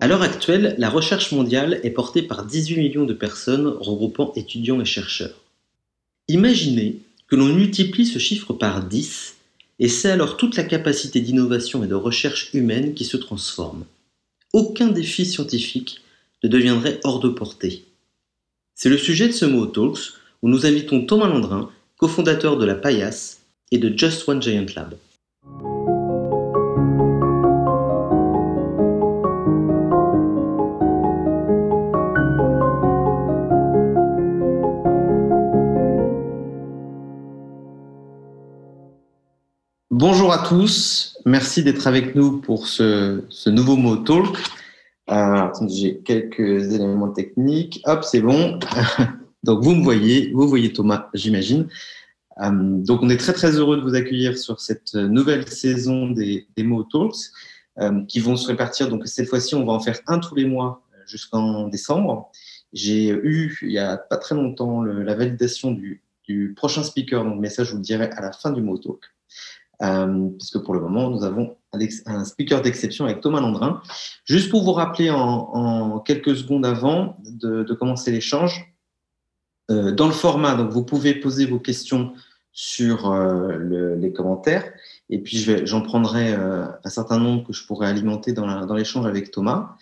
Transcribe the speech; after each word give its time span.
À 0.00 0.06
l'heure 0.06 0.22
actuelle, 0.22 0.74
la 0.78 0.88
recherche 0.88 1.32
mondiale 1.32 1.80
est 1.82 1.90
portée 1.90 2.22
par 2.22 2.46
18 2.46 2.78
millions 2.78 3.04
de 3.04 3.12
personnes 3.12 3.66
regroupant 3.66 4.32
étudiants 4.36 4.80
et 4.80 4.86
chercheurs. 4.86 5.38
Imaginez 6.28 7.00
que 7.26 7.36
l'on 7.36 7.52
multiplie 7.52 8.06
ce 8.06 8.18
chiffre 8.18 8.54
par 8.54 8.84
10 8.84 9.36
et 9.80 9.88
c'est 9.88 10.10
alors 10.10 10.36
toute 10.36 10.56
la 10.56 10.64
capacité 10.64 11.20
d'innovation 11.20 11.84
et 11.84 11.88
de 11.88 11.94
recherche 11.94 12.48
humaine 12.54 12.94
qui 12.94 13.04
se 13.04 13.18
transforme. 13.18 13.84
Aucun 14.54 14.88
défi 14.88 15.26
scientifique 15.26 16.00
ne 16.42 16.48
deviendrait 16.48 17.00
hors 17.04 17.20
de 17.20 17.28
portée. 17.28 17.84
C'est 18.74 18.88
le 18.88 18.98
sujet 18.98 19.26
de 19.26 19.32
ce 19.32 19.44
mot 19.44 19.66
Talks 19.66 20.14
où 20.42 20.48
nous 20.48 20.66
invitons 20.66 21.04
Thomas 21.04 21.26
Landrin, 21.28 21.70
cofondateur 21.96 22.56
de 22.56 22.64
la 22.64 22.74
Paillasse 22.74 23.42
et 23.72 23.78
de 23.78 23.96
Just 23.96 24.28
One 24.28 24.40
Giant 24.40 24.66
Lab. 24.76 24.94
Bonjour 39.90 40.32
à 40.32 40.38
tous, 40.38 41.18
merci 41.24 41.64
d'être 41.64 41.88
avec 41.88 42.14
nous 42.14 42.38
pour 42.38 42.68
ce, 42.68 43.48
nouveau 43.48 43.74
mot 43.74 43.96
talk. 43.96 44.38
Euh, 45.10 45.48
j'ai 45.68 45.98
quelques 45.98 46.72
éléments 46.72 47.10
techniques. 47.10 47.80
Hop, 47.84 48.04
c'est 48.04 48.20
bon. 48.20 48.58
donc 49.42 49.62
vous 49.62 49.74
me 49.74 49.82
voyez, 49.82 50.30
vous 50.32 50.48
voyez 50.48 50.72
Thomas, 50.72 51.08
j'imagine. 51.14 51.68
Euh, 52.40 52.50
donc 52.50 53.02
on 53.02 53.08
est 53.08 53.16
très 53.16 53.32
très 53.32 53.52
heureux 53.56 53.78
de 53.78 53.82
vous 53.82 53.94
accueillir 53.94 54.36
sur 54.36 54.60
cette 54.60 54.94
nouvelle 54.94 55.48
saison 55.48 56.10
des, 56.10 56.46
des 56.56 56.62
mots 56.62 56.84
talks 56.84 57.14
euh, 57.78 58.04
qui 58.06 58.20
vont 58.20 58.36
se 58.36 58.46
répartir. 58.46 58.88
Donc 58.88 59.06
cette 59.06 59.28
fois-ci, 59.28 59.54
on 59.54 59.64
va 59.64 59.72
en 59.72 59.80
faire 59.80 59.98
un 60.06 60.18
tous 60.18 60.34
les 60.34 60.44
mois 60.44 60.82
jusqu'en 61.06 61.68
décembre. 61.68 62.30
J'ai 62.72 63.08
eu 63.08 63.58
il 63.62 63.72
y 63.72 63.78
a 63.78 63.96
pas 63.96 64.18
très 64.18 64.34
longtemps 64.34 64.82
la 64.82 65.14
validation 65.14 65.70
du, 65.70 66.02
prochain 66.56 66.82
speaker, 66.82 67.24
donc 67.24 67.40
mais 67.40 67.48
ça 67.48 67.64
je 67.64 67.70
vous 67.70 67.78
le 67.78 67.82
dirai 67.82 68.10
à 68.10 68.20
la 68.20 68.32
fin 68.32 68.50
du 68.50 68.60
mot 68.60 68.76
talk 68.76 69.00
euh, 69.82 70.28
puisque 70.38 70.58
pour 70.58 70.74
le 70.74 70.80
moment, 70.80 71.10
nous 71.10 71.24
avons 71.24 71.56
un, 71.72 72.24
speaker 72.24 72.62
d'exception 72.62 73.04
avec 73.04 73.20
Thomas 73.20 73.40
Landrin. 73.40 73.80
Juste 74.24 74.50
pour 74.50 74.64
vous 74.64 74.72
rappeler 74.72 75.10
en, 75.10 76.00
quelques 76.00 76.36
secondes 76.36 76.66
avant 76.66 77.16
de, 77.24 77.74
commencer 77.74 78.10
l'échange, 78.10 78.74
euh, 79.70 79.92
dans 79.92 80.06
le 80.06 80.12
format, 80.12 80.54
donc 80.54 80.70
vous 80.70 80.84
pouvez 80.84 81.14
poser 81.14 81.46
vos 81.46 81.60
questions 81.60 82.12
sur 82.52 83.12
euh, 83.12 83.96
les 83.96 84.12
commentaires, 84.12 84.72
et 85.10 85.18
puis 85.20 85.46
j'en 85.64 85.82
prendrai 85.82 86.32
un 86.32 86.90
certain 86.90 87.18
nombre 87.18 87.46
que 87.46 87.52
je 87.52 87.64
pourrais 87.64 87.86
alimenter 87.86 88.32
dans 88.32 88.74
l'échange 88.74 89.06
avec 89.06 89.30
Thomas. 89.30 89.76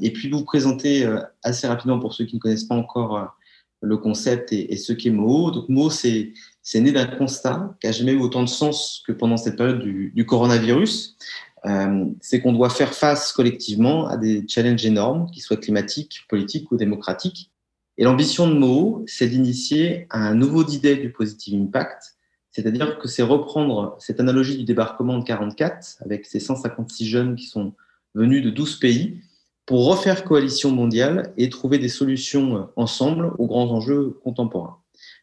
Et 0.00 0.12
puis 0.12 0.28
vous 0.30 0.44
présenter 0.44 1.08
assez 1.42 1.66
rapidement 1.66 1.98
pour 1.98 2.12
ceux 2.12 2.24
qui 2.24 2.36
ne 2.36 2.40
connaissent 2.40 2.64
pas 2.64 2.74
encore 2.74 3.34
le 3.80 3.96
concept 3.96 4.52
et, 4.52 4.72
et 4.72 4.76
ce 4.76 4.92
qu'est 4.92 5.10
Mo. 5.10 5.50
Donc 5.50 5.68
Mo, 5.68 5.88
c'est 5.90 6.32
c'est 6.70 6.82
né 6.82 6.92
d'un 6.92 7.06
constat 7.06 7.74
qui 7.80 7.86
n'a 7.86 7.94
jamais 7.94 8.12
eu 8.12 8.20
autant 8.20 8.42
de 8.42 8.48
sens 8.48 9.02
que 9.06 9.12
pendant 9.12 9.38
cette 9.38 9.56
période 9.56 9.80
du, 9.80 10.26
coronavirus. 10.26 11.16
Euh, 11.64 12.04
c'est 12.20 12.42
qu'on 12.42 12.52
doit 12.52 12.68
faire 12.68 12.92
face 12.92 13.32
collectivement 13.32 14.06
à 14.06 14.18
des 14.18 14.44
challenges 14.46 14.84
énormes, 14.84 15.30
qu'ils 15.30 15.42
soient 15.42 15.56
climatiques, 15.56 16.26
politiques 16.28 16.70
ou 16.70 16.76
démocratiques. 16.76 17.50
Et 17.96 18.04
l'ambition 18.04 18.46
de 18.46 18.52
Mo, 18.52 19.02
c'est 19.06 19.28
d'initier 19.28 20.06
un 20.10 20.34
nouveau 20.34 20.62
idée 20.68 20.96
du 20.96 21.10
positive 21.10 21.58
impact, 21.58 22.18
c'est-à-dire 22.50 22.98
que 22.98 23.08
c'est 23.08 23.22
reprendre 23.22 23.96
cette 23.98 24.20
analogie 24.20 24.58
du 24.58 24.64
débarquement 24.64 25.16
de 25.16 25.24
44 25.24 26.02
avec 26.04 26.26
ces 26.26 26.38
156 26.38 27.06
jeunes 27.06 27.34
qui 27.34 27.46
sont 27.46 27.72
venus 28.14 28.44
de 28.44 28.50
12 28.50 28.78
pays 28.78 29.22
pour 29.64 29.86
refaire 29.86 30.22
coalition 30.22 30.70
mondiale 30.70 31.32
et 31.38 31.48
trouver 31.48 31.78
des 31.78 31.88
solutions 31.88 32.68
ensemble 32.76 33.32
aux 33.38 33.46
grands 33.46 33.70
enjeux 33.70 34.18
contemporains. 34.22 34.77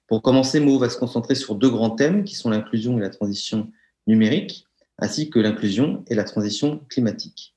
Pour 0.08 0.22
commencer, 0.22 0.60
Mo 0.60 0.78
va 0.78 0.90
se 0.90 0.98
concentrer 0.98 1.36
sur 1.36 1.56
deux 1.56 1.70
grands 1.70 1.90
thèmes 1.90 2.24
qui 2.24 2.36
sont 2.36 2.50
l'inclusion 2.50 2.98
et 2.98 3.02
la 3.02 3.10
transition 3.10 3.72
numérique, 4.06 4.68
ainsi 5.00 5.30
que 5.30 5.40
l'inclusion 5.40 6.04
et 6.08 6.16
la 6.16 6.24
transition 6.24 6.82
climatique. 6.90 7.56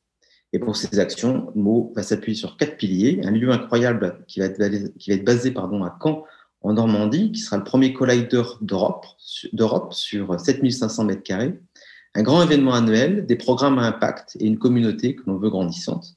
Et 0.55 0.59
pour 0.59 0.77
ces 0.77 0.99
actions, 0.99 1.53
Mo 1.55 1.93
va 1.95 2.03
s'appuyer 2.03 2.37
sur 2.37 2.57
quatre 2.57 2.77
piliers. 2.79 3.21
Un 3.25 3.33
lieu 3.33 3.51
incroyable 3.51 4.25
qui 4.27 4.41
va 4.41 4.47
être, 4.47 5.25
basé 5.25 5.51
pardon, 5.51 5.85
à 5.85 5.99
Caen, 6.03 6.25
en 6.63 6.73
Normandie, 6.73 7.33
qui 7.33 7.41
sera 7.41 7.59
le 7.59 7.65
premier 7.65 7.93
collider 7.93 8.43
d'Europe 8.63 9.07
sur 9.91 10.41
7500 10.41 11.05
mètres 11.05 11.23
carrés. 11.23 11.59
Un 12.15 12.23
grand 12.23 12.43
événement 12.43 12.73
annuel, 12.73 13.27
des 13.27 13.37
programmes 13.37 13.79
à 13.79 13.83
impact 13.83 14.37
et 14.41 14.47
une 14.47 14.59
communauté 14.59 15.15
que 15.15 15.23
l'on 15.27 15.37
veut 15.37 15.51
grandissante, 15.51 16.17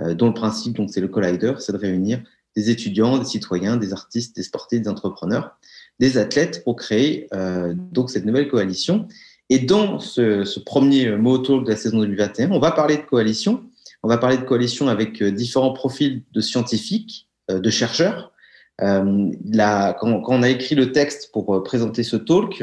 euh, 0.00 0.14
dont 0.14 0.28
le 0.28 0.34
principe, 0.34 0.76
donc, 0.76 0.90
c'est 0.90 1.02
le 1.02 1.08
collider, 1.08 1.52
c'est 1.58 1.72
de 1.72 1.76
réunir 1.78 2.22
des 2.56 2.70
étudiants, 2.70 3.18
des 3.18 3.24
citoyens, 3.24 3.76
des 3.76 3.92
artistes, 3.92 4.34
des 4.34 4.42
sportifs, 4.42 4.80
des 4.80 4.88
entrepreneurs, 4.88 5.56
des 6.00 6.18
athlètes 6.18 6.64
pour 6.64 6.76
créer 6.76 7.28
euh, 7.34 7.74
donc 7.92 8.10
cette 8.10 8.24
nouvelle 8.24 8.48
coalition. 8.48 9.06
Et 9.50 9.60
dans 9.60 10.00
ce, 10.00 10.58
premier 10.60 11.10
mot 11.16 11.32
autour 11.32 11.62
de 11.62 11.70
la 11.70 11.76
saison 11.76 12.00
2021, 12.00 12.50
on 12.50 12.58
va 12.58 12.72
parler 12.72 12.96
de 12.96 13.02
coalition. 13.02 13.64
On 14.02 14.08
va 14.08 14.18
parler 14.18 14.38
de 14.38 14.42
coalition 14.42 14.88
avec 14.88 15.22
euh, 15.22 15.30
différents 15.30 15.72
profils 15.72 16.22
de 16.32 16.40
scientifiques, 16.40 17.28
euh, 17.50 17.60
de 17.60 17.70
chercheurs. 17.70 18.32
Là, 18.78 19.94
quand, 19.94 20.22
on 20.26 20.42
a 20.42 20.50
écrit 20.50 20.74
le 20.74 20.92
texte 20.92 21.30
pour 21.32 21.62
présenter 21.62 22.02
ce 22.02 22.16
talk, 22.16 22.62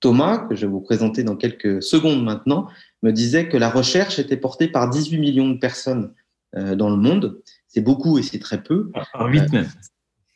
Thomas, 0.00 0.38
que 0.48 0.56
je 0.56 0.66
vais 0.66 0.72
vous 0.72 0.80
présenter 0.80 1.22
dans 1.22 1.36
quelques 1.36 1.80
secondes 1.80 2.24
maintenant, 2.24 2.66
me 3.04 3.12
disait 3.12 3.48
que 3.48 3.56
la 3.56 3.70
recherche 3.70 4.18
était 4.18 4.36
portée 4.36 4.66
par 4.66 4.90
18 4.90 5.16
millions 5.18 5.48
de 5.48 5.58
personnes 5.60 6.12
dans 6.56 6.90
le 6.90 6.96
monde 6.96 7.40
c'est 7.74 7.80
beaucoup 7.80 8.18
et 8.18 8.22
c'est 8.22 8.38
très 8.38 8.62
peu. 8.62 8.90
Par 9.12 9.26
8 9.26 9.52
même. 9.52 9.68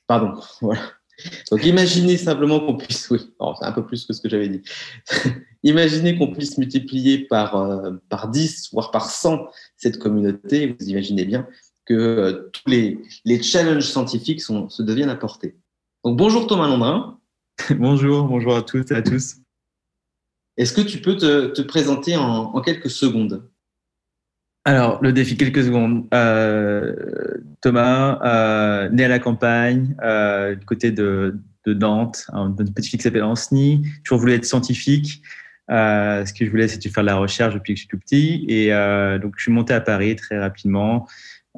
Pardon, 0.09 0.41
voilà. 0.61 0.81
Donc 1.51 1.65
imaginez 1.65 2.17
simplement 2.17 2.61
qu'on 2.61 2.77
puisse, 2.77 3.11
oui, 3.11 3.19
c'est 3.59 3.65
un 3.65 3.73
peu 3.73 3.85
plus 3.85 4.05
que 4.05 4.13
ce 4.13 4.21
que 4.21 4.29
j'avais 4.29 4.49
dit. 4.49 4.63
imaginez 5.63 6.17
qu'on 6.17 6.33
puisse 6.33 6.59
multiplier 6.59 7.27
par, 7.27 7.57
euh, 7.57 7.93
par 8.09 8.29
10, 8.29 8.71
voire 8.73 8.91
par 8.91 9.11
100 9.11 9.47
cette 9.77 9.99
communauté. 9.99 10.77
Vous 10.79 10.89
imaginez 10.89 11.25
bien 11.25 11.47
que 11.87 11.95
euh, 11.95 12.51
tous 12.53 12.69
les, 12.71 12.99
les 13.25 13.43
challenges 13.43 13.87
scientifiques 13.89 14.41
sont, 14.41 14.69
se 14.69 14.83
deviennent 14.83 15.11
à 15.11 15.17
portée. 15.17 15.57
Donc 16.05 16.17
bonjour 16.17 16.47
Thomas 16.47 16.69
Landrin. 16.69 17.19
bonjour, 17.79 18.25
bonjour 18.25 18.55
à 18.55 18.63
toutes 18.63 18.91
et 18.93 18.95
à 18.95 19.03
tous. 19.03 19.37
Est-ce 20.57 20.73
que 20.73 20.81
tu 20.81 21.01
peux 21.01 21.17
te, 21.17 21.47
te 21.47 21.63
présenter 21.63 22.17
en, 22.17 22.55
en 22.55 22.61
quelques 22.61 22.91
secondes? 22.91 23.49
Alors, 24.69 24.99
le 25.03 25.15
défi, 25.15 25.39
quelques 25.39 25.65
secondes. 25.65 26.05
Euh, 26.13 26.95
Thomas, 27.63 28.21
euh, 28.23 28.91
né 28.91 29.03
à 29.03 29.09
la 29.09 29.19
campagne, 29.19 29.97
euh, 30.03 30.55
du 30.57 30.67
côté 30.67 30.91
de, 30.91 31.39
de 31.65 31.73
Nantes, 31.73 32.27
une 32.35 32.55
petite 32.55 32.91
fille 32.91 32.99
qui 32.99 33.03
s'appelle 33.05 33.25
Ansny. 33.25 33.83
Toujours 34.05 34.19
voulu 34.19 34.35
être 34.35 34.45
scientifique. 34.45 35.23
Euh, 35.71 36.23
ce 36.27 36.35
que 36.35 36.45
je 36.45 36.51
voulais, 36.51 36.69
c'était 36.69 36.91
faire 36.91 37.03
de 37.03 37.07
la 37.07 37.17
recherche 37.17 37.55
depuis 37.55 37.73
que 37.73 37.79
je 37.79 37.85
suis 37.85 37.89
tout 37.89 37.99
petit. 37.99 38.45
Et 38.47 38.75
euh, 38.75 39.19
donc, 39.19 39.37
je 39.39 39.45
suis 39.45 39.53
monté 39.53 39.73
à 39.73 39.81
Paris 39.81 40.15
très 40.17 40.39
rapidement. 40.39 41.09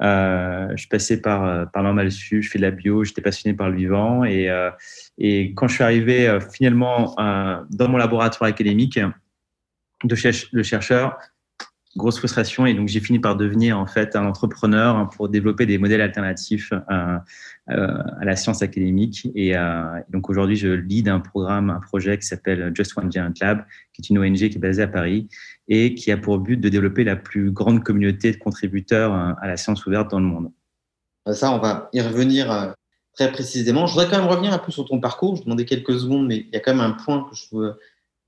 Euh, 0.01 0.69
je 0.71 0.77
suis 0.77 0.87
passé 0.87 1.21
par, 1.21 1.69
par 1.71 1.83
Normal 1.83 2.13
Su, 2.13 2.41
je 2.41 2.49
fais 2.49 2.59
de 2.59 2.63
la 2.63 2.71
bio, 2.71 3.03
j'étais 3.03 3.21
passionné 3.21 3.57
par 3.57 3.69
le 3.69 3.75
vivant. 3.75 4.23
Et, 4.23 4.49
et 5.17 5.53
quand 5.53 5.67
je 5.67 5.73
suis 5.73 5.83
arrivé 5.83 6.39
finalement 6.49 7.13
dans 7.69 7.89
mon 7.89 7.97
laboratoire 7.97 8.49
académique 8.49 8.97
de, 10.05 10.15
de 10.53 10.63
chercheur, 10.63 11.17
grosse 11.97 12.17
frustration 12.17 12.65
et 12.65 12.73
donc 12.73 12.87
j'ai 12.87 13.01
fini 13.01 13.19
par 13.19 13.35
devenir 13.35 13.77
en 13.77 13.85
fait 13.85 14.15
un 14.15 14.25
entrepreneur 14.25 14.95
hein, 14.95 15.09
pour 15.13 15.27
développer 15.27 15.65
des 15.65 15.77
modèles 15.77 16.01
alternatifs 16.01 16.71
euh, 16.71 17.17
euh, 17.69 18.03
à 18.19 18.23
la 18.23 18.35
science 18.35 18.61
académique 18.61 19.27
et 19.35 19.57
euh, 19.57 19.99
donc 20.09 20.29
aujourd'hui 20.29 20.55
je 20.55 20.69
lead 20.69 21.09
un 21.09 21.19
programme, 21.19 21.69
un 21.69 21.81
projet 21.81 22.17
qui 22.17 22.25
s'appelle 22.25 22.71
Just 22.73 22.97
One 22.97 23.11
Giant 23.11 23.33
Lab, 23.41 23.65
qui 23.93 24.01
est 24.01 24.09
une 24.09 24.19
ONG 24.19 24.37
qui 24.37 24.45
est 24.45 24.59
basée 24.59 24.83
à 24.83 24.87
Paris 24.87 25.27
et 25.67 25.93
qui 25.93 26.11
a 26.11 26.17
pour 26.17 26.39
but 26.39 26.57
de 26.57 26.69
développer 26.69 27.03
la 27.03 27.17
plus 27.17 27.51
grande 27.51 27.83
communauté 27.83 28.31
de 28.31 28.37
contributeurs 28.37 29.13
à 29.13 29.47
la 29.47 29.57
science 29.57 29.85
ouverte 29.85 30.11
dans 30.11 30.19
le 30.19 30.25
monde. 30.25 30.51
Ça, 31.31 31.51
on 31.51 31.59
va 31.59 31.89
y 31.93 32.01
revenir 32.01 32.73
très 33.13 33.31
précisément. 33.31 33.85
Je 33.85 33.93
voudrais 33.93 34.09
quand 34.09 34.17
même 34.17 34.27
revenir 34.27 34.53
un 34.53 34.57
peu 34.57 34.71
sur 34.71 34.85
ton 34.85 34.99
parcours. 34.99 35.37
Je 35.37 35.43
demandais 35.43 35.65
quelques 35.65 35.97
secondes, 35.99 36.27
mais 36.27 36.37
il 36.37 36.49
y 36.51 36.57
a 36.57 36.59
quand 36.59 36.73
même 36.73 36.81
un 36.81 36.91
point 36.91 37.23
que 37.29 37.35
je 37.35 37.45
trouve 37.45 37.77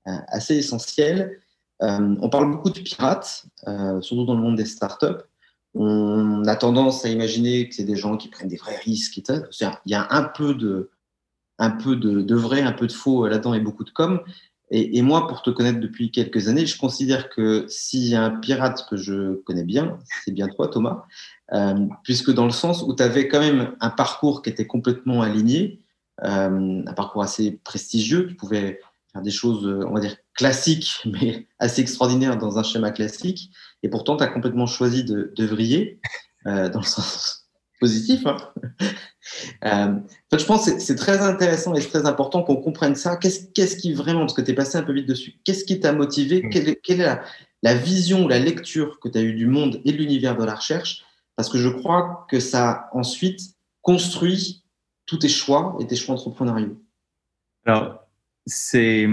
assez 0.06 0.56
essentiel. 0.56 1.40
Euh, 1.84 2.16
on 2.20 2.28
parle 2.28 2.50
beaucoup 2.50 2.70
de 2.70 2.80
pirates, 2.80 3.46
euh, 3.68 4.00
surtout 4.00 4.24
dans 4.24 4.34
le 4.34 4.40
monde 4.40 4.56
des 4.56 4.64
startups. 4.64 5.22
On 5.74 6.44
a 6.46 6.56
tendance 6.56 7.04
à 7.04 7.08
imaginer 7.08 7.68
que 7.68 7.74
c'est 7.74 7.84
des 7.84 7.96
gens 7.96 8.16
qui 8.16 8.28
prennent 8.28 8.48
des 8.48 8.56
vrais 8.56 8.76
risques. 8.76 9.16
Il 9.16 9.70
y 9.86 9.94
a 9.94 10.06
un 10.10 10.22
peu 10.22 10.54
de, 10.54 10.90
vrai, 12.34 12.62
un 12.62 12.72
peu 12.72 12.86
de 12.86 12.92
faux 12.92 13.26
là-dedans 13.26 13.54
et 13.54 13.60
beaucoup 13.60 13.84
de 13.84 13.90
com. 13.90 14.20
Et, 14.70 15.02
moi, 15.02 15.28
pour 15.28 15.42
te 15.42 15.50
connaître 15.50 15.78
depuis 15.78 16.10
quelques 16.10 16.48
années, 16.48 16.66
je 16.66 16.78
considère 16.78 17.28
que 17.28 17.66
s'il 17.68 18.08
y 18.08 18.14
a 18.14 18.22
un 18.22 18.30
pirate 18.30 18.86
que 18.88 18.96
je 18.96 19.34
connais 19.42 19.62
bien, 19.62 19.98
c'est 20.24 20.32
bien 20.32 20.48
toi, 20.48 20.68
Thomas, 20.68 21.04
euh, 21.52 21.86
puisque 22.02 22.32
dans 22.32 22.46
le 22.46 22.50
sens 22.50 22.82
où 22.82 22.94
tu 22.94 23.02
avais 23.02 23.28
quand 23.28 23.40
même 23.40 23.76
un 23.80 23.90
parcours 23.90 24.42
qui 24.42 24.50
était 24.50 24.66
complètement 24.66 25.22
aligné, 25.22 25.80
euh, 26.24 26.82
un 26.86 26.92
parcours 26.94 27.22
assez 27.22 27.60
prestigieux, 27.62 28.26
tu 28.26 28.34
pouvais 28.34 28.80
faire 29.14 29.22
des 29.22 29.30
choses, 29.30 29.64
on 29.88 29.94
va 29.94 30.00
dire, 30.00 30.16
classiques, 30.34 31.00
mais 31.06 31.46
assez 31.58 31.80
extraordinaires 31.80 32.36
dans 32.36 32.58
un 32.58 32.62
schéma 32.62 32.90
classique, 32.90 33.50
et 33.82 33.88
pourtant, 33.88 34.16
tu 34.16 34.24
as 34.24 34.28
complètement 34.28 34.66
choisi 34.66 35.04
de, 35.04 35.32
de 35.34 35.46
vriller, 35.46 36.00
euh, 36.46 36.68
dans 36.68 36.80
le 36.80 36.84
sens 36.86 37.48
positif. 37.80 38.26
Hein 38.26 38.36
euh, 39.64 39.98
je 40.32 40.44
pense 40.44 40.70
que 40.70 40.78
c'est 40.78 40.96
très 40.96 41.20
intéressant 41.20 41.74
et 41.74 41.80
c'est 41.80 41.88
très 41.88 42.06
important 42.06 42.42
qu'on 42.42 42.56
comprenne 42.56 42.94
ça. 42.94 43.16
Qu'est-ce 43.16 43.76
qui 43.76 43.92
vraiment, 43.92 44.20
parce 44.20 44.34
que 44.34 44.42
tu 44.42 44.50
es 44.50 44.54
passé 44.54 44.78
un 44.78 44.82
peu 44.82 44.92
vite 44.92 45.08
dessus, 45.08 45.40
qu'est-ce 45.44 45.64
qui 45.64 45.80
t'a 45.80 45.92
motivé? 45.92 46.42
Mm. 46.42 46.50
Quelle 46.50 46.68
est, 46.68 46.80
quelle 46.82 47.00
est 47.00 47.06
la, 47.06 47.22
la, 47.62 47.74
vision, 47.74 48.28
la 48.28 48.38
lecture 48.38 48.98
que 49.00 49.08
tu 49.08 49.18
as 49.18 49.22
eue 49.22 49.34
du 49.34 49.46
monde 49.46 49.80
et 49.84 49.92
de 49.92 49.96
l'univers 49.96 50.36
de 50.36 50.44
la 50.44 50.54
recherche? 50.54 51.04
Parce 51.36 51.48
que 51.48 51.58
je 51.58 51.68
crois 51.68 52.26
que 52.30 52.40
ça 52.40 52.88
ensuite 52.92 53.40
construit 53.82 54.64
tous 55.06 55.18
tes 55.18 55.28
choix 55.28 55.76
et 55.80 55.86
tes 55.86 55.96
choix 55.96 56.14
entrepreneuriaux. 56.14 56.80
Alors, 57.66 58.03
c'est. 58.46 59.08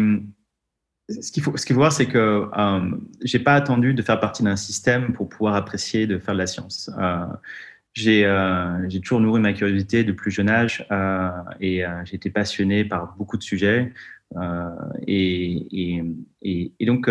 Ce 1.10 1.32
qu'il 1.32 1.44
faut, 1.44 1.58
ce 1.58 1.66
qu'il 1.66 1.74
faut 1.74 1.82
voir, 1.82 1.92
c'est 1.92 2.06
que 2.06 2.48
euh, 2.58 2.92
j'ai 3.22 3.40
pas 3.40 3.56
attendu 3.56 3.94
de 3.94 4.02
faire 4.02 4.20
partie 4.20 4.44
d'un 4.44 4.56
système 4.56 5.12
pour 5.12 5.28
pouvoir 5.28 5.56
apprécier 5.56 6.08
de 6.08 6.18
faire 6.20 6.34
de 6.34 6.40
la 6.40 6.48
science. 6.48 6.90
Euh, 6.98 7.26
euh, 8.08 8.86
j'ai 8.88 9.02
toujours 9.02 9.20
nourri 9.20 9.42
ma 9.42 9.52
curiosité 9.52 10.06
de 10.06 10.14
plus 10.14 10.32
jeune 10.32 10.50
âge 10.50 10.86
euh, 10.92 11.30
et 11.60 11.84
j'ai 12.06 12.16
été 12.16 12.30
passionné 12.30 12.86
par 12.86 13.16
beaucoup 13.18 13.38
de 13.38 13.44
sujets. 13.44 13.92
Et, 15.08 16.02
et, 16.42 16.72
et, 16.80 16.86
donc, 16.86 17.10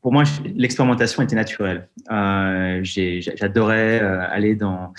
pour 0.00 0.12
moi, 0.12 0.22
l'expérimentation 0.54 1.22
était 1.22 1.34
naturelle. 1.34 1.88
J'adorais 2.84 3.98
aller 3.98 4.54
dans 4.54 4.92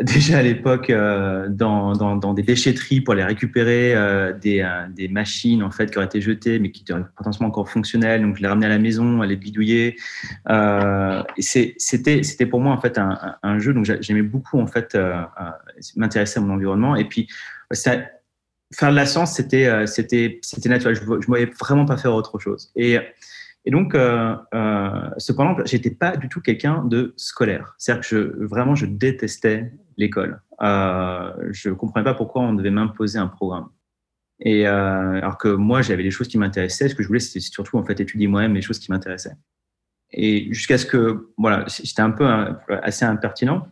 déjà 0.00 0.38
à 0.38 0.42
l'époque 0.42 0.90
euh, 0.90 1.48
dans, 1.48 1.92
dans, 1.94 2.16
dans, 2.16 2.32
des 2.32 2.42
déchetteries 2.42 3.00
pour 3.00 3.14
aller 3.14 3.24
récupérer 3.24 3.94
euh, 3.94 4.32
des, 4.32 4.60
euh, 4.60 4.86
des, 4.90 5.08
machines 5.08 5.62
en 5.62 5.70
fait 5.70 5.90
qui 5.90 5.98
auraient 5.98 6.06
été 6.06 6.20
jetées 6.20 6.58
mais 6.58 6.70
qui 6.70 6.82
étaient 6.82 6.94
potentiellement 7.16 7.48
encore 7.48 7.68
fonctionnelles. 7.68 8.22
Donc 8.22 8.36
je 8.36 8.42
les 8.42 8.48
ramenais 8.48 8.66
à 8.66 8.70
la 8.70 8.78
maison 8.78 9.20
à 9.22 9.26
les 9.26 9.36
bidouiller. 9.36 9.96
Euh, 10.50 11.22
c'était 11.38 12.22
c'était 12.22 12.46
pour 12.46 12.60
moi 12.60 12.72
en 12.72 12.80
fait 12.80 12.98
un, 12.98 13.36
un 13.42 13.58
jeu. 13.58 13.72
Donc 13.72 13.86
j'aimais 14.00 14.22
beaucoup 14.22 14.60
en 14.60 14.66
fait 14.66 14.96
m'intéresser 15.96 16.38
à 16.38 16.42
mon 16.42 16.54
environnement. 16.54 16.94
Et 16.94 17.04
puis 17.04 17.28
ça, 17.72 17.96
faire 18.72 18.90
de 18.90 18.96
la 18.96 19.06
science 19.06 19.34
c'était 19.34 19.86
c'était 19.86 20.38
c'était 20.42 20.68
naturel. 20.68 20.94
Je, 20.94 21.00
je 21.00 21.26
voyais 21.26 21.50
vraiment 21.58 21.86
pas 21.86 21.96
faire 21.96 22.14
autre 22.14 22.38
chose. 22.38 22.70
Et 22.76 22.98
et 23.68 23.70
donc, 23.70 23.94
euh, 23.94 24.34
euh, 24.54 25.10
cependant, 25.18 25.54
j'étais 25.66 25.90
pas 25.90 26.16
du 26.16 26.30
tout 26.30 26.40
quelqu'un 26.40 26.86
de 26.86 27.12
scolaire. 27.18 27.74
C'est-à-dire 27.76 28.08
que 28.08 28.46
vraiment, 28.46 28.74
je 28.74 28.86
détestais 28.86 29.74
l'école. 29.98 30.40
Euh, 30.62 31.34
je 31.50 31.68
comprenais 31.68 32.02
pas 32.02 32.14
pourquoi 32.14 32.40
on 32.40 32.54
devait 32.54 32.70
m'imposer 32.70 33.18
un 33.18 33.26
programme. 33.26 33.68
Et 34.40 34.66
euh, 34.66 35.18
alors 35.18 35.36
que 35.36 35.48
moi, 35.48 35.82
j'avais 35.82 36.02
des 36.02 36.10
choses 36.10 36.28
qui 36.28 36.38
m'intéressaient. 36.38 36.88
Ce 36.88 36.94
que 36.94 37.02
je 37.02 37.08
voulais, 37.08 37.20
c'était 37.20 37.40
surtout 37.40 37.76
en 37.76 37.84
fait 37.84 38.00
étudier 38.00 38.26
moi-même 38.26 38.54
les 38.54 38.62
choses 38.62 38.78
qui 38.78 38.90
m'intéressaient. 38.90 39.36
Et 40.12 40.50
jusqu'à 40.50 40.78
ce 40.78 40.86
que, 40.86 41.28
voilà, 41.36 41.66
j'étais 41.68 42.00
un 42.00 42.12
peu 42.12 42.26
assez 42.82 43.04
impertinent. 43.04 43.68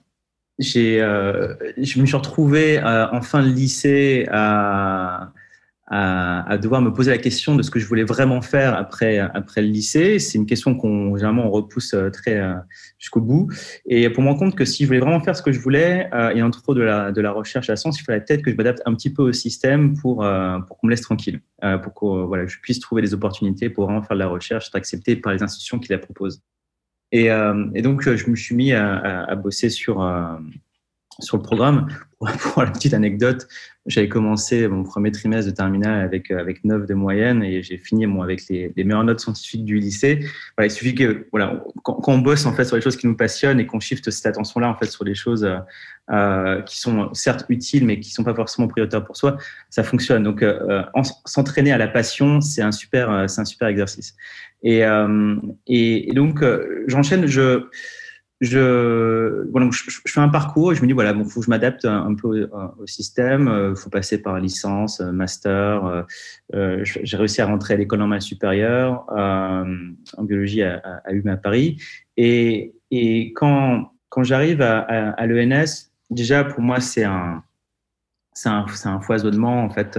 J'ai, 0.58 1.00
euh, 1.00 1.54
je 1.78 1.98
me 2.02 2.04
suis 2.04 2.16
retrouvé 2.16 2.82
en 2.82 3.22
fin 3.22 3.42
de 3.42 3.48
lycée 3.48 4.26
à 4.30 5.32
à, 5.88 6.50
à, 6.50 6.58
devoir 6.58 6.82
me 6.82 6.92
poser 6.92 7.10
la 7.10 7.18
question 7.18 7.54
de 7.54 7.62
ce 7.62 7.70
que 7.70 7.78
je 7.78 7.86
voulais 7.86 8.02
vraiment 8.02 8.42
faire 8.42 8.74
après 8.74 9.18
après 9.18 9.62
le 9.62 9.68
lycée. 9.68 10.18
C'est 10.18 10.36
une 10.36 10.46
question 10.46 10.74
qu'on 10.74 11.14
généralement 11.16 11.46
on 11.46 11.50
repousse 11.50 11.94
euh, 11.94 12.10
très 12.10 12.38
euh, 12.38 12.54
jusqu'au 12.98 13.20
bout. 13.20 13.48
Et 13.86 14.10
pour 14.10 14.22
me 14.22 14.28
rendre 14.28 14.40
compte 14.40 14.54
que 14.56 14.64
si 14.64 14.82
je 14.82 14.88
voulais 14.88 15.00
vraiment 15.00 15.20
faire 15.20 15.36
ce 15.36 15.42
que 15.42 15.52
je 15.52 15.60
voulais 15.60 16.08
euh, 16.12 16.30
et 16.30 16.42
entre 16.42 16.58
autres 16.68 16.74
de 16.74 16.82
la 16.82 17.12
de 17.12 17.20
la 17.20 17.30
recherche 17.30 17.70
à 17.70 17.74
la 17.74 17.76
science, 17.76 18.00
il 18.00 18.04
fallait 18.04 18.20
peut-être 18.20 18.42
que 18.42 18.50
je 18.50 18.56
m'adapte 18.56 18.82
un 18.84 18.94
petit 18.94 19.10
peu 19.10 19.22
au 19.22 19.32
système 19.32 19.96
pour 19.96 20.24
euh, 20.24 20.58
pour 20.60 20.76
qu'on 20.78 20.88
me 20.88 20.92
laisse 20.92 21.02
tranquille, 21.02 21.40
euh, 21.62 21.78
pour 21.78 21.94
que 21.94 22.24
voilà 22.24 22.46
je 22.46 22.58
puisse 22.58 22.80
trouver 22.80 23.02
des 23.02 23.14
opportunités 23.14 23.70
pour 23.70 23.84
vraiment 23.84 24.02
faire 24.02 24.16
de 24.16 24.22
la 24.22 24.28
recherche, 24.28 24.66
être 24.68 24.76
accepté 24.76 25.14
par 25.14 25.32
les 25.32 25.42
institutions 25.42 25.78
qui 25.78 25.92
la 25.92 25.98
proposent. 25.98 26.42
Et, 27.12 27.26
et 27.26 27.82
donc 27.82 28.02
je 28.02 28.28
me 28.28 28.34
suis 28.34 28.56
mis 28.56 28.72
à, 28.72 28.96
à, 28.96 29.30
à 29.30 29.34
bosser 29.36 29.70
sur 29.70 30.02
sur 31.20 31.36
le 31.36 31.42
programme. 31.42 31.88
Pour 32.54 32.62
la 32.62 32.70
petite 32.70 32.94
anecdote, 32.94 33.46
j'avais 33.84 34.08
commencé 34.08 34.66
mon 34.68 34.84
premier 34.84 35.12
trimestre 35.12 35.50
de 35.50 35.54
terminale 35.54 36.02
avec, 36.02 36.30
euh, 36.30 36.38
avec 36.38 36.64
9 36.64 36.86
de 36.86 36.94
moyenne 36.94 37.42
et 37.42 37.62
j'ai 37.62 37.76
fini 37.76 38.06
bon, 38.06 38.22
avec 38.22 38.48
les, 38.48 38.72
les, 38.74 38.84
meilleures 38.84 39.04
notes 39.04 39.20
scientifiques 39.20 39.66
du 39.66 39.76
lycée. 39.76 40.20
Il 40.58 40.70
suffit 40.70 40.94
que, 40.94 41.26
voilà, 41.30 41.62
quand, 41.82 42.08
on 42.08 42.18
bosse 42.18 42.46
en 42.46 42.54
fait 42.54 42.64
sur 42.64 42.76
les 42.76 42.82
choses 42.82 42.96
qui 42.96 43.06
nous 43.06 43.16
passionnent 43.16 43.60
et 43.60 43.66
qu'on 43.66 43.80
shift 43.80 44.10
cette 44.10 44.24
attention-là 44.24 44.70
en 44.70 44.76
fait 44.76 44.86
sur 44.86 45.04
les 45.04 45.14
choses 45.14 45.44
euh, 45.44 45.58
euh 46.10 46.62
qui 46.62 46.80
sont 46.80 47.12
certes 47.12 47.44
utiles 47.50 47.84
mais 47.84 48.00
qui 48.00 48.10
sont 48.10 48.24
pas 48.24 48.34
forcément 48.34 48.66
prioritaires 48.66 49.04
pour 49.04 49.18
soi, 49.18 49.36
ça 49.68 49.82
fonctionne. 49.82 50.22
Donc, 50.22 50.42
s'entraîner 51.26 51.72
à 51.72 51.78
la 51.78 51.88
passion, 51.88 52.40
c'est 52.40 52.62
un 52.62 52.72
super, 52.72 53.10
un 53.10 53.44
super 53.44 53.68
exercice. 53.68 54.16
Et, 54.62 54.82
et, 55.66 56.10
et 56.10 56.14
donc, 56.14 56.42
j'enchaîne. 56.86 57.26
Je 57.26 57.68
je, 58.40 59.48
voilà, 59.50 59.68
je, 59.70 59.98
fais 60.06 60.20
un 60.20 60.28
parcours 60.28 60.72
et 60.72 60.74
je 60.74 60.82
me 60.82 60.86
dis, 60.86 60.92
voilà, 60.92 61.14
bon, 61.14 61.24
faut 61.24 61.40
que 61.40 61.46
je 61.46 61.50
m'adapte 61.50 61.86
un, 61.86 62.14
peu 62.14 62.48
au, 62.78 62.86
système, 62.86 63.42
il 63.44 63.48
euh, 63.48 63.74
faut 63.74 63.88
passer 63.88 64.20
par 64.20 64.38
licence, 64.38 65.00
euh, 65.00 65.10
master. 65.10 65.84
Euh, 65.86 66.02
euh 66.54 66.80
j'ai 66.84 67.16
réussi 67.16 67.40
à 67.40 67.46
rentrer 67.46 67.74
à 67.74 67.76
l'école 67.78 68.00
normale 68.00 68.20
supérieure 68.20 69.06
euh, 69.16 69.64
en 70.16 70.22
biologie 70.22 70.62
à, 70.62 70.82
à, 70.84 71.32
à 71.32 71.36
Paris. 71.36 71.80
Et, 72.18 72.74
quand, 73.34 73.92
quand 74.10 74.22
j'arrive 74.22 74.60
à, 74.60 75.26
l'ENS, 75.26 75.90
déjà 76.10 76.44
pour 76.44 76.60
moi, 76.60 76.80
c'est 76.80 77.04
un, 77.04 77.42
un, 78.44 79.00
foisonnement, 79.00 79.64
en 79.64 79.70
fait, 79.70 79.98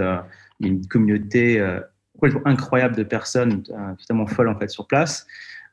une 0.60 0.86
communauté 0.86 1.60
incroyable 2.44 2.96
de 2.96 3.02
personnes, 3.02 3.62
totalement 3.98 4.26
folles, 4.26 4.48
en 4.48 4.58
fait, 4.58 4.68
sur 4.68 4.86
place. 4.86 5.26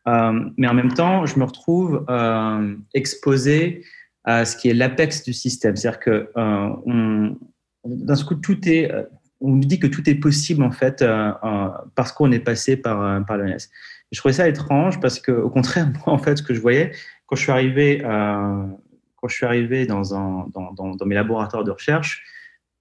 Euh, 0.07 0.49
mais 0.57 0.67
en 0.67 0.73
même 0.73 0.93
temps, 0.93 1.25
je 1.25 1.39
me 1.39 1.45
retrouve 1.45 2.05
euh, 2.09 2.75
exposé 2.93 3.83
à 4.23 4.45
ce 4.45 4.55
qui 4.55 4.69
est 4.69 4.73
l'apex 4.73 5.23
du 5.23 5.33
système. 5.33 5.75
C'est-à-dire 5.75 5.99
que 5.99 6.29
euh, 6.37 7.29
d'un 7.85 8.15
coup, 8.23 8.35
tout 8.35 8.67
est, 8.67 8.91
on 9.41 9.51
nous 9.51 9.65
dit 9.65 9.79
que 9.79 9.87
tout 9.87 10.07
est 10.09 10.15
possible 10.15 10.63
en 10.63 10.71
fait 10.71 11.03
parce 11.95 12.11
qu'on 12.11 12.31
est 12.31 12.39
passé 12.39 12.77
par, 12.77 13.25
par. 13.25 13.39
Je 14.11 14.19
trouvais 14.19 14.33
ça 14.33 14.47
étrange 14.47 14.99
parce 14.99 15.19
que, 15.19 15.31
au 15.31 15.49
contraire, 15.49 15.87
moi, 16.05 16.15
en 16.15 16.17
fait, 16.17 16.37
ce 16.37 16.43
que 16.43 16.53
je 16.53 16.61
voyais 16.61 16.91
quand 17.27 17.35
je 17.35 17.41
suis 17.41 17.51
arrivé, 17.51 18.01
quand 18.01 19.27
je 19.27 19.35
suis 19.35 19.45
arrivé 19.45 19.85
dans, 19.85 21.05
mes 21.05 21.15
laboratoires 21.15 21.63
de 21.63 21.71
recherche, 21.71 22.23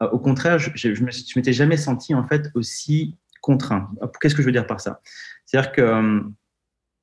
au 0.01 0.19
contraire, 0.19 0.59
je, 0.59 0.71
je 0.75 1.03
m'étais 1.37 1.53
jamais 1.53 1.77
senti 1.79 2.15
en 2.15 2.25
fait 2.25 2.51
aussi 2.55 3.17
contraint. 3.41 3.91
Qu'est-ce 4.21 4.35
que 4.35 4.43
je 4.43 4.47
veux 4.47 4.53
dire 4.53 4.67
par 4.67 4.81
ça? 4.81 5.01
C'est-à-dire 5.45 5.73
que 5.73 6.23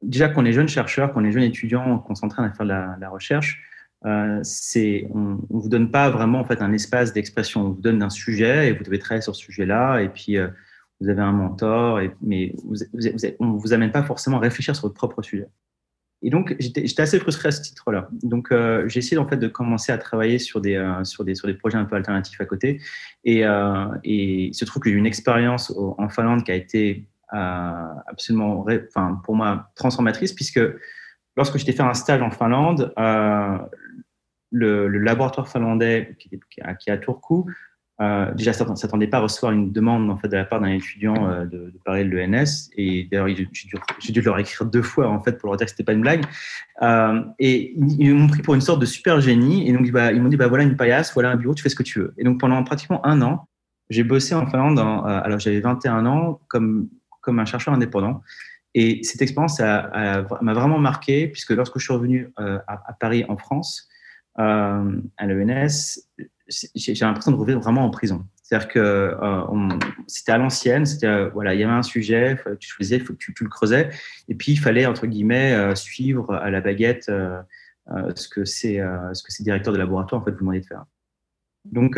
déjà 0.02 0.30
qu'on 0.30 0.46
est 0.46 0.54
jeune 0.54 0.68
chercheur, 0.68 1.14
qu'on 1.14 1.24
est 1.24 1.32
jeune 1.32 1.44
étudiant, 1.44 2.00
qu'on 2.00 2.16
s'entraîne 2.16 2.46
à 2.46 2.52
faire 2.52 2.66
de 2.66 2.72
la, 2.72 2.98
la 3.00 3.10
recherche, 3.10 3.62
euh, 4.06 4.42
on 5.14 5.20
ne 5.20 5.38
vous 5.50 5.70
donne 5.70 5.92
pas 5.92 6.10
vraiment 6.10 6.40
en 6.40 6.44
fait 6.44 6.62
un 6.62 6.74
espace 6.74 7.14
d'expression. 7.14 7.62
On 7.62 7.70
vous 7.72 7.82
donne 7.82 8.02
un 8.02 8.10
sujet 8.10 8.70
et 8.70 8.74
vous 8.74 8.84
devez 8.84 9.00
travailler 9.00 9.22
sur 9.22 9.36
ce 9.36 9.42
sujet-là. 9.42 10.00
Et 10.00 10.10
puis 10.10 10.38
euh, 10.38 10.48
vous 11.00 11.10
avez 11.10 11.22
un 11.22 11.32
mentor, 11.32 12.00
mais 12.22 12.54
vous, 12.64 12.76
vous, 12.94 13.00
vous, 13.14 13.28
on 13.40 13.52
vous 13.54 13.74
amène 13.74 13.92
pas 13.92 14.04
forcément 14.04 14.38
à 14.38 14.42
réfléchir 14.42 14.76
sur 14.76 14.84
votre 14.84 14.96
propre 14.96 15.22
sujet. 15.22 15.48
Et 16.24 16.30
donc 16.30 16.56
j'étais 16.60 17.02
assez 17.02 17.20
frustré 17.20 17.48
à 17.48 17.52
ce 17.52 17.62
titre-là. 17.62 18.08
Donc 18.22 18.52
euh, 18.52 18.88
j'ai 18.88 19.00
essayé 19.00 19.18
en 19.18 19.28
fait 19.28 19.38
de 19.38 19.48
commencer 19.48 19.92
à 19.92 19.98
travailler 19.98 20.38
sur 20.38 20.62
des 20.62 20.76
euh, 20.76 21.04
sur 21.04 21.24
des 21.24 21.34
sur 21.34 21.48
des 21.48 21.56
projets 21.56 21.78
un 21.78 21.86
peu 21.86 21.96
alternatifs 21.96 22.40
à 22.42 22.46
côté. 22.46 22.80
Et, 23.24 23.42
et 23.42 24.44
il 24.46 24.54
se 24.54 24.66
trouve 24.66 24.82
que 24.82 24.90
j'ai 24.90 24.96
eu 24.96 25.00
une 25.00 25.06
expérience 25.06 25.74
en 25.78 26.10
Finlande 26.10 26.44
qui 26.44 26.52
a 26.52 26.56
été 26.56 27.08
absolument, 27.32 28.66
enfin, 28.88 29.22
pour 29.24 29.36
moi, 29.36 29.70
transformatrice, 29.76 30.34
puisque 30.34 30.62
lorsque 31.36 31.58
j'étais 31.58 31.74
fait 31.74 31.84
un 31.84 31.94
stage 31.94 32.22
en 32.22 32.32
Finlande, 32.32 32.94
euh, 33.00 33.58
le, 34.52 34.88
laboratoire 34.88 35.48
finlandais 35.48 36.16
qui, 36.20 36.30
est 36.58 36.92
à 36.92 36.98
Turku, 36.98 37.46
euh, 38.02 38.34
déjà, 38.34 38.52
ne 38.68 38.76
s'attendait 38.76 39.08
pas 39.08 39.18
à 39.18 39.22
recevoir 39.22 39.52
une 39.52 39.72
demande 39.72 40.10
en 40.10 40.18
fait, 40.18 40.28
de 40.28 40.36
la 40.36 40.46
part 40.46 40.60
d'un 40.60 40.70
étudiant 40.70 41.30
euh, 41.30 41.46
de, 41.46 41.70
de 41.70 41.80
Paris 41.86 42.04
de 42.04 42.10
l'ENS. 42.10 42.70
Et 42.76 43.08
d'ailleurs, 43.12 43.28
j'ai 43.28 44.14
dû, 44.14 44.22
leur 44.22 44.40
écrire 44.40 44.66
deux 44.66 44.82
fois 44.82 45.08
en 45.08 45.22
fait, 45.22 45.38
pour 45.38 45.50
leur 45.50 45.58
dire 45.58 45.66
que 45.66 45.72
ce 45.72 45.76
n'était 45.76 45.84
pas 45.84 45.94
une 45.94 46.02
blague. 46.02 46.26
Euh, 46.82 47.22
et 47.38 47.76
ils, 47.78 48.16
m'ont 48.16 48.28
pris 48.28 48.42
pour 48.42 48.56
une 48.56 48.62
sorte 48.62 48.82
de 48.82 48.88
super 48.88 49.22
génie. 49.22 49.70
Et 49.70 49.74
donc, 49.74 49.90
bah, 49.92 50.12
ils 50.12 50.22
m'ont 50.22 50.30
dit 50.30 50.38
bah, 50.38 50.48
voilà 50.48 50.64
une 50.64 50.76
paillasse, 50.76 51.14
voilà 51.14 51.30
un 51.30 51.36
bureau, 51.36 51.54
tu 51.54 51.62
fais 51.62 51.70
ce 51.70 51.76
que 51.76 51.84
tu 51.84 52.00
veux. 52.00 52.14
Et 52.18 52.24
donc, 52.24 52.40
pendant 52.40 52.64
pratiquement 52.64 53.06
un 53.06 53.22
an, 53.22 53.48
j'ai 53.92 54.04
bossé 54.04 54.34
en 54.34 54.48
Finlande. 54.48 54.80
Euh, 54.80 55.22
alors, 55.24 55.38
j'avais 55.38 55.60
21 55.60 56.08
ans, 56.08 56.40
comme 56.48 56.90
comme 57.22 57.40
un 57.40 57.46
chercheur 57.46 57.74
indépendant. 57.74 58.22
Et 58.74 59.04
cette 59.04 59.22
expérience 59.22 59.60
m'a 59.60 60.54
vraiment 60.54 60.80
marqué, 60.80 61.28
puisque 61.28 61.52
lorsque 61.52 61.78
je 61.78 61.84
suis 61.84 61.94
revenu 61.94 62.32
euh, 62.40 62.60
à, 62.68 62.94
Paris, 62.94 63.26
en 63.28 63.38
France, 63.38 63.90
euh, 64.40 65.02
à 65.18 65.26
l'ENS, 65.26 66.00
j'ai 66.48 66.94
l'impression 67.06 67.32
de 67.32 67.38
revenir 67.38 67.60
vraiment 67.60 67.86
en 67.86 67.90
prison. 67.90 68.26
C'est-à-dire 68.44 68.68
que 68.70 68.80
euh, 68.80 69.80
c'était 70.08 70.34
à 70.34 70.38
l'ancienne, 70.38 70.86
c'était 70.86 71.30
voilà, 71.30 71.54
il 71.54 71.60
y 71.60 71.64
avait 71.64 71.74
un 71.74 71.84
sujet, 71.84 72.38
tu 72.60 72.74
faisais, 72.74 73.00
que 73.00 73.14
tu, 73.14 73.34
le 73.42 73.50
creusais, 73.50 73.90
et 74.28 74.36
puis 74.36 74.54
il 74.54 74.58
fallait 74.58 74.86
entre 74.86 75.08
guillemets 75.08 75.76
suivre 75.76 76.34
à 76.34 76.50
la 76.50 76.60
baguette 76.60 77.06
ce 77.06 78.28
que 78.30 78.44
c'est 78.44 78.82
ce 79.14 79.24
que 79.24 79.32
ces 79.32 79.44
directeurs 79.44 79.72
de 79.72 79.78
laboratoire 79.78 80.22
vous 80.22 80.32
demandaient 80.32 80.60
de 80.60 80.66
faire. 80.66 80.84
Donc 81.64 81.98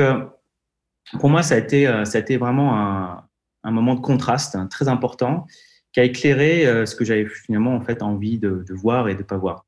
pour 1.20 1.30
moi 1.32 1.42
ça 1.42 1.56
a 1.56 1.58
été 1.58 1.86
ça 2.06 2.20
a 2.20 2.22
été 2.22 2.38
vraiment 2.38 2.78
un, 2.80 3.26
un 3.64 3.72
moment 3.72 3.96
de 3.96 4.02
contraste 4.02 4.56
hein, 4.56 4.68
très 4.68 4.88
important 4.88 5.48
qui 5.92 6.00
a 6.00 6.04
éclairé 6.04 6.66
ce 6.88 6.96
que 6.96 7.06
j'avais 7.06 7.28
finalement 7.28 7.76
en 7.76 7.82
fait 7.82 8.02
envie 8.02 8.40
de, 8.40 8.66
voir 8.74 9.10
et 9.10 9.16
de 9.16 9.22
pas 9.22 9.38
voir. 9.38 9.66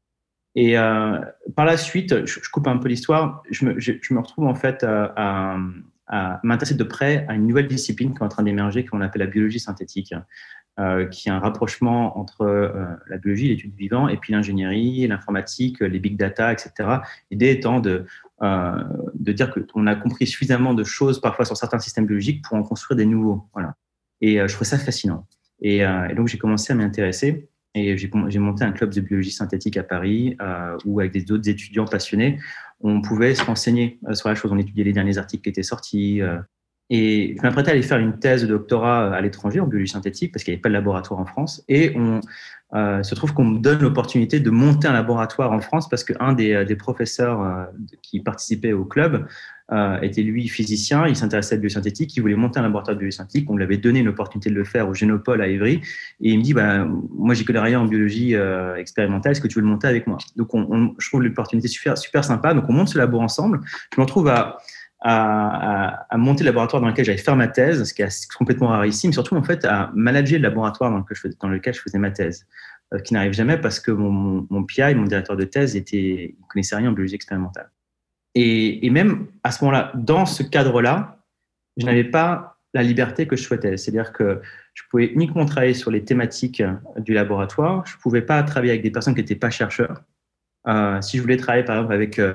Et 0.55 0.77
euh, 0.77 1.19
par 1.55 1.65
la 1.65 1.77
suite, 1.77 2.25
je, 2.25 2.39
coupe 2.51 2.67
un 2.67 2.77
peu 2.77 2.87
l'histoire, 2.87 3.43
je 3.51 3.65
me, 3.65 3.79
je, 3.79 3.93
me, 4.11 4.19
retrouve 4.19 4.47
en 4.47 4.55
fait 4.55 4.83
à, 4.83 5.57
m'intéresser 6.43 6.75
de 6.75 6.83
près 6.83 7.25
à 7.27 7.35
une 7.35 7.45
nouvelle 7.45 7.67
discipline 7.67 8.13
qui 8.13 8.19
est 8.19 8.23
en 8.23 8.29
train 8.29 8.43
d'émerger, 8.43 8.85
qu'on 8.85 9.01
appelle 9.01 9.21
la 9.21 9.27
biologie 9.27 9.59
synthétique, 9.59 10.15
euh, 10.77 11.05
qui 11.05 11.29
est 11.29 11.31
un 11.31 11.39
rapprochement 11.39 12.19
entre 12.19 12.41
euh, 12.41 12.85
la 13.07 13.17
biologie, 13.17 13.47
l'étude 13.47 13.73
vivant, 13.75 14.09
et 14.09 14.17
puis 14.17 14.33
l'ingénierie, 14.33 15.07
l'informatique, 15.07 15.79
les 15.79 15.99
big 15.99 16.17
data, 16.17 16.51
etc. 16.51 16.99
L'idée 17.31 17.49
étant 17.49 17.79
de, 17.79 18.05
euh, 18.41 18.83
de 19.13 19.31
dire 19.31 19.53
qu'on 19.53 19.87
a 19.87 19.95
compris 19.95 20.27
suffisamment 20.27 20.73
de 20.73 20.83
choses 20.83 21.21
parfois 21.21 21.45
sur 21.45 21.55
certains 21.55 21.79
systèmes 21.79 22.05
biologiques 22.05 22.43
pour 22.43 22.57
en 22.57 22.63
construire 22.63 22.97
des 22.97 23.05
nouveaux. 23.05 23.47
Voilà. 23.53 23.75
Et 24.27 24.39
je 24.39 24.53
trouve 24.53 24.67
ça 24.67 24.77
fascinant. 24.77 25.27
Et, 25.62 25.77
et 25.79 26.15
donc 26.15 26.27
j'ai 26.27 26.38
commencé 26.38 26.74
à 26.74 26.75
m'y 26.75 26.84
intéresser. 26.84 27.48
Et 27.75 27.98
j'ai 27.98 28.39
monté 28.39 28.63
un 28.63 28.72
club 28.72 28.94
de 28.94 29.01
biologie 29.01 29.32
synthétique 29.32 29.75
à 29.75 29.84
Paris 29.84 30.38
euh, 30.41 30.77
où, 30.86 31.01
avec 31.01 31.12
des 31.12 31.29
autres 31.34 31.50
étudiants 31.50 31.84
passionnés, 31.84 32.39
on 32.79 33.01
pouvait 33.01 33.36
se 33.36 33.44
renseigner 33.44 34.00
euh, 34.08 34.13
sur 34.13 34.29
la 34.29 34.36
chose. 34.36 34.51
On 34.53 34.58
étudiait 34.58 34.86
les 34.86 34.94
derniers 34.94 35.17
articles 35.17 35.44
qui 35.44 35.50
étaient 35.50 35.62
sortis. 35.62 36.22
Euh, 36.22 36.38
et 36.89 37.36
je 37.38 37.41
m'apprêtais 37.41 37.72
à 37.72 37.74
aller 37.74 37.82
faire 37.82 38.00
une 38.00 38.17
thèse 38.17 38.44
de 38.44 38.48
doctorat 38.48 39.13
à 39.13 39.20
l'étranger 39.20 39.60
en 39.60 39.67
biologie 39.67 39.91
synthétique 39.91 40.32
parce 40.32 40.46
qu'il 40.46 40.53
n'y 40.53 40.55
avait 40.55 40.62
pas 40.62 40.70
de 40.70 40.74
laboratoire 40.74 41.20
en 41.20 41.25
France. 41.25 41.65
Et 41.67 41.91
on 41.98 42.22
euh, 42.74 43.03
se 43.03 43.15
trouve 43.15 43.34
qu'on 43.34 43.45
me 43.45 43.60
donne 43.60 43.79
l'opportunité 43.79 44.39
de 44.39 44.50
monter 44.50 44.88
un 44.88 44.93
laboratoire 44.93 45.51
en 45.51 45.60
France 45.60 45.88
parce 45.88 46.03
qu'un 46.03 46.34
des, 46.34 46.65
des 46.65 46.75
professeurs 46.75 47.69
qui 48.01 48.19
participait 48.19 48.74
au 48.74 48.86
club 48.86 49.27
euh, 49.72 50.00
était 50.01 50.22
lui 50.22 50.48
physicien, 50.48 51.07
il 51.07 51.15
s'intéressait 51.15 51.55
à 51.55 51.57
la 51.57 51.62
biosynthétique, 51.62 52.15
il 52.15 52.19
voulait 52.19 52.36
monter 52.36 52.60
un 52.60 52.63
laboratoire 52.63 52.95
de 52.95 53.01
biosynthétique. 53.01 53.50
On 53.50 53.57
lui 53.57 53.63
avait 53.63 53.77
donné 53.77 54.00
une 54.00 54.07
opportunité 54.07 54.51
de 54.51 54.55
le 54.55 54.63
faire 54.63 54.88
au 54.88 54.93
Génopole 54.93 55.41
à 55.41 55.48
Évry. 55.48 55.81
Et 56.22 56.29
il 56.29 56.38
me 56.38 56.43
dit 56.43 56.53
bah, 56.53 56.86
Moi, 56.86 57.34
j'y 57.34 57.45
connais 57.45 57.60
rien 57.60 57.79
en 57.79 57.86
biologie 57.86 58.36
euh, 58.36 58.75
expérimentale, 58.75 59.31
est-ce 59.31 59.41
que 59.41 59.48
tu 59.48 59.55
veux 59.55 59.65
le 59.65 59.67
monter 59.67 59.88
avec 59.88 60.05
moi? 60.05 60.19
Donc, 60.36 60.53
on, 60.53 60.93
je 61.00 61.10
trouve 61.10 61.24
l'opportunité 61.24 61.67
super, 61.67 61.98
super 61.98 62.24
sympa. 62.24 62.53
Donc, 62.53 62.65
on 62.69 62.74
monte 62.74 62.89
ce 62.89 62.98
labo 63.00 63.19
ensemble. 63.19 63.62
Je 63.93 64.00
me 64.00 64.03
retrouve 64.03 64.27
à, 64.27 64.57
à, 65.07 66.17
monter 66.17 66.43
le 66.43 66.50
laboratoire 66.50 66.81
dans 66.81 66.88
lequel 66.88 67.05
j'allais 67.05 67.19
faire 67.19 67.35
ma 67.35 67.47
thèse, 67.47 67.83
ce 67.83 67.93
qui 67.93 68.01
est 68.01 68.27
complètement 68.33 68.69
rarissime, 68.69 69.13
surtout 69.13 69.35
en 69.35 69.43
fait 69.43 69.63
à 69.63 69.91
manager 69.93 70.39
le 70.39 70.43
laboratoire 70.43 70.89
dans 70.91 71.47
lequel 71.50 71.74
je 71.74 71.79
faisais, 71.79 72.00
ma 72.00 72.09
thèse, 72.09 72.47
euh, 72.93 73.00
qui 73.00 73.13
n'arrive 73.13 73.33
jamais 73.33 73.57
parce 73.57 73.79
que 73.79 73.91
mon, 73.91 74.63
PI, 74.63 74.95
mon 74.95 75.03
directeur 75.03 75.38
de 75.38 75.43
thèse, 75.43 75.75
était, 75.75 76.35
il 76.38 76.45
connaissait 76.50 76.75
rien 76.75 76.89
en 76.89 76.93
biologie 76.93 77.15
expérimentale. 77.15 77.69
Et 78.38 78.89
même 78.89 79.27
à 79.43 79.51
ce 79.51 79.63
moment-là, 79.63 79.93
dans 79.95 80.25
ce 80.25 80.43
cadre-là, 80.43 81.24
je 81.77 81.85
n'avais 81.85 82.03
pas 82.03 82.57
la 82.74 82.83
liberté 82.83 83.27
que 83.27 83.38
je 83.38 83.43
souhaitais. 83.43 83.77
C'est-à-dire 83.77 84.12
que 84.12 84.41
je 84.74 84.83
pouvais 84.89 85.05
uniquement 85.05 85.45
travailler 85.45 85.74
sur 85.74 85.89
les 85.91 86.03
thématiques 86.03 86.62
du 86.97 87.13
laboratoire. 87.13 87.85
Je 87.85 87.95
ne 87.95 88.01
pouvais 88.01 88.21
pas 88.21 88.43
travailler 88.43 88.71
avec 88.71 88.83
des 88.83 88.91
personnes 88.91 89.13
qui 89.13 89.21
n'étaient 89.21 89.35
pas 89.35 89.50
chercheurs. 89.50 90.03
Euh, 90.67 91.00
si 91.01 91.17
je 91.17 91.22
voulais 91.22 91.38
travailler 91.38 91.63
par 91.63 91.75
exemple 91.75 91.93
avec 91.93 92.17
euh, 92.17 92.34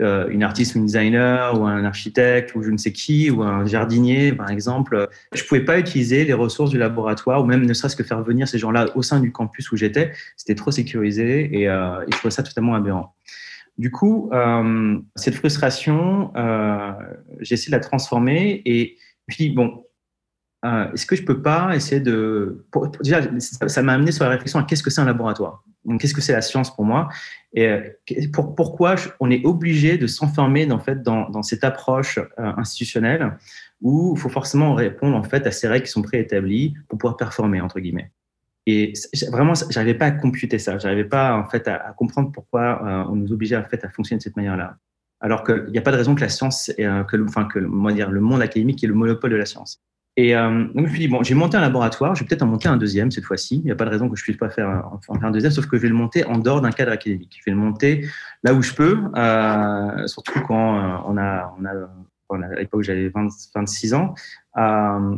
euh, 0.00 0.28
une 0.28 0.42
artiste 0.42 0.74
ou 0.74 0.78
une 0.78 0.86
designer 0.86 1.58
ou 1.60 1.64
un 1.64 1.84
architecte 1.84 2.56
ou 2.56 2.62
je 2.62 2.70
ne 2.70 2.76
sais 2.76 2.92
qui 2.92 3.30
ou 3.30 3.42
un 3.42 3.64
jardinier 3.66 4.32
par 4.32 4.50
exemple, 4.50 5.08
je 5.32 5.44
pouvais 5.44 5.64
pas 5.64 5.78
utiliser 5.78 6.24
les 6.24 6.32
ressources 6.32 6.70
du 6.70 6.78
laboratoire 6.78 7.42
ou 7.42 7.44
même 7.44 7.64
ne 7.64 7.72
serait-ce 7.72 7.94
que 7.94 8.02
faire 8.02 8.22
venir 8.22 8.48
ces 8.48 8.58
gens-là 8.58 8.88
au 8.96 9.02
sein 9.02 9.20
du 9.20 9.30
campus 9.30 9.70
où 9.70 9.76
j'étais. 9.76 10.12
C'était 10.36 10.56
trop 10.56 10.70
sécurisé 10.70 11.60
et, 11.60 11.66
je 11.66 12.16
trouvais 12.16 12.30
ça 12.30 12.42
totalement 12.42 12.74
aberrant. 12.74 13.14
Du 13.78 13.90
coup, 13.90 14.30
cette 15.16 15.34
frustration, 15.34 16.32
euh, 16.36 16.92
j'essaie 17.40 17.70
de 17.70 17.76
la 17.76 17.80
transformer 17.80 18.62
et 18.64 18.96
puis 19.28 19.50
bon, 19.50 19.84
est-ce 20.64 21.06
que 21.06 21.16
je 21.16 21.22
peux 21.22 21.40
pas 21.42 21.74
essayer 21.74 22.00
de 22.00 22.64
déjà 23.02 23.20
ça 23.48 23.82
m'a 23.82 23.94
amené 23.94 24.12
sur 24.12 24.24
la 24.24 24.30
réflexion 24.30 24.58
à 24.58 24.64
qu'est-ce 24.64 24.82
que 24.82 24.90
c'est 24.90 25.00
un 25.00 25.06
laboratoire? 25.06 25.64
Qu'est-ce 25.98 26.14
que 26.14 26.20
c'est 26.20 26.32
la 26.32 26.42
science 26.42 26.74
pour 26.74 26.84
moi? 26.84 27.08
Et 27.54 27.70
pour, 28.32 28.54
pourquoi 28.54 28.94
on 29.20 29.30
est 29.30 29.44
obligé 29.44 29.98
de 29.98 30.06
s'enfermer 30.06 30.70
en 30.72 30.78
fait 30.78 31.02
dans, 31.02 31.42
cette 31.42 31.64
approche 31.64 32.18
institutionnelle 32.38 33.36
où 33.80 34.14
il 34.16 34.20
faut 34.20 34.28
forcément 34.28 34.74
répondre 34.74 35.16
en 35.16 35.22
fait 35.22 35.46
à 35.46 35.50
ces 35.50 35.68
règles 35.68 35.84
qui 35.84 35.90
sont 35.90 36.02
préétablies 36.02 36.74
pour 36.88 36.98
pouvoir 36.98 37.16
performer 37.16 37.60
entre 37.60 37.80
guillemets 37.80 38.10
et 38.66 38.92
vraiment, 39.30 39.54
j'arrivais 39.70 39.94
pas 39.94 40.06
à 40.06 40.10
computer 40.12 40.58
ça. 40.58 40.78
J'arrivais 40.78 41.04
pas 41.04 41.36
en 41.36 41.48
fait 41.48 41.66
à, 41.66 41.92
comprendre 41.96 42.30
pourquoi 42.30 42.84
euh, 42.84 43.10
on 43.10 43.16
nous 43.16 43.32
obligeait 43.32 43.56
en 43.56 43.64
fait 43.64 43.84
à 43.84 43.90
fonctionner 43.90 44.18
de 44.18 44.22
cette 44.22 44.36
manière-là. 44.36 44.76
Alors 45.20 45.44
qu'il 45.44 45.66
n'y 45.70 45.78
a 45.78 45.82
pas 45.82 45.92
de 45.92 45.96
raison 45.96 46.14
que 46.14 46.20
la 46.20 46.28
science, 46.28 46.70
euh, 46.78 47.04
que, 47.04 47.16
enfin 47.24 47.44
que 47.44 47.58
dire, 47.92 48.10
le 48.10 48.20
monde 48.20 48.42
académique 48.42 48.82
est 48.82 48.86
le 48.86 48.94
monopole 48.94 49.30
de 49.30 49.36
la 49.36 49.46
science. 49.46 49.80
Et 50.16 50.36
euh, 50.36 50.64
donc 50.64 50.76
je 50.76 50.82
me 50.82 50.88
suis 50.88 50.98
dit 50.98 51.08
bon, 51.08 51.22
j'ai 51.22 51.34
monté 51.34 51.56
un 51.56 51.62
laboratoire, 51.62 52.14
je 52.14 52.22
vais 52.22 52.28
peut-être 52.28 52.42
en 52.42 52.46
monter 52.46 52.68
un 52.68 52.76
deuxième 52.76 53.10
cette 53.10 53.24
fois-ci. 53.24 53.56
Il 53.56 53.64
n'y 53.64 53.70
a 53.70 53.74
pas 53.74 53.86
de 53.86 53.90
raison 53.90 54.10
que 54.10 54.16
je 54.16 54.22
puisse 54.22 54.36
pas 54.36 54.50
faire, 54.50 54.90
en 55.08 55.14
faire 55.14 55.24
un 55.24 55.30
deuxième, 55.30 55.52
sauf 55.52 55.66
que 55.66 55.76
je 55.76 55.82
vais 55.82 55.88
le 55.88 55.94
monter 55.94 56.24
en 56.26 56.38
dehors 56.38 56.60
d'un 56.60 56.70
cadre 56.70 56.92
académique. 56.92 57.38
Je 57.38 57.50
vais 57.50 57.54
le 57.54 57.62
monter 57.62 58.06
là 58.42 58.52
où 58.52 58.62
je 58.62 58.74
peux, 58.74 58.98
euh, 59.16 60.06
surtout 60.06 60.40
quand 60.46 60.78
euh, 60.78 60.96
on 61.06 61.16
a, 61.16 61.54
on 61.58 61.64
a, 61.64 62.46
à 62.46 62.60
l'époque 62.60 62.82
j'avais 62.82 63.10
26 63.54 63.94
ans, 63.94 64.14
euh, 64.58 65.16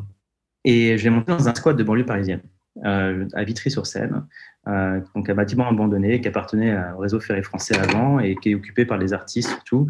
et 0.64 0.96
je 0.96 1.04
vais 1.04 1.10
monter 1.10 1.32
dans 1.32 1.48
un 1.48 1.54
squat 1.54 1.76
de 1.76 1.82
banlieue 1.82 2.06
parisienne. 2.06 2.42
Euh, 2.84 3.28
à 3.34 3.44
Vitry-sur-Seine, 3.44 4.26
euh, 4.66 5.00
donc 5.14 5.30
un 5.30 5.34
bâtiment 5.36 5.68
abandonné 5.68 6.20
qui 6.20 6.26
appartenait 6.26 6.76
au 6.96 6.98
réseau 6.98 7.20
ferré 7.20 7.40
français 7.44 7.78
avant 7.78 8.18
et 8.18 8.34
qui 8.34 8.50
est 8.50 8.54
occupé 8.56 8.84
par 8.84 8.98
des 8.98 9.12
artistes 9.12 9.48
surtout. 9.48 9.86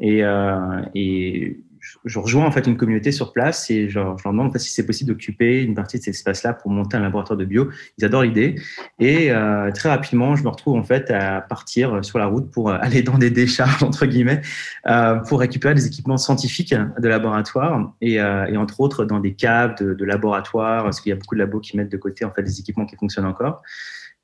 Euh, 0.00 0.82
et 0.94 1.60
je 2.04 2.18
rejoins 2.18 2.46
en 2.46 2.50
fait 2.50 2.66
une 2.66 2.76
communauté 2.76 3.12
sur 3.12 3.32
place 3.32 3.70
et 3.70 3.88
je, 3.88 3.98
leur 3.98 4.16
demande 4.24 4.56
si 4.58 4.70
c'est 4.70 4.86
possible 4.86 5.10
d'occuper 5.10 5.62
une 5.62 5.74
partie 5.74 5.98
de 5.98 6.02
cet 6.04 6.14
espace-là 6.14 6.54
pour 6.54 6.70
monter 6.70 6.96
un 6.96 7.00
laboratoire 7.00 7.36
de 7.36 7.44
bio. 7.44 7.70
Ils 7.98 8.04
adorent 8.04 8.22
l'idée 8.22 8.54
et 8.98 9.30
euh, 9.30 9.70
très 9.72 9.88
rapidement, 9.88 10.36
je 10.36 10.44
me 10.44 10.48
retrouve 10.48 10.76
en 10.76 10.84
fait 10.84 11.10
à 11.10 11.40
partir 11.40 12.04
sur 12.04 12.18
la 12.18 12.26
route 12.26 12.50
pour 12.50 12.70
aller 12.70 13.02
dans 13.02 13.18
des 13.18 13.30
décharges 13.30 13.82
entre 13.82 14.06
guillemets 14.06 14.42
euh, 14.86 15.16
pour 15.16 15.40
récupérer 15.40 15.74
des 15.74 15.86
équipements 15.86 16.18
scientifiques 16.18 16.74
de 16.74 17.08
laboratoire 17.08 17.92
et, 18.00 18.20
euh, 18.20 18.46
et 18.46 18.56
entre 18.56 18.80
autres 18.80 19.04
dans 19.04 19.20
des 19.20 19.34
caves 19.34 19.74
de, 19.80 19.94
de 19.94 20.04
laboratoire 20.04 20.84
parce 20.84 21.00
qu'il 21.00 21.10
y 21.10 21.12
a 21.12 21.16
beaucoup 21.16 21.34
de 21.34 21.40
labos 21.40 21.60
qui 21.60 21.76
mettent 21.76 21.92
de 21.92 21.96
côté 21.96 22.24
en 22.24 22.30
fait 22.30 22.42
des 22.42 22.60
équipements 22.60 22.86
qui 22.86 22.96
fonctionnent 22.96 23.26
encore. 23.26 23.62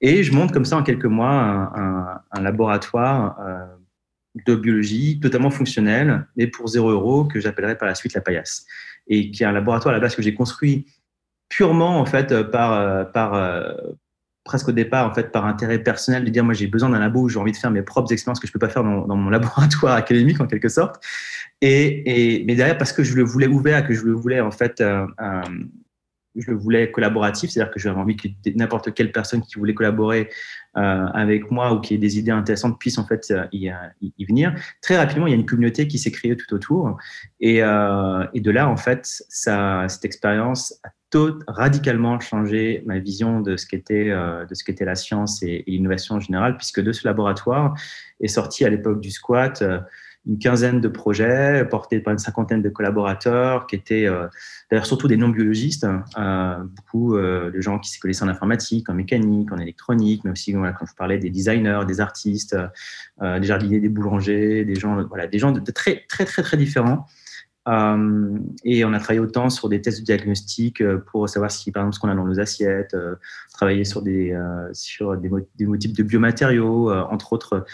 Et 0.01 0.23
je 0.23 0.33
monte 0.33 0.53
comme 0.53 0.65
ça 0.65 0.77
en 0.77 0.83
quelques 0.83 1.07
mois 1.07 1.31
un, 1.31 1.63
un, 1.75 2.21
un 2.31 2.41
laboratoire 2.41 3.37
euh, 3.41 3.67
de 4.35 4.55
biologie 4.55 5.21
totalement 5.21 5.51
fonctionnel, 5.51 6.27
mais 6.37 6.47
pour 6.47 6.69
0 6.69 6.91
euros, 6.91 7.25
que 7.25 7.41
j'appellerai 7.41 7.77
par 7.77 7.89
la 7.89 7.95
suite 7.95 8.15
la 8.15 8.21
paillasse. 8.21 8.67
Et 9.07 9.31
qui 9.31 9.43
est 9.43 9.47
un 9.47 9.53
laboratoire 9.53 9.95
à 9.95 9.97
la 9.97 10.01
base 10.01 10.15
que 10.15 10.23
j'ai 10.23 10.35
construit 10.35 10.87
purement, 11.49 11.99
en 11.99 12.07
fait, 12.07 12.43
par, 12.51 12.75
euh, 12.75 13.05
par, 13.05 13.35
euh, 13.35 13.73
presque 14.45 14.69
au 14.69 14.73
départ, 14.73 15.11
en 15.11 15.15
fait, 15.15 15.33
par 15.33 15.47
intérêt 15.47 15.79
personnel, 15.79 16.25
de 16.25 16.31
dire, 16.31 16.45
moi, 16.45 16.55
j'ai 16.55 16.67
besoin 16.67 16.91
d'un 16.91 16.99
labo 16.99 17.23
où 17.23 17.29
j'ai 17.29 17.39
envie 17.39 17.53
de 17.53 17.57
faire 17.57 17.71
mes 17.71 17.83
propres 17.83 18.13
expériences 18.13 18.41
que 18.41 18.47
je 18.47 18.53
peux 18.53 18.59
pas 18.59 18.69
faire 18.69 18.85
dans, 18.85 19.07
dans 19.07 19.17
mon 19.17 19.31
laboratoire 19.31 19.95
académique, 19.95 20.41
en 20.41 20.47
quelque 20.47 20.69
sorte. 20.69 21.03
Et, 21.61 22.37
et, 22.37 22.45
mais 22.45 22.55
derrière, 22.55 22.79
parce 22.79 22.93
que 22.93 23.03
je 23.03 23.15
le 23.15 23.25
voulais 23.25 23.47
ouvert, 23.47 23.87
que 23.87 23.95
je 23.95 24.05
le 24.05 24.13
voulais, 24.13 24.41
en 24.41 24.51
fait, 24.51 24.81
euh, 24.81 25.07
je 26.39 26.51
le 26.51 26.57
voulais 26.57 26.91
collaboratif, 26.91 27.51
c'est-à-dire 27.51 27.73
que 27.73 27.81
j'avais 27.81 27.99
envie 27.99 28.17
que 28.17 28.29
n'importe 28.55 28.95
quelle 28.95 29.13
personne 29.13 29.43
qui 29.43 29.59
voulait 29.59 29.75
collaborer 29.75 30.29
euh, 30.77 31.07
avec 31.13 31.51
moi 31.51 31.73
ou 31.73 31.81
qui 31.81 31.95
ait 31.95 31.99
des 31.99 32.19
idées 32.19 32.31
intéressantes 32.31 32.79
puisse 32.79 32.99
en 32.99 33.07
fait 33.07 33.31
euh, 33.31 33.47
y, 33.53 33.71
venir. 34.25 34.55
Très 34.81 34.97
rapidement, 34.97 35.27
il 35.27 35.31
y 35.31 35.33
a 35.33 35.37
une 35.37 35.47
communauté 35.47 35.89
qui 35.89 35.99
s'est 35.99 36.11
créée 36.11 36.37
tout 36.37 36.55
autour, 36.55 36.97
et, 37.41 37.63
euh, 37.63 38.25
de 38.35 38.51
là 38.51 38.69
en 38.69 38.77
fait, 38.77 39.25
cette 39.29 40.05
expérience 40.05 40.79
a 40.85 40.91
radicalement 41.47 42.21
changé 42.21 42.83
ma 42.87 42.99
vision 42.99 43.41
de 43.41 43.57
ce 43.57 43.67
qu'était 43.67 44.11
de 44.11 44.55
ce 44.55 44.85
la 44.85 44.95
science 44.95 45.43
et, 45.43 45.65
l'innovation 45.67 46.17
en 46.17 46.21
général, 46.21 46.57
puisque 46.57 46.81
de 46.81 46.93
ce 46.93 47.07
laboratoire 47.09 47.75
est 48.21 48.29
sorti 48.29 48.65
à 48.65 48.69
l'époque 48.69 49.01
du 49.01 49.11
squat 49.11 49.65
une 50.29 50.39
quinzaine 50.39 50.81
de 50.81 50.89
projets 50.89 51.65
portés 51.69 52.01
par 52.01 52.13
une 52.13 52.19
cinquantaine 52.19 52.61
de 52.61 52.69
collaborateurs 52.69 53.67
qui 53.67 53.77
étaient 53.77 54.07
euh, 54.07 54.27
d'ailleurs 54.71 54.87
surtout 54.87 55.09
des 55.09 55.17
non-biologistes, 55.17 55.87
euh, 56.19 56.57
beaucoup 56.77 57.17
euh, 57.17 57.51
de 57.51 57.61
gens 57.61 57.79
qui 57.79 57.91
se 57.91 57.99
connaissaient 57.99 58.25
en 58.25 58.29
informatique, 58.29 58.91
en 58.91 58.95
mécanique, 58.95 59.51
en 59.51 59.59
électronique, 59.59 60.23
mais 60.25 60.31
aussi 60.31 60.53
voilà, 60.53 60.75
quand 60.75 60.87
je 60.87 60.95
parlais 60.95 61.19
des 61.19 61.31
designers, 61.31 61.81
des 61.87 62.01
artistes, 62.01 62.57
des 63.21 63.47
jardiniers, 63.47 63.81
des 63.81 63.89
boulangers, 63.89 64.65
des 64.65 64.75
gens, 64.75 65.03
voilà, 65.09 65.27
des 65.27 65.39
gens 65.39 65.51
de 65.51 65.71
très 65.71 66.05
très 66.09 66.25
très 66.25 66.43
très 66.43 66.57
différents 66.57 67.07
Euh, 67.69 68.39
et 68.65 68.85
on 68.85 68.93
a 68.93 68.99
travaillé 68.99 69.21
autant 69.21 69.51
sur 69.51 69.69
des 69.69 69.83
tests 69.83 70.01
de 70.01 70.05
diagnostic 70.05 70.81
euh, 70.81 70.99
pour 70.99 71.29
savoir 71.29 71.51
si, 71.51 71.71
par 71.71 71.83
exemple, 71.83 71.95
ce 71.97 72.01
qu'on 72.01 72.09
a 72.09 72.15
dans 72.15 72.25
nos 72.25 72.41
assiettes, 72.41 72.95
euh, 72.95 73.17
travailler 73.53 73.85
sur 73.85 74.03
des, 74.03 74.39
sur 74.73 75.17
des, 75.17 75.31
des 75.57 75.79
types 75.79 75.97
de 75.97 76.03
biomatériaux, 76.05 76.93
entre 76.93 77.33
autres, 77.33 77.67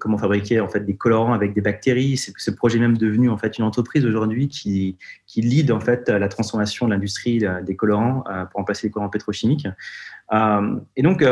comment 0.00 0.18
fabriquer 0.18 0.58
en 0.58 0.66
fait 0.66 0.80
des 0.80 0.96
colorants 0.96 1.32
avec 1.32 1.54
des 1.54 1.60
bactéries. 1.60 2.16
C'est 2.16 2.32
ce 2.36 2.50
projet 2.50 2.80
même 2.80 2.98
devenu 2.98 3.30
en 3.30 3.38
fait 3.38 3.58
une 3.58 3.64
entreprise 3.64 4.04
aujourd'hui 4.04 4.48
qui, 4.48 4.98
qui 5.26 5.40
lead 5.40 5.70
en 5.70 5.78
fait 5.78 6.08
la 6.08 6.26
transformation 6.26 6.86
de 6.86 6.94
l'industrie 6.94 7.44
des 7.62 7.76
colorants 7.76 8.24
pour 8.50 8.58
remplacer 8.58 8.88
les 8.88 8.90
colorants 8.90 9.08
pétrochimiques. 9.08 9.68
et 10.96 11.02
donc, 11.02 11.24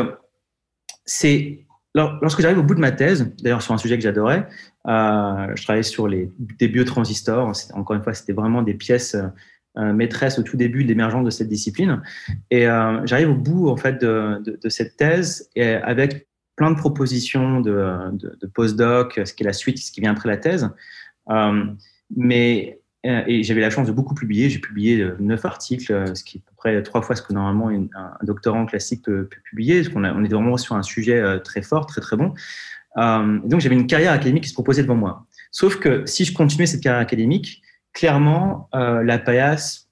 c'est 1.03 1.66
lorsque 1.97 2.41
j'arrive 2.41 2.59
au 2.59 2.63
bout 2.63 2.75
de 2.75 2.79
ma 2.79 2.91
thèse, 2.91 3.33
d'ailleurs 3.41 3.61
sur 3.61 3.73
un 3.73 3.77
sujet 3.77 3.97
que 3.97 4.03
j'adorais, 4.03 4.47
euh, 4.87 5.47
je 5.55 5.63
travaillais 5.63 5.83
sur 5.83 6.07
les, 6.07 6.31
des 6.37 6.67
biotransistors. 6.67 7.51
Encore 7.73 7.95
une 7.95 8.03
fois, 8.03 8.13
c'était 8.13 8.33
vraiment 8.33 8.61
des 8.61 8.73
pièces 8.73 9.15
euh, 9.77 9.93
maîtresses 9.93 10.39
au 10.39 10.43
tout 10.43 10.57
début 10.57 10.83
de 10.83 10.89
l'émergence 10.89 11.25
de 11.25 11.29
cette 11.29 11.49
discipline. 11.49 12.01
Et 12.51 12.67
euh, 12.67 13.05
j'arrive 13.05 13.31
au 13.31 13.35
bout 13.35 13.69
en 13.69 13.77
fait 13.77 14.01
de, 14.01 14.41
de, 14.43 14.69
cette 14.69 14.97
thèse 14.97 15.49
avec 15.55 16.27
plein 16.55 16.71
de 16.71 16.77
propositions 16.77 17.61
de, 17.61 18.11
de, 18.13 18.47
postdoc, 18.47 19.19
ce 19.23 19.33
qui 19.33 19.43
est 19.43 19.45
la 19.45 19.53
suite, 19.53 19.77
ce 19.77 19.91
qui 19.91 20.01
vient 20.01 20.11
après 20.11 20.29
la 20.29 20.37
thèse. 20.37 20.69
mais 22.15 22.79
et 23.27 23.43
j'avais 23.43 23.61
la 23.61 23.69
chance 23.69 23.87
de 23.87 23.91
beaucoup 23.91 24.15
publier. 24.15 24.49
J'ai 24.49 24.59
publié 24.59 25.07
neuf 25.19 25.45
articles, 25.45 26.15
ce 26.15 26.23
qui 26.23 26.37
est 26.37 26.41
à 26.41 26.49
peu 26.49 26.55
près 26.57 26.83
trois 26.83 27.01
fois 27.01 27.15
ce 27.15 27.21
que 27.21 27.33
normalement 27.33 27.69
un, 27.69 28.25
doctorant 28.25 28.65
classique 28.65 29.03
peut, 29.03 29.29
publier. 29.49 29.83
Parce 29.83 29.95
on 29.95 30.23
est 30.23 30.27
vraiment 30.27 30.57
sur 30.57 30.75
un 30.75 30.83
sujet 30.83 31.39
très 31.43 31.61
fort, 31.61 31.85
très 31.85 32.01
très 32.01 32.17
bon. 32.17 32.33
Euh, 32.97 33.39
donc 33.45 33.61
j'avais 33.61 33.75
une 33.75 33.87
carrière 33.87 34.11
académique 34.11 34.43
qui 34.43 34.49
se 34.49 34.53
proposait 34.53 34.81
devant 34.81 34.95
moi. 34.95 35.25
Sauf 35.51 35.77
que 35.77 36.05
si 36.05 36.25
je 36.25 36.33
continuais 36.33 36.65
cette 36.65 36.81
carrière 36.81 37.01
académique, 37.01 37.61
clairement, 37.93 38.69
euh, 38.75 39.03
la 39.03 39.19
paillasse 39.19 39.89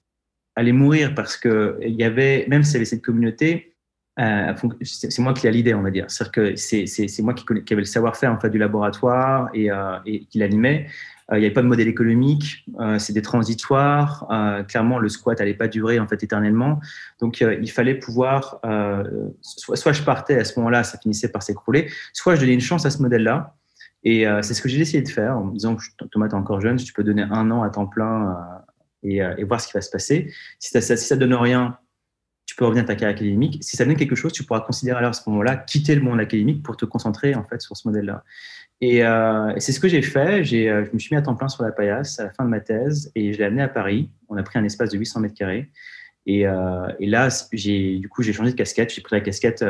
allait 0.56 0.72
mourir 0.72 1.14
parce 1.14 1.36
que 1.36 1.78
il 1.82 1.94
y 1.94 2.04
avait, 2.04 2.46
même 2.48 2.62
s'il 2.62 2.74
y 2.74 2.76
avait 2.76 2.84
cette 2.84 3.04
communauté, 3.04 3.74
euh, 4.18 4.54
c'est 4.82 5.18
moi 5.18 5.34
qui 5.34 5.48
l'idée, 5.50 5.74
on 5.74 5.82
va 5.82 5.90
dire. 5.90 6.06
C'est-à-dire 6.08 6.32
que 6.32 6.56
c'est 6.56 7.22
moi 7.22 7.34
qui, 7.34 7.44
qui, 7.44 7.72
avait 7.74 7.82
le 7.82 7.84
savoir-faire 7.84 8.32
en 8.32 8.40
fait 8.40 8.48
du 8.48 8.58
laboratoire 8.58 9.50
et, 9.52 9.70
euh, 9.70 9.98
et 10.06 10.24
qui 10.24 10.38
l'animait. 10.38 10.86
Euh, 11.32 11.38
il 11.38 11.40
n'y 11.40 11.46
avait 11.46 11.54
pas 11.54 11.62
de 11.62 11.66
modèle 11.66 11.88
économique, 11.88 12.64
euh, 12.80 12.98
c'est 12.98 13.12
des 13.12 13.22
transitoires. 13.22 14.26
Euh, 14.30 14.62
clairement, 14.62 14.98
le 14.98 15.08
squat 15.08 15.38
n'allait 15.38 15.54
pas 15.54 15.68
durer 15.68 15.98
en 15.98 16.06
fait 16.06 16.22
éternellement. 16.22 16.80
Donc, 17.20 17.40
il 17.40 17.70
fallait 17.70 17.96
pouvoir, 17.96 18.60
soit, 19.40 19.92
je 19.92 20.02
partais 20.02 20.38
à 20.38 20.44
ce 20.44 20.58
moment-là, 20.58 20.84
ça 20.84 20.98
finissait 20.98 21.28
par 21.28 21.42
s'écrouler, 21.42 21.90
soit 22.12 22.36
je 22.36 22.40
donnais 22.40 22.54
une 22.54 22.60
chance 22.60 22.86
à 22.86 22.90
ce 22.90 23.02
modèle-là. 23.02 23.54
Et 24.04 24.24
c'est 24.42 24.54
ce 24.54 24.62
que 24.62 24.68
j'ai 24.68 24.80
essayé 24.80 25.02
de 25.02 25.08
faire 25.08 25.36
en 25.36 25.44
me 25.44 25.52
disant 25.52 25.76
Thomas, 26.12 26.28
tu 26.28 26.34
es 26.34 26.38
encore 26.38 26.60
jeune, 26.60 26.76
tu 26.76 26.92
peux 26.92 27.02
donner 27.02 27.22
un 27.22 27.50
an 27.50 27.62
à 27.62 27.70
temps 27.70 27.86
plein 27.86 28.36
et, 29.02 29.20
voir 29.44 29.60
ce 29.60 29.66
qui 29.66 29.72
va 29.72 29.80
se 29.80 29.90
passer. 29.90 30.32
Si 30.58 30.70
ça, 30.70 30.96
ça 30.96 31.16
donne 31.16 31.34
rien, 31.34 31.78
tu 32.44 32.54
peux 32.54 32.64
revenir 32.64 32.84
à 32.84 32.86
ta 32.86 32.94
carrière 32.94 33.16
académique. 33.16 33.58
Si 33.62 33.76
ça 33.76 33.84
donne 33.84 33.96
quelque 33.96 34.14
chose, 34.14 34.32
tu 34.32 34.44
pourras 34.44 34.60
considérer 34.60 34.98
alors 34.98 35.10
à 35.10 35.14
ce 35.14 35.28
moment-là 35.28 35.56
quitter 35.56 35.94
le 35.96 36.02
monde 36.02 36.20
académique 36.20 36.62
pour 36.62 36.76
te 36.76 36.84
concentrer 36.84 37.34
en 37.34 37.44
fait 37.44 37.60
sur 37.60 37.76
ce 37.76 37.88
modèle-là. 37.88 38.22
Euh, 38.82 39.54
et, 39.54 39.60
c'est 39.60 39.72
ce 39.72 39.80
que 39.80 39.88
j'ai 39.88 40.02
fait. 40.02 40.44
J'ai, 40.44 40.70
euh, 40.70 40.84
je 40.84 40.92
me 40.92 40.98
suis 40.98 41.14
mis 41.14 41.18
à 41.18 41.22
temps 41.22 41.34
plein 41.34 41.48
sur 41.48 41.62
la 41.62 41.72
paillasse 41.72 42.18
à 42.20 42.24
la 42.24 42.30
fin 42.30 42.44
de 42.44 42.50
ma 42.50 42.60
thèse 42.60 43.10
et 43.14 43.32
je 43.32 43.38
l'ai 43.38 43.44
amené 43.44 43.62
à 43.62 43.68
Paris. 43.68 44.10
On 44.28 44.36
a 44.36 44.42
pris 44.42 44.58
un 44.58 44.64
espace 44.64 44.90
de 44.90 44.98
800 44.98 45.20
mètres 45.20 45.34
carrés. 45.34 45.70
Et, 46.26 46.46
euh, 46.46 46.88
et 46.98 47.06
là, 47.06 47.28
j'ai, 47.52 47.98
du 47.98 48.08
coup, 48.08 48.22
j'ai 48.22 48.32
changé 48.32 48.50
de 48.50 48.56
casquette. 48.56 48.92
J'ai 48.92 49.00
pris 49.00 49.16
la 49.16 49.20
casquette 49.20 49.64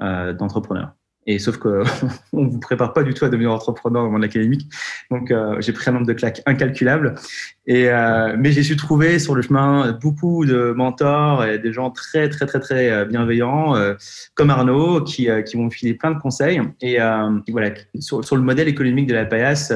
d'entrepreneur. 0.00 0.92
Et 1.26 1.38
sauf 1.38 1.56
qu'on 1.56 1.84
ne 2.32 2.48
vous 2.48 2.58
prépare 2.58 2.92
pas 2.92 3.02
du 3.02 3.14
tout 3.14 3.24
à 3.24 3.28
devenir 3.28 3.52
entrepreneur 3.52 4.04
le 4.04 4.10
monde 4.10 4.24
académique. 4.24 4.68
Donc, 5.10 5.30
euh, 5.30 5.60
j'ai 5.60 5.72
pris 5.72 5.88
un 5.88 5.94
nombre 5.94 6.06
de 6.06 6.12
claques 6.12 6.42
incalculable. 6.46 7.14
Et, 7.66 7.88
euh, 7.88 8.34
mais 8.36 8.50
j'ai 8.50 8.64
su 8.64 8.76
trouver 8.76 9.18
sur 9.18 9.34
le 9.34 9.42
chemin 9.42 9.92
beaucoup 9.92 10.44
de 10.44 10.72
mentors 10.72 11.44
et 11.44 11.58
des 11.58 11.72
gens 11.72 11.90
très, 11.90 12.28
très, 12.28 12.46
très, 12.46 12.58
très 12.58 12.90
euh, 12.90 13.04
bienveillants, 13.04 13.74
comme 14.34 14.50
Arnaud, 14.50 15.02
qui, 15.02 15.28
qui 15.46 15.56
m'ont 15.56 15.70
filé 15.70 15.94
plein 15.94 16.10
de 16.10 16.18
conseils. 16.18 16.60
Et, 16.80 16.98
voilà, 17.48 17.70
sur, 18.00 18.36
le 18.36 18.42
modèle 18.42 18.68
économique 18.68 19.06
de 19.06 19.14
la 19.14 19.24
paillasse, 19.24 19.72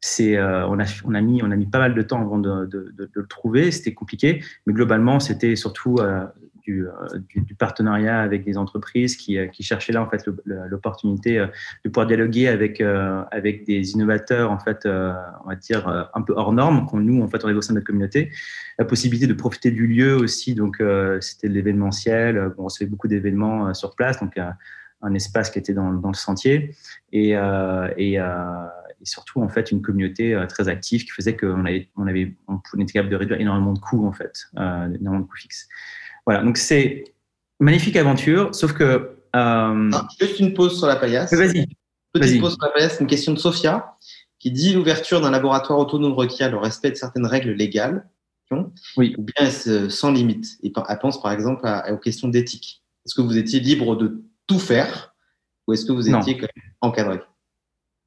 c'est, 0.00 0.40
on, 0.40 0.78
a, 0.78 0.84
on, 1.04 1.14
a 1.14 1.20
mis, 1.20 1.42
on 1.42 1.50
a 1.50 1.56
mis 1.56 1.66
pas 1.66 1.78
mal 1.78 1.94
de 1.94 2.02
temps 2.02 2.20
avant 2.20 2.38
de, 2.38 2.68
le 3.12 3.26
trouver. 3.26 3.72
C'était 3.72 3.94
compliqué. 3.94 4.42
Mais 4.66 4.72
globalement, 4.72 5.18
c'était 5.18 5.56
surtout 5.56 5.98
du, 6.66 6.86
du, 7.34 7.54
partenariat 7.54 8.20
avec 8.20 8.44
des 8.44 8.58
entreprises 8.58 9.16
qui, 9.16 9.38
euh, 9.38 9.46
cherchaient 9.60 9.92
là 9.92 10.02
en 10.02 10.08
fait 10.08 10.28
l'opportunité 10.44 11.38
euh, 11.38 11.46
de 11.84 11.90
pouvoir 11.90 12.06
dialoguer 12.06 12.48
avec 12.48 12.80
avec 12.80 13.64
des 13.64 13.92
innovateurs 13.92 14.50
en 14.50 14.58
fait 14.58 14.86
on 14.86 15.48
va 15.48 15.56
dire 15.56 16.08
un 16.14 16.22
peu 16.22 16.34
hors 16.36 16.52
normes 16.52 16.86
qu'on 16.86 17.00
nous 17.00 17.22
en 17.22 17.28
fait 17.28 17.44
on 17.44 17.48
est 17.48 17.52
au 17.52 17.62
sein 17.62 17.72
de 17.72 17.78
notre 17.78 17.86
communauté. 17.86 18.30
La 18.78 18.84
possibilité 18.84 19.26
de 19.26 19.34
profiter 19.34 19.70
du 19.70 19.86
lieu 19.86 20.14
aussi 20.16 20.54
donc 20.54 20.82
c'était 21.20 21.48
l'événementiel. 21.48 22.52
On 22.58 22.64
recevait 22.64 22.90
beaucoup 22.90 23.08
d'événements 23.08 23.72
sur 23.74 23.94
place 23.94 24.20
donc 24.20 24.38
un 24.38 25.14
espace 25.14 25.50
qui 25.50 25.58
était 25.58 25.74
dans, 25.74 25.90
le 25.90 26.14
sentier. 26.14 26.74
Et, 27.12 27.30
et, 27.30 28.18
surtout 29.02 29.40
en 29.40 29.48
fait 29.48 29.70
une 29.70 29.82
communauté 29.82 30.38
très 30.48 30.68
active 30.68 31.04
qui 31.04 31.10
faisait 31.10 31.36
qu'on 31.36 31.64
on 31.96 32.06
avait 32.06 32.34
on 32.48 32.80
était 32.80 32.92
capable 32.92 33.10
de 33.10 33.16
réduire 33.16 33.40
énormément 33.40 33.72
de 33.72 33.78
coûts 33.78 34.06
en 34.06 34.12
fait, 34.12 34.48
énormément 34.56 35.20
de 35.20 35.26
coûts 35.26 35.36
fixes. 35.36 35.68
Voilà, 36.26 36.42
donc 36.42 36.56
c'est 36.56 37.04
magnifique 37.60 37.96
aventure, 37.96 38.54
sauf 38.54 38.72
que. 38.72 38.84
Euh... 38.84 39.90
Ah, 39.92 40.08
juste 40.20 40.40
une 40.40 40.54
pause 40.54 40.78
sur 40.78 40.86
la 40.86 40.96
paillasse. 40.96 41.32
Vas-y. 41.32 41.66
Petite 42.12 42.40
pause 42.40 42.52
sur 42.54 42.66
la 42.66 42.72
paillasse, 42.72 42.98
une 43.00 43.06
question 43.06 43.32
de 43.32 43.38
Sophia 43.38 43.96
qui 44.38 44.50
dit 44.50 44.74
l'ouverture 44.74 45.20
d'un 45.20 45.30
laboratoire 45.30 45.78
autonome 45.78 46.12
requiert 46.12 46.50
le 46.50 46.58
respect 46.58 46.90
de 46.90 46.96
certaines 46.96 47.26
règles 47.26 47.52
légales, 47.52 48.08
oui. 48.96 49.14
ou 49.18 49.22
bien 49.22 49.50
sans 49.50 50.12
limite? 50.12 50.58
Et 50.62 50.72
elle 50.88 50.98
pense 50.98 51.20
par 51.20 51.32
exemple 51.32 51.66
aux 51.90 51.96
questions 51.96 52.28
d'éthique. 52.28 52.84
Est-ce 53.04 53.14
que 53.14 53.22
vous 53.22 53.38
étiez 53.38 53.60
libre 53.60 53.96
de 53.96 54.22
tout 54.46 54.58
faire 54.58 55.14
ou 55.66 55.72
est-ce 55.72 55.84
que 55.84 55.92
vous 55.92 56.08
étiez 56.08 56.36
quand 56.36 56.48
même 56.54 56.72
encadré? 56.80 57.20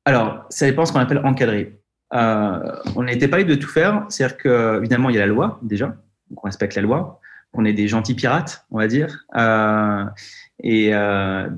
Alors, 0.06 0.46
ça 0.50 0.66
dépend 0.66 0.86
ce 0.86 0.94
qu'on 0.94 1.00
appelle 1.00 1.22
encadré. 1.26 1.82
Euh, 2.14 2.76
on 2.96 3.04
n'était 3.04 3.28
pas 3.28 3.38
libre 3.38 3.52
de 3.52 3.56
tout 3.56 3.68
faire, 3.68 4.06
c'est-à-dire 4.10 4.38
qu'évidemment, 4.38 5.10
il 5.10 5.16
y 5.16 5.20
a 5.20 5.22
la 5.22 5.28
loi 5.28 5.60
déjà, 5.62 5.88
donc 6.30 6.44
on 6.44 6.48
respecte 6.48 6.76
la 6.76 6.82
loi 6.82 7.20
on 7.54 7.66
est 7.66 7.74
des 7.74 7.88
gentils 7.88 8.16
pirates, 8.16 8.66
on 8.72 8.78
va 8.78 8.88
dire. 8.88 9.26
Euh, 9.36 10.06
et, 10.64 10.94
euh, 10.94 11.50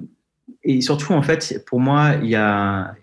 et 0.64 0.82
surtout, 0.82 1.14
en 1.14 1.22
fait, 1.22 1.64
pour 1.68 1.80
moi, 1.80 2.16
il 2.22 2.30
y 2.30 2.36
a. 2.36 2.94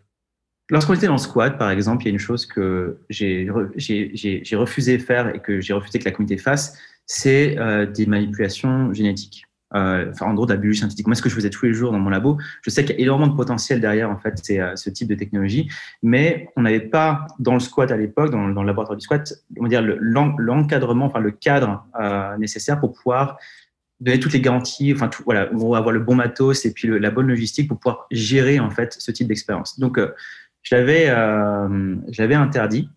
Lorsqu'on 0.70 0.94
était 0.94 1.06
dans 1.06 1.12
le 1.12 1.18
squat, 1.18 1.56
par 1.56 1.70
exemple, 1.70 2.04
il 2.04 2.06
y 2.06 2.10
a 2.10 2.12
une 2.12 2.18
chose 2.18 2.44
que 2.44 2.98
j'ai 3.08 3.48
refusé 3.48 4.98
faire 4.98 5.34
et 5.34 5.40
que 5.40 5.60
j'ai 5.60 5.72
refusé 5.72 5.98
que 5.98 6.04
la 6.04 6.10
communauté 6.10 6.36
fasse, 6.36 6.78
c'est 7.06 7.58
euh, 7.58 7.86
des 7.86 8.04
manipulations 8.04 8.92
génétiques 8.92 9.47
euh, 9.74 10.10
enfin, 10.10 10.26
en 10.26 10.34
gros, 10.34 10.46
de 10.46 10.52
la 10.52 10.58
biologie 10.58 10.80
synthétique. 10.80 11.06
Moi, 11.06 11.14
ce 11.14 11.22
que 11.22 11.28
je 11.28 11.34
faisais 11.34 11.50
tous 11.50 11.66
les 11.66 11.74
jours 11.74 11.92
dans 11.92 11.98
mon 11.98 12.10
labo, 12.10 12.38
je 12.62 12.70
sais 12.70 12.84
qu'il 12.84 12.96
y 12.96 12.98
a 12.98 13.02
énormément 13.02 13.30
de 13.30 13.36
potentiel 13.36 13.80
derrière, 13.80 14.10
en 14.10 14.18
fait, 14.18 14.34
c'est 14.42 14.60
euh, 14.60 14.76
ce 14.76 14.90
type 14.90 15.08
de 15.08 15.14
technologie, 15.14 15.70
mais 16.02 16.48
on 16.56 16.62
n'avait 16.62 16.80
pas, 16.80 17.26
dans 17.38 17.54
le 17.54 17.60
squat 17.60 17.90
à 17.90 17.96
l'époque, 17.96 18.30
dans, 18.30 18.48
dans, 18.48 18.62
le 18.62 18.66
laboratoire 18.66 18.96
du 18.96 19.04
squat, 19.04 19.32
on 19.58 19.62
va 19.64 19.68
dire 19.68 19.82
l'encadrement, 19.82 21.06
enfin, 21.06 21.20
le 21.20 21.30
cadre 21.30 21.84
euh, 22.00 22.36
nécessaire 22.38 22.80
pour 22.80 22.92
pouvoir 22.92 23.38
donner 24.00 24.20
toutes 24.20 24.32
les 24.32 24.40
garanties, 24.40 24.92
enfin, 24.94 25.10
voilà, 25.24 25.42
avoir 25.50 25.90
le 25.90 26.00
bon 26.00 26.14
matos 26.14 26.64
et 26.64 26.72
puis 26.72 26.88
la 27.00 27.10
bonne 27.10 27.26
logistique 27.26 27.68
pour 27.68 27.78
pouvoir 27.78 28.06
gérer, 28.10 28.60
en 28.60 28.70
fait, 28.70 28.94
ce 28.98 29.10
type 29.10 29.28
d'expérience. 29.28 29.78
Donc, 29.78 29.98
euh, 29.98 30.14
je 30.62 30.74
l'avais, 30.74 31.08
euh, 31.08 31.96
je 32.10 32.22
l'avais 32.22 32.34
interdit. 32.34 32.88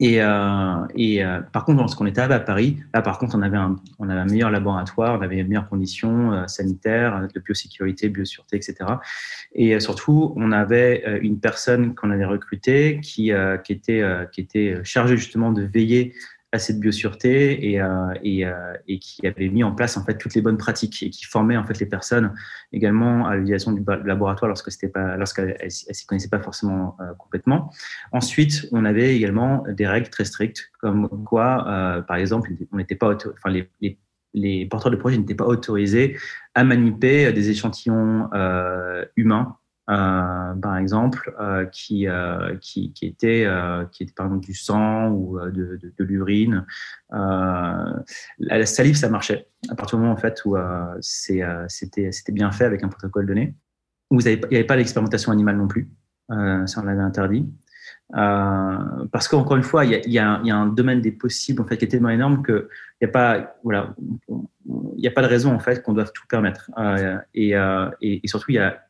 Et, 0.00 0.20
euh, 0.20 0.86
et 0.96 1.24
euh, 1.24 1.40
par 1.40 1.64
contre, 1.64 1.78
lorsqu'on 1.78 2.06
était 2.06 2.20
à 2.20 2.40
Paris, 2.40 2.78
là, 2.92 3.00
par 3.00 3.18
contre, 3.18 3.36
on 3.36 3.42
avait 3.42 3.56
un, 3.56 3.76
on 4.00 4.08
avait 4.08 4.20
un 4.20 4.24
meilleur 4.24 4.50
laboratoire, 4.50 5.18
on 5.18 5.22
avait 5.22 5.36
de 5.42 5.48
meilleures 5.48 5.68
conditions 5.68 6.32
euh, 6.32 6.46
sanitaires, 6.48 7.28
de 7.32 7.40
biosécurité, 7.40 8.08
biosureté, 8.08 8.56
etc. 8.56 8.74
Et 9.54 9.74
euh, 9.74 9.80
surtout, 9.80 10.32
on 10.36 10.50
avait 10.50 11.04
euh, 11.06 11.20
une 11.22 11.38
personne 11.38 11.94
qu'on 11.94 12.10
avait 12.10 12.24
recrutée 12.24 13.00
qui, 13.02 13.30
qui, 13.64 13.72
était, 13.72 14.02
qui 14.32 14.40
était 14.40 14.80
chargée 14.82 15.16
justement 15.16 15.52
de 15.52 15.62
veiller 15.62 16.14
à 16.54 16.58
cette 16.60 16.78
biosureté 16.78 17.72
et, 17.72 17.80
euh, 17.80 18.14
euh, 18.24 18.74
et, 18.86 18.98
qui 19.00 19.26
avait 19.26 19.48
mis 19.48 19.64
en 19.64 19.72
place 19.72 19.96
en 19.96 20.04
fait 20.04 20.16
toutes 20.18 20.34
les 20.34 20.40
bonnes 20.40 20.56
pratiques 20.56 21.02
et 21.02 21.10
qui 21.10 21.24
formait 21.24 21.56
en 21.56 21.64
fait 21.64 21.80
les 21.80 21.86
personnes 21.86 22.32
également 22.72 23.26
à 23.26 23.34
l'utilisation 23.34 23.72
du 23.72 23.82
laboratoire 24.04 24.48
lorsque 24.48 24.70
c'était 24.70 24.88
pas 24.88 25.16
s'y 25.26 26.06
connaissaient 26.06 26.28
pas 26.28 26.38
forcément 26.38 26.96
euh, 27.00 27.12
complètement. 27.18 27.72
Ensuite, 28.12 28.68
on 28.70 28.84
avait 28.84 29.16
également 29.16 29.64
des 29.68 29.86
règles 29.86 30.10
très 30.10 30.24
strictes 30.24 30.70
comme 30.80 31.24
quoi, 31.24 32.04
par 32.06 32.16
exemple, 32.16 32.50
on 32.72 32.76
n'était 32.76 32.94
pas 32.94 33.14
enfin 33.14 33.50
les, 33.50 33.98
les, 34.34 34.66
porteurs 34.66 34.92
de 34.92 34.96
projet 34.96 35.16
n'étaient 35.16 35.34
pas 35.34 35.46
autorisés 35.46 36.16
à 36.54 36.62
manipuler 36.62 37.32
des 37.32 37.50
échantillons 37.50 38.28
humains 39.16 39.56
par 39.86 40.76
exemple, 40.78 41.34
euh, 41.40 41.66
qui, 41.66 42.08
euh, 42.08 42.56
qui, 42.60 42.92
qui, 42.92 43.06
était, 43.06 43.44
euh, 43.46 43.84
qui 43.86 44.04
était 44.04 44.14
par 44.14 44.30
du 44.30 44.54
sang 44.54 45.10
ou 45.10 45.38
euh, 45.38 45.50
de, 45.50 45.78
de, 45.98 46.04
l'urine. 46.04 46.64
la 47.10 48.66
salive, 48.66 48.96
ça 48.96 49.08
marchait. 49.08 49.48
À 49.68 49.74
partir 49.74 49.98
du 49.98 50.02
moment 50.02 50.14
en 50.14 50.18
fait, 50.18 50.42
où 50.44 50.56
c'était 51.00 52.32
bien 52.32 52.50
fait 52.52 52.64
avec 52.64 52.82
un 52.82 52.88
protocole 52.88 53.26
donné. 53.26 53.54
Avez, 54.12 54.34
il 54.34 54.48
n'y 54.50 54.56
avait 54.56 54.64
pas 54.64 54.76
l'expérimentation 54.76 55.32
animale 55.32 55.56
non 55.56 55.66
plus. 55.66 55.90
ça, 56.28 56.80
on 56.80 56.84
l'avait 56.84 57.02
interdit. 57.02 57.46
parce 58.10 59.28
qu'encore 59.28 59.56
une 59.56 59.62
fois, 59.62 59.84
il 59.84 59.92
y 60.10 60.18
a, 60.18 60.40
y, 60.42 60.50
un 60.50 60.66
domaine 60.66 61.00
des 61.00 61.12
possibles 61.12 61.60
en 61.62 61.66
fait 61.66 61.76
qui 61.76 61.84
est 61.86 61.88
tellement 61.88 62.10
énorme 62.10 62.42
que 62.42 62.68
il 63.00 63.06
n'y 63.06 63.10
a 63.10 63.12
pas 63.12 63.56
voilà, 63.64 63.94
il 64.96 65.06
a 65.06 65.10
pas 65.10 65.22
de 65.22 65.26
raison 65.26 65.52
en 65.52 65.58
fait 65.58 65.82
qu'on 65.82 65.94
doive 65.94 66.12
tout 66.12 66.26
permettre. 66.28 66.70
Et, 67.34 67.50
et, 67.52 68.20
et, 68.24 68.28
surtout, 68.28 68.50
il 68.50 68.54
y 68.54 68.58
a 68.58 68.84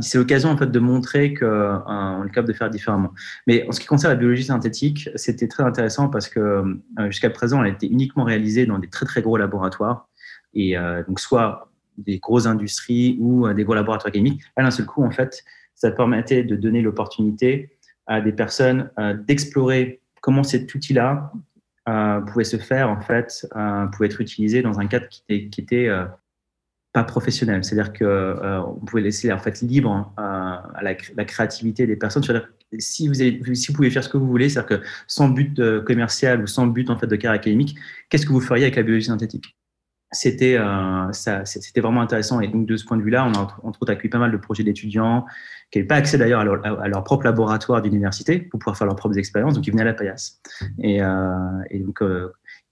c'est 0.00 0.18
l'occasion 0.18 0.50
en 0.50 0.56
fait 0.56 0.70
de 0.70 0.78
montrer 0.78 1.34
qu'on 1.34 1.46
euh, 1.46 2.24
est 2.24 2.28
capable 2.28 2.48
de 2.48 2.52
faire 2.52 2.70
différemment. 2.70 3.12
Mais 3.46 3.66
en 3.68 3.72
ce 3.72 3.80
qui 3.80 3.86
concerne 3.86 4.12
la 4.12 4.18
biologie 4.18 4.44
synthétique, 4.44 5.08
c'était 5.14 5.48
très 5.48 5.62
intéressant 5.62 6.08
parce 6.08 6.28
que 6.28 6.40
euh, 6.40 7.06
jusqu'à 7.06 7.30
présent, 7.30 7.62
elle 7.64 7.72
était 7.72 7.86
uniquement 7.86 8.24
réalisée 8.24 8.66
dans 8.66 8.78
des 8.78 8.88
très 8.88 9.06
très 9.06 9.22
gros 9.22 9.36
laboratoires 9.36 10.08
et 10.54 10.76
euh, 10.76 11.02
donc 11.04 11.20
soit 11.20 11.70
des 11.96 12.18
grosses 12.18 12.46
industries 12.46 13.16
ou 13.20 13.50
des 13.54 13.64
gros 13.64 13.74
laboratoires 13.74 14.12
chimiques. 14.12 14.42
À 14.56 14.62
d'un 14.62 14.70
seul 14.70 14.84
coup, 14.84 15.02
en 15.02 15.10
fait, 15.10 15.42
ça 15.74 15.90
permettait 15.90 16.44
de 16.44 16.54
donner 16.54 16.82
l'opportunité 16.82 17.78
à 18.06 18.20
des 18.20 18.32
personnes 18.32 18.90
d'explorer 19.26 20.02
comment 20.20 20.42
cet 20.42 20.74
outil-là 20.74 21.32
pouvait 22.26 22.44
se 22.44 22.58
faire 22.58 22.90
en 22.90 23.00
fait, 23.00 23.48
pouvait 23.92 24.08
être 24.08 24.20
utilisé 24.20 24.60
dans 24.60 24.78
un 24.78 24.86
cadre 24.86 25.06
qui 25.08 25.24
était 25.58 25.88
professionnel. 27.04 27.64
C'est-à-dire 27.64 27.92
que 27.92 28.04
euh, 28.04 28.60
on 28.62 28.84
pouvait 28.84 29.02
laisser 29.02 29.32
en 29.32 29.38
fait 29.38 29.60
libre 29.62 29.90
hein, 30.16 30.62
à, 30.74 30.82
la, 30.82 30.94
créativité 31.24 31.86
des 31.86 31.96
personnes. 31.96 32.22
Si 32.78 33.08
vous, 33.08 33.20
avez, 33.20 33.40
si 33.54 33.68
vous 33.68 33.74
pouvez 33.74 33.90
faire 33.90 34.04
ce 34.04 34.08
que 34.08 34.16
vous 34.16 34.26
voulez, 34.26 34.48
c'est-à-dire 34.48 34.80
que 34.80 34.86
sans 35.06 35.28
but 35.28 35.60
commercial 35.84 36.42
ou 36.42 36.46
sans 36.46 36.66
but 36.66 36.90
en 36.90 36.98
fait 36.98 37.06
de 37.06 37.16
carrière 37.16 37.40
académique, 37.40 37.76
qu'est-ce 38.08 38.26
que 38.26 38.32
vous 38.32 38.40
feriez 38.40 38.64
avec 38.64 38.76
la 38.76 38.82
biologie 38.82 39.06
synthétique? 39.06 39.56
C'était 40.12 40.56
euh, 40.56 41.12
c'était 41.12 41.80
vraiment 41.80 42.00
intéressant. 42.00 42.40
Et 42.40 42.46
donc 42.46 42.66
de 42.66 42.76
ce 42.76 42.84
point 42.84 42.96
de 42.96 43.02
vue-là, 43.02 43.26
on 43.26 43.32
a 43.32 43.40
entre 43.40 43.82
autres 43.82 43.90
accueilli 43.90 44.08
pas 44.08 44.18
mal 44.18 44.30
de 44.30 44.36
projets 44.36 44.62
d'étudiants 44.62 45.26
qui 45.72 45.78
n'avaient 45.78 45.88
pas 45.88 45.96
accès 45.96 46.16
d'ailleurs 46.16 46.40
à, 46.40 46.88
leur, 46.88 47.02
propre 47.02 47.24
laboratoire 47.24 47.82
d'université 47.82 48.38
pour 48.38 48.60
pouvoir 48.60 48.78
faire 48.78 48.86
leurs 48.86 48.94
propres 48.94 49.18
expériences. 49.18 49.54
Donc 49.54 49.66
ils 49.66 49.72
venaient 49.72 49.82
à 49.82 49.86
la 49.86 49.94
paillasse. 49.94 50.40
Et, 50.78 51.02
euh, 51.02 51.36
et 51.70 51.80
donc 51.80 52.02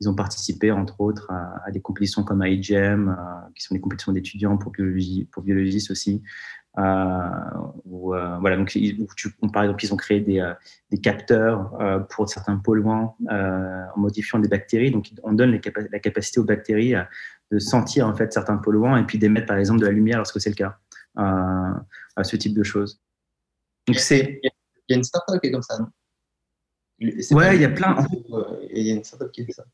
ils 0.00 0.08
ont 0.08 0.14
participé, 0.14 0.70
entre 0.72 1.00
autres, 1.00 1.30
à, 1.30 1.70
des 1.70 1.80
compétitions 1.80 2.24
comme 2.24 2.44
IGEM, 2.44 3.08
euh, 3.08 3.48
qui 3.54 3.62
sont 3.62 3.74
des 3.74 3.80
compétitions 3.80 4.12
d'étudiants 4.12 4.56
pour, 4.56 4.72
biologie, 4.72 5.28
pour 5.30 5.42
biologistes 5.42 5.90
aussi. 5.90 6.22
Euh, 6.78 6.82
euh, 6.82 8.36
voilà, 8.38 8.56
donc, 8.56 8.68
tu, 8.68 9.30
par 9.52 9.62
exemple, 9.62 9.84
ils 9.84 9.94
ont 9.94 9.96
créé 9.96 10.20
des, 10.20 10.52
des 10.90 10.98
capteurs 10.98 11.72
pour 12.10 12.28
certains 12.28 12.56
polluants 12.56 13.16
en 13.30 13.98
modifiant 14.00 14.40
des 14.40 14.48
bactéries. 14.48 14.90
Donc, 14.90 15.10
on 15.22 15.32
donne 15.32 15.52
la 15.52 15.98
capacité 16.00 16.40
aux 16.40 16.44
bactéries 16.44 16.94
de 17.52 17.58
sentir 17.58 18.08
en 18.08 18.14
fait 18.14 18.32
certains 18.32 18.56
polluants 18.56 18.96
et 18.96 19.04
puis 19.04 19.18
d'émettre, 19.18 19.46
par 19.46 19.58
exemple, 19.58 19.80
de 19.80 19.86
la 19.86 19.92
lumière 19.92 20.18
lorsque 20.18 20.40
c'est 20.40 20.50
le 20.50 20.56
cas. 20.56 20.78
à 21.16 22.24
ce 22.24 22.36
type 22.36 22.54
de 22.54 22.64
choses. 22.64 23.00
Donc, 23.86 23.98
c'est. 23.98 24.40
Il 24.42 24.92
y 24.92 24.94
a 24.94 24.96
une 24.96 25.04
startup 25.04 25.40
qui 25.40 25.48
est 25.48 25.52
comme 25.52 25.62
ça, 25.62 25.78
non? 25.78 25.86
Ouais, 27.30 27.56
il 27.56 27.62
y 27.62 27.64
a 27.64 27.70
plein. 27.70 27.96
Il 28.70 28.82
y 28.86 28.90
a 28.90 28.94
une 28.94 29.04
startup 29.04 29.30
qui 29.30 29.46
fait 29.46 29.52
ça 29.52 29.64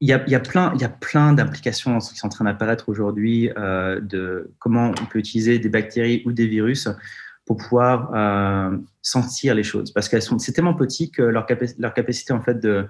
il 0.00 0.08
y, 0.08 0.12
a, 0.12 0.24
il 0.26 0.30
y 0.30 0.34
a 0.36 0.40
plein, 0.40 0.72
il 0.74 0.80
y 0.80 0.84
a 0.84 0.88
plein 0.88 1.32
d'applications 1.32 1.98
qui 1.98 2.16
sont 2.16 2.26
en 2.26 2.30
train 2.30 2.44
d'apparaître 2.44 2.88
aujourd'hui 2.88 3.50
euh, 3.56 4.00
de 4.00 4.52
comment 4.58 4.92
on 5.00 5.06
peut 5.06 5.18
utiliser 5.18 5.58
des 5.58 5.68
bactéries 5.68 6.22
ou 6.24 6.32
des 6.32 6.46
virus 6.46 6.88
pour 7.46 7.56
pouvoir 7.56 8.14
euh, 8.14 8.76
sentir 9.00 9.54
les 9.54 9.62
choses, 9.62 9.92
parce 9.92 10.08
qu'elles 10.08 10.22
sont 10.22 10.38
c'est 10.38 10.52
tellement 10.52 10.74
petit 10.74 11.10
que 11.10 11.22
leur, 11.22 11.46
leur 11.78 11.94
capacité 11.94 12.32
en 12.34 12.42
fait 12.42 12.60
de, 12.60 12.86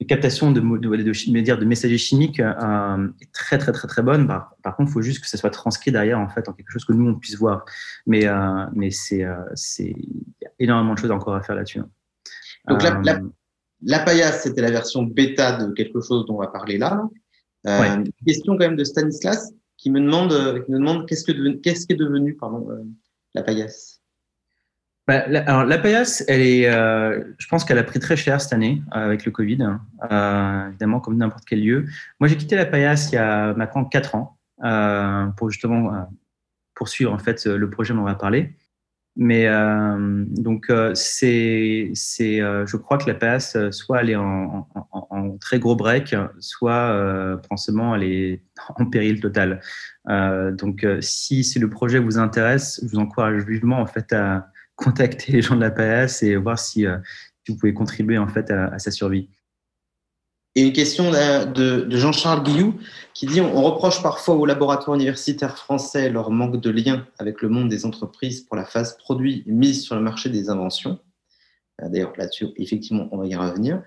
de 0.00 0.06
captation 0.06 0.50
de, 0.50 0.60
de, 0.60 0.96
de, 0.96 0.96
de, 0.96 1.54
de 1.54 1.64
messagers 1.64 1.98
chimiques 1.98 2.40
euh, 2.40 3.08
est 3.22 3.32
très 3.32 3.56
très 3.56 3.70
très 3.70 3.86
très 3.86 4.02
bonne. 4.02 4.26
Par, 4.26 4.56
par 4.64 4.74
contre, 4.74 4.90
il 4.90 4.92
faut 4.94 5.02
juste 5.02 5.20
que 5.22 5.28
ça 5.28 5.38
soit 5.38 5.50
transcrit 5.50 5.92
derrière 5.92 6.18
en 6.18 6.28
fait 6.28 6.48
en 6.48 6.52
quelque 6.52 6.72
chose 6.72 6.84
que 6.84 6.92
nous 6.92 7.08
on 7.08 7.14
puisse 7.14 7.38
voir. 7.38 7.64
Mais 8.04 8.26
euh, 8.26 8.66
mais 8.72 8.90
c'est 8.90 9.24
euh, 9.24 9.36
c'est 9.54 9.94
énormément 10.58 10.94
de 10.94 10.98
choses 10.98 11.12
encore 11.12 11.36
à 11.36 11.42
faire 11.42 11.54
là-dessus. 11.54 11.80
Donc 12.68 12.82
la, 12.82 13.00
la 13.04 13.14
euh, 13.14 13.28
la 13.82 13.98
paillasse, 14.00 14.42
c'était 14.42 14.62
la 14.62 14.70
version 14.70 15.02
bêta 15.02 15.56
de 15.56 15.72
quelque 15.72 16.00
chose 16.00 16.26
dont 16.26 16.36
on 16.36 16.40
va 16.40 16.48
parler 16.48 16.78
là. 16.78 17.08
Euh, 17.66 18.04
Question 18.26 18.54
quand 18.54 18.66
même 18.66 18.76
de 18.76 18.84
Stanislas 18.84 19.52
qui 19.76 19.90
me 19.90 20.00
demande, 20.00 20.32
qui 20.64 20.72
me 20.72 20.78
demande 20.78 21.06
qu'est-ce 21.06 21.24
que 21.24 21.56
qu'est-ce 21.56 21.86
qui 21.86 21.92
est 21.92 21.96
devenu 21.96 22.34
pardon, 22.34 22.66
euh, 22.70 22.82
la 23.34 23.42
paillasse? 23.42 24.00
Bah, 25.06 25.26
la, 25.28 25.40
alors 25.42 25.64
la 25.64 25.76
paillasse, 25.76 26.24
elle 26.28 26.40
est, 26.40 26.66
euh, 26.66 27.22
je 27.38 27.46
pense 27.48 27.64
qu'elle 27.64 27.78
a 27.78 27.84
pris 27.84 28.00
très 28.00 28.16
cher 28.16 28.40
cette 28.40 28.54
année 28.54 28.82
euh, 28.94 29.04
avec 29.04 29.26
le 29.26 29.32
Covid, 29.32 29.62
hein. 29.62 30.68
évidemment 30.70 31.00
comme 31.00 31.18
n'importe 31.18 31.44
quel 31.46 31.62
lieu. 31.62 31.84
Moi, 32.20 32.28
j'ai 32.28 32.36
quitté 32.36 32.56
la 32.56 32.64
paillasse 32.64 33.12
il 33.12 33.16
y 33.16 33.18
a 33.18 33.52
maintenant 33.54 33.84
quatre 33.84 34.14
ans 34.14 34.38
pour 35.36 35.50
justement 35.50 36.08
poursuivre 36.74 37.12
en 37.12 37.18
fait 37.18 37.44
le 37.44 37.68
projet 37.68 37.92
dont 37.92 38.00
on 38.00 38.04
va 38.04 38.14
parler. 38.14 38.54
Mais 39.16 39.46
euh, 39.46 40.24
donc, 40.28 40.70
euh, 40.70 40.92
c'est, 40.94 41.90
c'est, 41.94 42.40
euh, 42.40 42.66
je 42.66 42.76
crois 42.76 42.98
que 42.98 43.06
la 43.06 43.14
passe, 43.14 43.56
soit 43.70 44.00
elle 44.00 44.10
est 44.10 44.16
en, 44.16 44.68
en, 44.74 45.06
en 45.10 45.38
très 45.38 45.60
gros 45.60 45.76
break, 45.76 46.16
soit 46.40 46.90
euh, 46.90 47.36
elle 47.94 48.02
est 48.02 48.42
en 48.76 48.86
péril 48.86 49.20
total. 49.20 49.60
Euh, 50.08 50.50
donc, 50.50 50.84
si, 51.00 51.44
si 51.44 51.58
le 51.60 51.70
projet 51.70 52.00
vous 52.00 52.18
intéresse, 52.18 52.80
je 52.82 52.88
vous 52.88 52.98
encourage 52.98 53.44
vivement 53.44 53.78
en 53.78 53.86
fait 53.86 54.12
à 54.12 54.48
contacter 54.74 55.32
les 55.32 55.42
gens 55.42 55.54
de 55.54 55.60
la 55.60 55.70
PS 55.70 56.24
et 56.24 56.34
voir 56.34 56.58
si, 56.58 56.84
si 57.44 57.52
vous 57.52 57.58
pouvez 57.58 57.72
contribuer 57.72 58.18
en 58.18 58.26
fait 58.26 58.50
à, 58.50 58.66
à 58.66 58.78
sa 58.80 58.90
survie. 58.90 59.28
Et 60.56 60.62
une 60.62 60.72
question 60.72 61.10
de, 61.10 61.86
Jean-Charles 61.90 62.44
Guillou 62.44 62.78
qui 63.12 63.26
dit 63.26 63.40
on 63.40 63.62
reproche 63.62 64.02
parfois 64.02 64.36
aux 64.36 64.46
laboratoires 64.46 64.94
universitaires 64.94 65.58
français 65.58 66.10
leur 66.10 66.30
manque 66.30 66.60
de 66.60 66.70
lien 66.70 67.06
avec 67.18 67.42
le 67.42 67.48
monde 67.48 67.68
des 67.68 67.86
entreprises 67.86 68.42
pour 68.42 68.56
la 68.56 68.64
phase 68.64 68.96
produit 68.96 69.42
mise 69.46 69.82
sur 69.82 69.96
le 69.96 70.00
marché 70.00 70.28
des 70.30 70.50
inventions. 70.50 70.98
Euh, 71.82 71.88
d'ailleurs, 71.88 72.12
là-dessus, 72.16 72.48
effectivement, 72.56 73.08
on 73.10 73.18
va 73.18 73.26
y 73.26 73.34
revenir. 73.34 73.82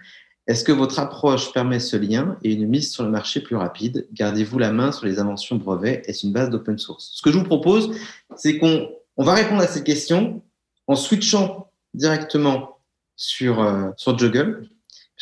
Est-ce 0.48 0.64
que 0.64 0.72
votre 0.72 1.00
approche 1.00 1.52
permet 1.54 1.80
ce 1.80 1.98
lien 1.98 2.38
et 2.44 2.54
une 2.54 2.68
mise 2.68 2.92
sur 2.92 3.04
le 3.04 3.10
marché 3.10 3.42
plus 3.42 3.56
rapide? 3.56 4.08
Gardez-vous 4.14 4.60
la 4.60 4.72
main 4.72 4.92
sur 4.92 5.06
les 5.06 5.20
inventions 5.20 5.58
brevets? 5.58 6.04
Est-ce 6.08 6.26
une 6.26 6.34
base 6.34 6.50
d'open 6.50 6.78
source? 6.78 7.12
Ce 7.14 7.22
que 7.22 7.32
je 7.32 7.38
vous 7.38 7.44
propose, 7.44 7.98
c'est 8.36 8.58
qu'on 8.58 8.90
on 9.18 9.24
va 9.24 9.34
répondre 9.34 9.62
à 9.62 9.68
cette 9.68 9.84
question 9.84 10.42
en 10.88 10.96
switchant 10.96 11.70
directement 11.94 12.78
sur, 13.16 13.62
euh, 13.62 13.90
sur 13.98 14.18
Juggle 14.18 14.70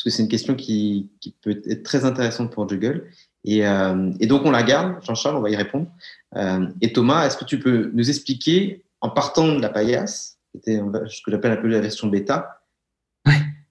que 0.04 0.10
c'est 0.10 0.24
une 0.24 0.30
question 0.30 0.56
qui, 0.56 1.10
peut 1.42 1.62
être 1.68 1.84
très 1.84 2.06
intéressante 2.06 2.52
pour 2.52 2.68
Juggle. 2.68 3.10
Et, 3.44 3.66
euh, 3.66 4.12
et 4.20 4.28
donc, 4.28 4.44
on 4.46 4.52
la 4.52 4.64
garde, 4.64 5.04
Jean-Charles, 5.04 5.38
on 5.38 5.42
va 5.42 5.50
y 5.50 5.56
répondre. 5.56 5.88
Euh, 6.36 6.68
et 6.82 6.92
Thomas, 6.92 7.26
est-ce 7.26 7.38
que 7.38 7.46
tu 7.46 7.60
peux 7.60 7.92
nous 7.94 8.10
expliquer, 8.10 8.84
en 9.02 9.10
partant 9.10 9.48
de 9.48 9.62
la 9.62 9.70
paillasse, 9.70 10.38
ce 10.66 11.22
que 11.24 11.32
j'appelle 11.32 11.52
un 11.52 11.58
peu 11.58 11.68
la 11.68 11.80
version 11.80 12.08
bêta, 12.08 12.62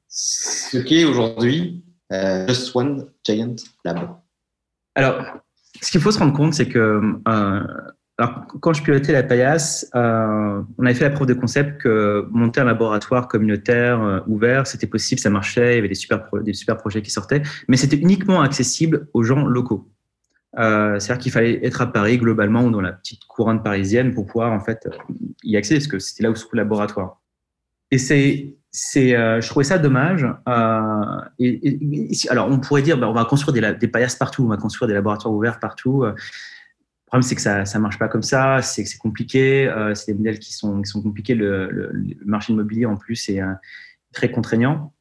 ce 0.09 0.79
qu'est 0.79 1.05
aujourd'hui 1.05 1.85
euh, 2.13 2.47
Just 2.47 2.75
One 2.75 3.11
Giant 3.25 3.57
Lab? 3.85 4.17
Alors, 4.95 5.21
ce 5.83 5.91
qu'il 5.91 6.01
faut 6.01 6.13
se 6.13 6.19
rendre 6.19 6.37
compte, 6.37 6.55
c'est 6.55 6.69
que 6.69 7.01
alors, 8.17 8.47
quand 8.61 8.73
je 8.73 8.83
pilotais 8.83 9.13
la 9.13 9.25
paillasse, 9.25 9.91
euh, 9.97 10.63
on 10.79 10.85
avait 10.85 10.95
fait 10.95 11.03
la 11.05 11.11
preuve 11.11 11.27
de 11.27 11.35
concept 11.35 11.81
que 11.81 12.29
monter 12.31 12.61
un 12.61 12.65
laboratoire 12.65 13.27
communautaire 13.27 14.01
euh, 14.01 14.21
ouvert, 14.29 14.69
c'était 14.69 14.87
possible, 14.87 15.21
ça 15.21 15.31
marchait, 15.31 15.73
il 15.73 15.77
y 15.77 15.79
avait 15.79 15.89
des 15.89 15.97
super, 15.97 16.29
des 16.43 16.53
super 16.53 16.77
projets 16.77 17.03
qui 17.03 17.11
sortaient, 17.11 17.43
mais 17.67 17.77
c'était 17.77 17.97
uniquement 17.97 18.41
accessible 18.41 19.09
aux 19.15 19.25
gens 19.25 19.45
locaux. 19.45 19.91
Euh, 20.59 21.01
C'est-à-dire 21.01 21.23
qu'il 21.23 21.33
fallait 21.33 21.67
être 21.67 21.81
à 21.81 21.93
Paris 21.93 22.19
globalement 22.19 22.63
ou 22.63 22.71
dans 22.71 22.81
la 22.81 22.93
petite 22.93 23.25
couronne 23.25 23.65
parisienne 23.65 24.15
pour 24.15 24.27
pouvoir 24.27 24.53
en 24.53 24.61
fait 24.61 24.89
y 25.43 25.57
accéder, 25.57 25.81
parce 25.81 25.89
que 25.89 25.99
c'était 25.99 26.23
là 26.23 26.31
où 26.31 26.37
se 26.37 26.43
trouve 26.43 26.55
le 26.55 26.63
laboratoire. 26.63 27.21
Et 27.91 27.99
c'est, 27.99 28.55
euh, 29.17 29.41
je 29.41 29.49
trouvais 29.49 29.65
ça 29.65 29.79
dommage. 29.79 30.25
Alors, 30.47 31.33
on 32.49 32.61
pourrait 32.61 32.83
dire, 32.83 32.97
ben, 32.97 33.09
on 33.09 33.13
va 33.13 33.25
construire 33.25 33.53
des, 33.53 33.77
des 33.77 33.89
paillasses 33.89 34.15
partout, 34.15 34.45
on 34.45 34.49
va 34.49 34.57
construire 34.57 34.87
des 34.87 34.95
laboratoires 34.95 35.35
ouverts 35.35 35.59
partout. 35.59 36.05
Le 37.15 37.21
problème, 37.21 37.29
c'est 37.29 37.37
que 37.37 37.65
ça 37.65 37.79
ne 37.79 37.81
marche 37.81 37.97
pas 37.97 38.09
comme 38.09 38.25
ça, 38.25 38.61
c'est 38.61 38.83
que 38.83 38.89
c'est 38.89 38.99
compliqué, 38.99 39.69
euh, 39.69 39.95
c'est 39.95 40.11
des 40.11 40.19
modèles 40.19 40.41
qui 40.41 40.53
sont, 40.53 40.83
qui 40.83 40.91
sont 40.91 41.01
compliqués. 41.01 41.37
Le, 41.37 41.93
marché 42.25 42.53
immobilier, 42.53 42.87
en 42.87 42.97
plus, 42.97 43.29
est 43.29 43.41
euh, 43.41 43.53
très 44.13 44.33
contraignant. 44.33 44.93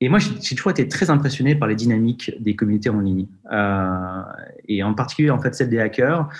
Et 0.00 0.08
moi, 0.08 0.20
j'ai 0.20 0.56
toujours 0.56 0.70
été 0.70 0.88
très 0.88 1.10
impressionné 1.10 1.54
par 1.54 1.68
les 1.68 1.74
dynamiques 1.74 2.32
des 2.40 2.56
communautés 2.56 2.88
en 2.88 3.00
ligne, 3.00 3.26
euh, 3.52 4.22
et 4.68 4.82
en 4.82 4.94
particulier 4.94 5.28
en 5.28 5.38
fait 5.38 5.54
celle 5.54 5.68
des 5.68 5.78
hackers, 5.78 6.30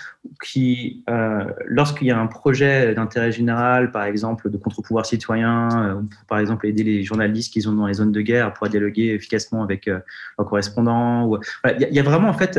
qui, 0.42 1.04
lorsqu'il 1.66 2.06
y 2.06 2.10
a 2.10 2.18
un 2.18 2.26
projet 2.26 2.94
d'intérêt 2.94 3.30
général, 3.30 3.90
par 3.90 4.04
exemple 4.04 4.48
de 4.48 4.56
contre-pouvoir 4.56 5.04
citoyen, 5.04 5.96
ou 5.96 6.04
pour, 6.04 6.24
par 6.28 6.38
exemple 6.38 6.66
aider 6.66 6.82
les 6.82 7.02
journalistes 7.02 7.52
qui 7.52 7.60
sont 7.60 7.74
dans 7.74 7.86
les 7.86 7.92
zones 7.92 8.12
de 8.12 8.22
guerre 8.22 8.46
à 8.46 8.50
pouvoir 8.50 8.70
dialoguer 8.70 9.12
efficacement 9.12 9.62
avec 9.62 9.84
leurs 9.84 10.02
correspondants, 10.38 11.38
il 11.78 11.88
y, 11.94 12.00
a 12.00 12.02
vraiment 12.02 12.30
en 12.30 12.32
fait 12.32 12.58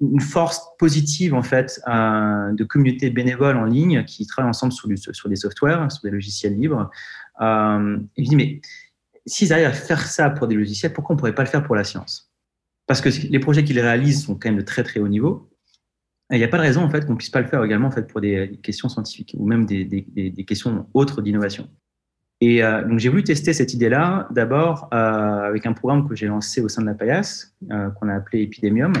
une 0.00 0.20
force 0.20 0.60
positive 0.78 1.34
en 1.34 1.42
fait 1.42 1.80
euh, 1.88 2.52
de 2.52 2.64
communautés 2.64 3.10
bénévoles 3.10 3.56
en 3.56 3.64
ligne 3.64 4.04
qui 4.04 4.26
travaillent 4.26 4.50
ensemble 4.50 4.72
sur, 4.72 4.88
des 4.88 5.36
softwares, 5.36 5.92
sur 5.92 6.02
des 6.02 6.10
logiciels 6.10 6.56
libres. 6.58 6.90
Euh, 7.40 7.98
et 8.16 8.24
je 8.24 8.30
dis 8.30 8.36
mais 8.36 8.60
s'ils 9.26 9.52
arrivent 9.52 9.66
à 9.66 9.72
faire 9.72 10.06
ça 10.06 10.30
pour 10.30 10.46
des 10.46 10.54
logiciels, 10.54 10.92
pourquoi 10.92 11.14
on 11.14 11.16
ne 11.16 11.18
pourrait 11.18 11.34
pas 11.34 11.44
le 11.44 11.48
faire 11.48 11.62
pour 11.62 11.74
la 11.74 11.84
science? 11.84 12.32
Parce 12.86 13.00
que 13.00 13.10
les 13.10 13.38
projets 13.38 13.64
qu'ils 13.64 13.80
réalisent 13.80 14.24
sont 14.24 14.34
quand 14.34 14.48
même 14.48 14.58
de 14.58 14.64
très 14.64 14.82
très 14.82 15.00
haut 15.00 15.08
niveau. 15.08 15.50
Il 16.30 16.38
n'y 16.38 16.44
a 16.44 16.48
pas 16.48 16.56
de 16.56 16.62
raison 16.62 16.82
en 16.82 16.90
fait 16.90 17.06
qu'on 17.06 17.16
puisse 17.16 17.30
pas 17.30 17.40
le 17.40 17.46
faire 17.46 17.62
également 17.62 17.88
en 17.88 17.90
fait 17.90 18.06
pour 18.06 18.20
des 18.20 18.58
questions 18.62 18.88
scientifiques 18.88 19.34
ou 19.38 19.46
même 19.46 19.66
des, 19.66 20.44
questions 20.46 20.86
autres 20.94 21.22
d'innovation. 21.22 21.68
Et 22.40 22.60
donc 22.60 22.98
j'ai 22.98 23.08
voulu 23.08 23.24
tester 23.24 23.52
cette 23.52 23.72
idée-là 23.72 24.28
d'abord 24.30 24.88
avec 24.92 25.64
un 25.64 25.72
programme 25.72 26.06
que 26.06 26.14
j'ai 26.14 26.26
lancé 26.26 26.60
au 26.60 26.68
sein 26.68 26.82
de 26.82 26.86
la 26.86 26.94
PAIAS, 26.94 27.52
qu'on 27.68 28.08
a 28.08 28.14
appelé 28.14 28.42
Epidemium, 28.42 28.92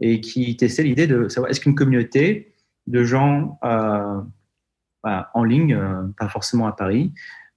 et 0.00 0.20
qui 0.20 0.56
testait 0.56 0.82
l'idée 0.82 1.06
de 1.06 1.28
savoir 1.28 1.50
est-ce 1.50 1.60
qu'une 1.60 1.74
communauté 1.74 2.54
de 2.86 3.04
gens 3.04 3.58
en 3.62 5.44
ligne, 5.44 5.78
pas 6.18 6.28
forcément 6.28 6.66
à 6.66 6.72
Paris, 6.72 7.12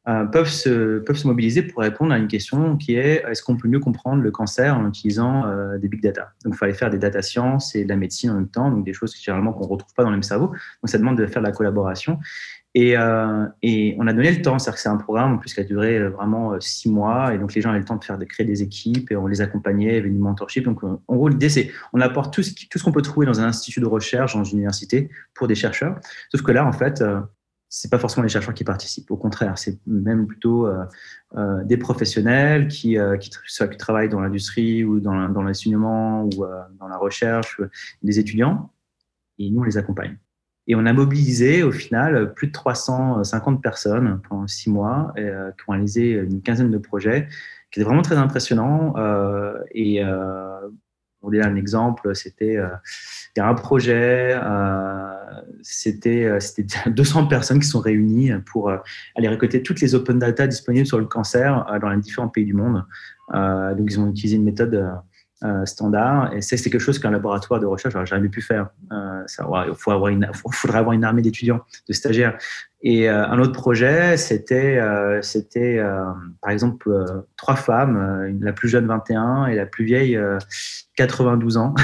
euh, 0.10 0.26
peuvent, 0.26 0.50
se, 0.50 1.00
peuvent 1.00 1.16
se 1.16 1.28
mobiliser 1.28 1.62
pour 1.62 1.82
répondre 1.82 2.12
à 2.12 2.18
une 2.18 2.28
question 2.28 2.76
qui 2.76 2.96
est 2.96 3.24
est-ce 3.26 3.42
qu'on 3.42 3.56
peut 3.56 3.70
mieux 3.70 3.80
comprendre 3.80 4.22
le 4.22 4.32
cancer 4.32 4.78
en 4.78 4.86
utilisant 4.90 5.46
euh, 5.46 5.78
des 5.78 5.88
big 5.88 6.02
data? 6.02 6.34
Donc, 6.44 6.56
il 6.56 6.58
fallait 6.58 6.74
faire 6.74 6.90
des 6.90 6.98
data 6.98 7.22
science 7.22 7.74
et 7.74 7.86
de 7.86 7.90
la 7.90 7.96
médecine 7.96 8.32
en 8.32 8.34
même 8.34 8.50
temps, 8.50 8.70
donc 8.70 8.84
des 8.84 8.92
choses 8.92 9.16
généralement 9.16 9.54
qu'on 9.54 9.64
ne 9.64 9.70
retrouve 9.70 9.94
pas 9.94 10.04
dans 10.04 10.10
le 10.10 10.18
même 10.18 10.24
cerveau. 10.24 10.48
Donc, 10.48 10.58
ça 10.88 10.98
demande 10.98 11.18
de 11.18 11.26
faire 11.26 11.42
de 11.42 11.48
la 11.48 11.54
collaboration. 11.54 12.20
Et, 12.76 12.98
euh, 12.98 13.46
et 13.62 13.96
on 14.00 14.08
a 14.08 14.14
donné 14.14 14.32
le 14.32 14.42
temps, 14.42 14.58
c'est-à-dire 14.58 14.76
que 14.76 14.82
c'est 14.82 14.90
un 14.90 14.98
programme 14.98 15.34
en 15.34 15.38
plus 15.38 15.54
qui 15.54 15.60
a 15.60 15.64
duré 15.64 16.00
vraiment 16.10 16.60
six 16.60 16.90
mois, 16.90 17.34
et 17.34 17.38
donc 17.38 17.54
les 17.54 17.62
gens 17.62 17.70
avaient 17.70 17.80
le 17.80 17.86
temps 17.86 17.98
de 17.98 18.04
faire, 18.04 18.18
de 18.18 18.26
créer 18.26 18.46
des 18.46 18.64
équipes, 18.64 19.12
et 19.12 19.16
on 19.16 19.28
les 19.28 19.42
accompagnait, 19.42 19.98
avait 19.98 20.10
du 20.10 20.18
mentorship. 20.18 20.66
Donc, 20.66 20.84
en 20.84 21.16
gros, 21.16 21.30
l'idée, 21.30 21.50
c'est 21.50 21.72
on 21.94 22.02
apporte 22.02 22.34
tout 22.34 22.42
ce, 22.42 22.84
qu'on 22.84 22.92
peut 22.92 23.04
trouver 23.04 23.26
dans 23.26 23.40
un 23.40 23.46
institut 23.46 23.80
de 23.80 23.86
recherche, 23.86 24.36
dans 24.36 24.44
une 24.44 24.58
université, 24.58 25.10
pour 25.36 25.48
des 25.48 25.56
chercheurs. 25.56 26.00
Sauf 26.32 26.42
que 26.42 26.52
là, 26.52 26.66
en 26.66 26.72
fait, 26.72 27.04
c'est 27.76 27.90
pas 27.90 27.98
forcément 27.98 28.22
les 28.22 28.30
chercheurs 28.30 28.54
qui 28.54 28.64
participent. 28.64 29.10
Au 29.10 29.18
contraire, 29.18 29.58
c'est 29.58 29.80
même 29.88 30.28
plutôt 30.28 30.68
euh, 30.68 30.86
euh, 31.36 31.64
des 31.64 31.78
professionnels 31.78 32.68
qui, 32.68 33.00
euh, 33.00 33.18
qui, 33.18 33.32
qui, 33.32 33.78
travaillent 33.78 34.10
dans 34.10 34.20
l'industrie 34.20 34.84
ou 34.84 35.00
dans, 35.00 35.28
dans 35.30 35.42
l'enseignement 35.42 36.24
ou 36.26 36.46
dans 36.80 36.88
la 36.88 36.98
recherche, 36.98 37.60
des 38.04 38.20
étudiants, 38.20 38.72
et 39.40 39.50
nous, 39.50 39.62
on 39.62 39.64
les 39.64 39.78
accompagne. 39.78 40.20
Et 40.68 40.76
on 40.76 40.86
a 40.86 40.94
mobilisé 40.94 41.64
au 41.64 41.72
final 41.72 42.34
plus 42.34 42.48
de 42.48 42.52
350 42.54 43.62
personnes 43.62 44.22
pendant 44.30 44.48
six 44.48 44.70
mois 44.70 45.14
qui 45.16 45.64
ont 45.68 45.72
réalisé 45.72 46.12
une 46.12 46.42
quinzaine 46.42 46.72
de 46.72 46.78
projets 46.78 47.28
qui 47.72 47.80
étaient 47.80 47.86
vraiment 47.86 48.02
très 48.02 48.18
impressionnants. 48.18 48.94
et 49.74 50.02
pour 51.20 51.32
donner 51.32 51.44
un 51.44 51.56
exemple, 51.56 52.16
c'était 52.16 52.60
il 53.36 53.40
y 53.40 53.42
a 53.42 53.48
un 53.48 53.56
projet, 53.56 54.38
euh, 54.42 55.42
c'était 55.62 56.38
200 56.88 57.28
personnes 57.30 57.60
qui 57.60 57.68
sont 57.68 57.80
réunies 57.80 58.32
pour 58.46 58.72
aller 59.16 59.28
récolter 59.28 59.64
toutes 59.64 59.82
les 59.82 59.96
open 59.96 60.20
data 60.20 60.46
disponibles 60.46 60.86
sur 60.86 61.00
le 61.00 61.06
cancer 61.06 61.66
dans 61.82 61.90
les 61.90 62.00
différents 62.00 62.28
pays 62.28 62.46
du 62.46 62.54
monde. 62.54 62.86
donc 63.32 63.90
ils 63.90 64.00
ont 64.00 64.10
utilisé 64.10 64.36
une 64.36 64.44
méthode 64.44 64.86
euh, 65.44 65.66
standard. 65.66 66.34
Et 66.34 66.40
c'est 66.40 66.56
quelque 66.56 66.80
chose 66.80 67.00
qu'un 67.00 67.12
laboratoire 67.12 67.60
de 67.60 67.66
recherche 67.66 67.94
n'aurait 67.96 68.06
jamais 68.06 68.30
pu 68.30 68.42
faire. 68.42 68.70
Euh, 68.94 69.26
il 69.68 69.76
faut 69.76 69.92
avoir 69.92 70.10
faudrait 70.54 70.80
avoir 70.80 70.94
une 70.94 71.04
armée 71.04 71.22
d'étudiants, 71.22 71.60
de 71.90 71.92
stagiaires. 71.92 72.38
Et 72.82 73.10
euh, 73.10 73.28
un 73.28 73.38
autre 73.40 73.52
projet, 73.52 74.16
c'était, 74.16 74.80
c'était 75.22 75.84
par 76.42 76.52
exemple, 76.52 76.90
trois 77.36 77.58
femmes, 77.58 78.38
la 78.40 78.54
plus 78.54 78.70
jeune 78.70 78.88
21 78.88 79.48
et 79.48 79.56
la 79.56 79.66
plus 79.66 79.84
vieille 79.84 80.18
92 80.96 81.58
ans, 81.58 81.76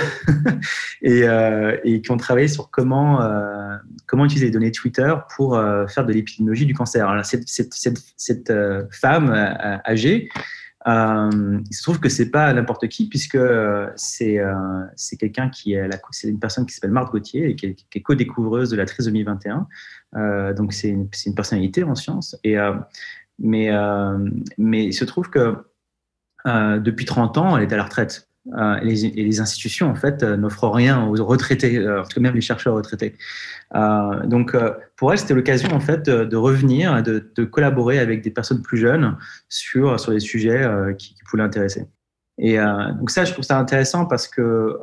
et, 1.01 2.01
qui 2.01 2.11
ont 2.11 2.17
travaillé 2.17 2.47
sur 2.47 2.71
comment, 2.71 3.19
comment 4.05 4.23
utiliser 4.23 4.45
les 4.45 4.51
données 4.53 4.71
Twitter 4.71 5.13
pour 5.35 5.61
faire 5.89 6.05
de 6.05 6.13
l'épidémiologie 6.13 6.65
du 6.65 6.73
cancer. 6.73 7.09
Alors, 7.09 7.25
cette, 7.25 7.49
cette, 7.49 7.73
cette 8.15 8.53
femme 8.89 9.33
âgée, 9.85 10.29
euh, 10.87 11.59
il 11.69 11.73
se 11.73 11.83
trouve 11.83 11.99
que 11.99 12.07
c'est 12.07 12.29
pas 12.29 12.53
n'importe 12.53 12.87
qui 12.87 13.09
puisque 13.09 13.37
c'est 13.95 14.39
euh, 14.39 14.85
c'est 14.95 15.17
quelqu'un 15.17 15.49
qui 15.49 15.73
est 15.73 15.89
c'est 16.11 16.29
une 16.29 16.39
personne 16.39 16.65
qui 16.65 16.73
s'appelle 16.73 16.91
Marthe 16.91 17.11
Gauthier 17.11 17.49
et 17.49 17.55
qui 17.55 17.65
est, 17.65 18.01
co-découvreuse 18.01 18.69
de 18.69 18.77
la 18.77 18.85
trisomie 18.85 19.23
21. 19.23 19.67
Euh, 20.15 20.53
donc 20.53 20.71
c'est 20.71 20.89
une, 20.89 21.09
une, 21.25 21.35
personnalité 21.35 21.83
en 21.83 21.95
sciences. 21.95 22.37
Et 22.45 22.55
mais 23.39 23.69
mais 24.57 24.85
il 24.85 24.93
se 24.93 25.05
trouve 25.05 25.29
que 25.29 25.57
depuis 26.45 27.05
30 27.05 27.37
ans, 27.37 27.57
elle 27.57 27.63
est 27.63 27.73
à 27.73 27.77
la 27.77 27.83
retraite. 27.83 28.28
Euh, 28.57 28.79
et, 28.81 28.95
les, 29.23 29.39
institutions 29.39 29.89
en 29.89 29.95
fait 29.95 30.23
euh, 30.23 30.35
n'offrent 30.35 30.69
rien 30.69 31.05
aux 31.05 31.25
retraités, 31.25 31.77
euh, 31.77 32.01
en 32.01 32.03
tout 32.03 32.15
cas 32.15 32.21
même 32.21 32.33
les 32.33 32.41
chercheurs 32.41 32.73
retraités. 32.73 33.15
donc 34.25 34.55
pour 34.95 35.11
elle, 35.11 35.19
c'était 35.19 35.35
l'occasion 35.35 35.71
en 35.73 35.79
fait 35.79 36.09
de, 36.09 36.35
revenir, 36.35 37.03
de, 37.03 37.31
de, 37.35 37.43
collaborer 37.43 37.99
avec 37.99 38.21
des 38.23 38.31
personnes 38.31 38.61
plus 38.61 38.77
jeunes 38.77 39.17
sur 39.47 39.99
sur 39.99 40.11
des 40.11 40.19
sujets 40.19 40.67
qui, 40.97 41.15
pouvaient 41.29 41.43
l'intéresser. 41.43 41.85
Et 42.39 42.57
donc 42.57 43.11
ça, 43.11 43.25
je 43.25 43.33
trouve 43.33 43.45
ça 43.45 43.59
intéressant 43.59 44.05
parce 44.05 44.27
que 44.27 44.79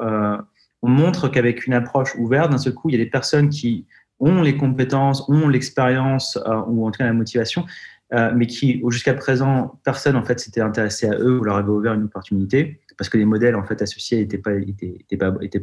on 0.82 0.88
montre 0.88 1.28
qu'avec 1.28 1.66
une 1.66 1.72
approche 1.72 2.14
ouverte, 2.16 2.50
d'un 2.52 2.58
seul 2.58 2.74
coup, 2.74 2.90
il 2.90 2.92
y 2.92 3.00
a 3.00 3.04
des 3.04 3.10
personnes 3.10 3.48
qui 3.48 3.86
ont 4.20 4.40
les 4.42 4.56
compétences, 4.56 5.28
ont 5.28 5.48
l'expérience 5.48 6.38
ou 6.68 6.86
en 6.86 6.90
tout 6.92 6.98
cas 6.98 7.06
la 7.06 7.12
motivation, 7.12 7.66
mais 8.12 8.46
qui 8.46 8.80
jusqu'à 8.88 9.14
présent 9.14 9.80
personne 9.82 10.14
en 10.14 10.22
fait 10.22 10.38
s'était 10.38 10.60
intéressé 10.60 11.08
à 11.08 11.18
eux 11.18 11.40
ou 11.40 11.42
leur 11.42 11.56
avait 11.56 11.70
ouvert 11.70 11.94
une 11.94 12.04
opportunité 12.04 12.78
parce 12.96 13.08
que 13.08 13.18
les 13.18 13.24
modèles 13.24 13.56
en 13.56 13.64
fait 13.64 13.82
associés 13.82 14.18
n'étaient 14.18 14.38
pas, 14.38 14.52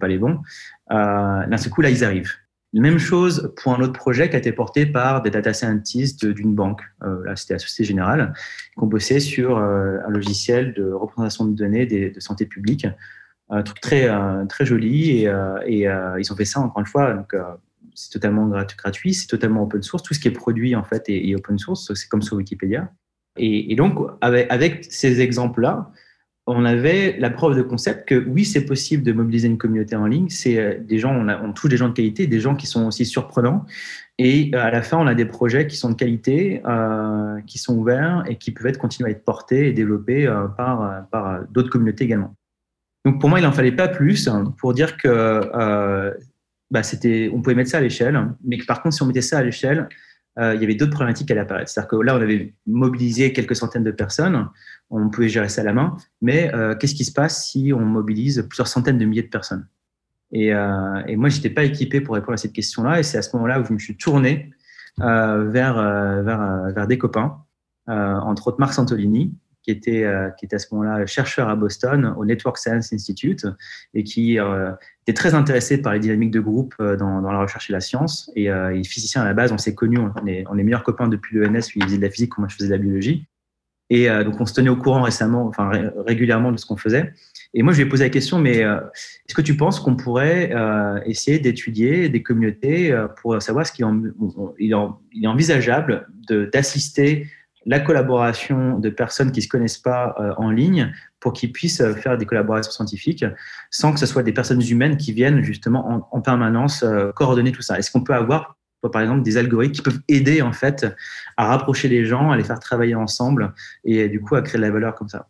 les 0.08 0.18
bons. 0.18 0.42
Euh, 0.92 1.48
d'un 1.48 1.58
seul 1.58 1.72
coup, 1.72 1.82
là, 1.82 1.90
ils 1.90 2.04
arrivent. 2.04 2.34
Même 2.74 2.98
chose 2.98 3.54
pour 3.62 3.74
un 3.74 3.82
autre 3.82 3.94
projet 3.94 4.30
qui 4.30 4.36
a 4.36 4.40
été 4.40 4.52
porté 4.52 4.88
par 4.88 5.22
des 5.22 5.30
data 5.30 5.54
scientists 5.54 6.26
d'une 6.26 6.56
banque. 6.56 6.82
Euh, 7.04 7.24
là, 7.24 7.36
c'était 7.36 7.54
la 7.54 7.60
Société 7.60 7.84
Générale, 7.84 8.34
qui 8.74 8.84
ont 8.84 8.88
bossé 8.88 9.20
sur 9.20 9.58
euh, 9.58 10.00
un 10.08 10.10
logiciel 10.10 10.74
de 10.74 10.92
représentation 10.92 11.46
de 11.46 11.56
données 11.56 11.86
de 11.86 12.20
santé 12.20 12.48
publique. 12.48 12.88
Un 13.50 13.62
truc 13.62 13.80
très, 13.80 14.10
euh, 14.10 14.46
très 14.46 14.66
joli. 14.66 15.26
Et, 15.68 15.88
ils 16.18 16.34
ont 16.34 16.36
fait 16.36 16.46
ça, 16.46 16.62
encore 16.62 16.80
une 16.80 16.88
fois, 16.88 17.14
donc, 17.14 17.36
c'est 17.94 18.12
totalement 18.12 18.48
gratuit, 18.48 19.14
c'est 19.14 19.28
totalement 19.28 19.64
open 19.64 19.84
source. 19.84 20.02
Tout 20.02 20.16
ce 20.16 20.20
qui 20.20 20.28
est 20.28 20.32
produit, 20.32 20.76
en 20.76 20.84
fait, 20.84 21.04
est, 21.10 21.36
open 21.36 21.60
source. 21.60 21.94
C'est 21.94 22.10
comme 22.10 22.24
sur 22.24 22.38
Wikipédia. 22.38 22.92
Et, 23.38 23.76
donc, 23.76 24.00
avec 24.22 24.86
ces 24.90 25.22
exemples-là, 25.22 25.92
on 26.46 26.66
avait 26.66 27.16
la 27.20 27.30
preuve 27.30 27.56
de 27.56 27.62
concept 27.62 28.08
que 28.08 28.16
oui, 28.16 28.44
c'est 28.44 28.66
possible 28.66 29.04
de 29.04 29.14
mobiliser 29.14 29.48
une 29.48 29.58
communauté 29.58 29.96
en 29.96 30.06
ligne. 30.06 30.30
C'est 30.30 30.60
euh, 30.60 30.78
des 30.80 31.00
gens, 31.00 31.16
on, 31.16 31.54
touche 31.54 31.70
des 31.70 31.78
gens 31.78 31.88
de 31.88 31.94
qualité, 31.94 32.28
des 32.28 32.42
gens 32.42 32.56
qui 32.56 32.68
sont 32.68 32.86
aussi 32.86 33.06
surprenants. 33.06 33.66
Et 34.18 34.52
euh, 34.54 34.60
à 34.60 34.70
la 34.70 34.82
fin, 34.82 34.98
on 34.98 35.08
a 35.08 35.16
des 35.16 35.26
projets 35.26 35.68
qui 35.68 35.78
sont 35.78 35.90
de 35.90 35.96
qualité, 35.96 36.62
euh, 36.68 37.40
qui 37.48 37.58
sont 37.58 37.78
ouverts 37.78 38.24
et 38.28 38.36
qui 38.36 38.52
peuvent 38.52 38.68
être 38.68 38.78
continuer 38.78 39.10
à 39.10 39.12
être 39.12 39.24
portés 39.24 39.70
et 39.70 39.74
développés 39.74 40.26
par, 40.58 41.44
d'autres 41.50 41.70
communautés 41.70 42.04
également. 42.04 42.36
Donc 43.06 43.22
pour 43.22 43.30
moi, 43.30 43.40
il 43.40 43.44
n'en 43.44 43.52
fallait 43.52 43.72
pas 43.72 43.88
plus 43.88 44.30
pour 44.58 44.74
dire 44.74 44.98
que 44.98 46.14
bah, 46.72 46.84
c'était, 46.84 47.30
on 47.34 47.42
pouvait 47.42 47.56
mettre 47.56 47.70
ça 47.70 47.78
à 47.78 47.82
l'échelle, 47.82 48.20
mais 48.44 48.58
que 48.58 48.66
par 48.66 48.82
contre, 48.82 48.96
si 48.96 49.04
on 49.04 49.06
mettait 49.06 49.22
ça 49.22 49.38
à 49.38 49.44
l'échelle, 49.44 49.88
il 50.38 50.60
y 50.60 50.64
avait 50.64 50.74
d'autres 50.74 50.94
problématiques 50.94 51.30
à 51.30 51.40
apparaître. 51.40 51.70
C'est-à-dire 51.70 51.90
que 51.90 51.96
là, 51.98 52.16
on 52.18 52.22
avait 52.22 52.56
mobilisé 52.66 53.34
quelques 53.34 53.56
centaines 53.56 53.84
de 53.84 53.92
personnes 53.92 54.50
on 54.94 55.10
pouvait 55.10 55.30
gérer 55.30 55.50
ça 55.50 55.62
à 55.62 55.64
la 55.64 55.74
main. 55.74 55.98
Mais 56.22 56.54
euh, 56.54 56.76
qu'est-ce 56.76 56.96
qui 56.96 57.06
se 57.06 57.12
passe 57.12 57.48
si 57.48 57.74
on 57.74 57.82
mobilise 57.82 58.46
plusieurs 58.48 58.68
centaines 58.68 58.98
de 58.98 59.06
milliers 59.06 59.24
de 59.24 59.28
personnes? 59.28 59.68
Et, 60.32 60.54
euh, 60.54 61.02
et, 61.08 61.16
moi, 61.16 61.30
je 61.30 61.38
n'étais 61.38 61.50
pas 61.50 61.64
équipé 61.64 62.02
pour 62.02 62.16
répondre 62.16 62.34
à 62.34 62.38
cette 62.38 62.54
question-là. 62.54 63.00
Et 63.00 63.04
c'est 63.04 63.18
à 63.18 63.22
ce 63.22 63.36
moment-là 63.36 63.60
où 63.60 63.66
je 63.66 63.74
me 63.74 63.80
suis 63.80 63.98
tourné 63.98 64.52
euh, 65.02 65.50
vers, 65.50 65.76
vers, 66.24 66.72
vers, 66.74 66.88
des 66.88 66.98
copains, 66.98 67.40
entre 67.88 68.48
autres 68.48 68.60
Marc 68.60 68.74
Santolini, 68.74 69.34
qui 69.64 69.72
était, 69.72 70.06
qui 70.38 70.46
était 70.46 70.58
à 70.58 70.60
ce 70.60 70.68
moment-là 70.74 71.06
chercheur 71.06 71.50
à 71.50 71.56
Boston 71.56 72.14
au 72.18 72.26
Network 72.26 72.58
Science 72.58 72.94
Institute 72.94 73.48
et 73.94 74.04
qui 74.04 74.34
était 74.34 75.14
très 75.14 75.34
intéressé 75.34 75.82
par 75.82 75.94
les 75.94 76.00
dynamiques 76.00 76.32
de 76.32 76.42
groupe 76.42 76.76
dans, 76.80 77.22
dans 77.22 77.32
la 77.32 77.40
recherche 77.40 77.70
et 77.70 77.74
la 77.74 77.80
science. 77.80 78.30
Et 78.36 78.44
il 78.44 78.80
est 78.80 78.88
physicien 78.88 79.22
à 79.22 79.26
la 79.26 79.34
base, 79.34 79.52
on 79.52 79.58
s'est 79.58 79.74
connus, 79.74 80.00
on 80.00 80.28
est, 80.28 80.44
on 80.50 80.58
est 80.58 80.64
meilleurs 80.64 80.84
copains 80.84 81.08
depuis 81.08 81.38
l'ENS, 81.38 81.72
lui 81.74 81.78
il 81.78 81.84
faisait 81.84 81.98
de 81.98 82.02
la 82.02 82.10
physique, 82.10 82.38
moi 82.38 82.48
je 82.50 82.56
faisais 82.56 82.68
de 82.68 82.74
la 82.74 82.78
biologie. 82.78 83.28
Et 83.90 84.10
euh, 84.10 84.24
donc, 84.24 84.40
on 84.40 84.46
se 84.48 84.54
tenait 84.54 84.70
au 84.70 84.76
courant 84.76 85.04
récemment, 85.04 85.46
enfin 85.46 85.70
régulièrement 86.08 86.52
de 86.52 86.58
ce 86.58 86.66
qu'on 86.66 86.78
faisait. 86.78 87.14
Et 87.54 87.62
moi, 87.62 87.74
je 87.74 87.82
lui 87.82 87.88
ai 87.88 87.90
posé 87.90 88.04
la 88.04 88.10
question, 88.10 88.40
mais 88.40 88.64
euh, 88.64 88.80
est-ce 89.28 89.36
que 89.36 89.42
tu 89.42 89.56
penses 89.56 89.80
qu'on 89.80 89.96
pourrait 89.96 90.52
euh, 90.52 91.00
essayer 91.06 91.38
d'étudier 91.38 92.10
des 92.10 92.24
communautés 92.24 92.96
pour 93.22 93.40
savoir 93.42 93.68
ce 93.68 93.72
qu'il 93.72 93.86
il 94.58 94.72
est 94.72 95.28
envisageable 95.28 96.08
d'assister 96.52 97.28
la 97.66 97.80
collaboration 97.80 98.78
de 98.80 98.90
personnes 98.90 99.32
qui 99.32 99.40
ne 99.40 99.44
se 99.44 99.48
connaissent 99.48 99.78
pas 99.78 100.16
en 100.38 100.50
ligne 100.50 100.94
pour 101.20 101.34
qu'ils 101.34 101.52
puissent 101.52 101.84
faire 101.96 102.18
des 102.18 102.26
collaborations 102.26 102.72
scientifiques 102.72 103.26
sans 103.72 103.94
que 103.94 104.00
ce 104.00 104.06
soit 104.06 104.24
des 104.24 104.34
personnes 104.34 104.62
humaines 104.62 104.98
qui 104.98 105.14
viennent 105.14 105.42
justement 105.42 105.90
en, 105.90 106.08
en 106.12 106.22
permanence 106.22 106.84
coordonner 107.16 107.52
tout 107.52 107.62
ça. 107.62 107.80
Est-ce 107.80 107.92
qu'on 107.92 108.04
peut 108.04 108.14
avoir 108.14 108.58
par 108.90 109.02
exemple 109.02 109.24
des 109.24 109.38
algorithmes 109.38 109.74
qui 109.74 109.82
peuvent 109.82 110.02
aider 110.08 110.42
en 110.42 110.52
fait 110.52 110.86
à 111.38 111.48
rapprocher 111.48 111.88
les 111.88 112.06
gens, 112.06 112.32
à 112.32 112.38
les 112.38 112.44
faire 112.44 112.60
travailler 112.60 112.96
ensemble 112.96 113.54
et 113.84 114.10
du 114.10 114.20
coup 114.22 114.36
à 114.36 114.42
créer 114.42 114.60
de 114.60 114.66
la 114.66 114.72
valeur 114.72 114.96
comme 114.96 115.10
ça? 115.10 115.30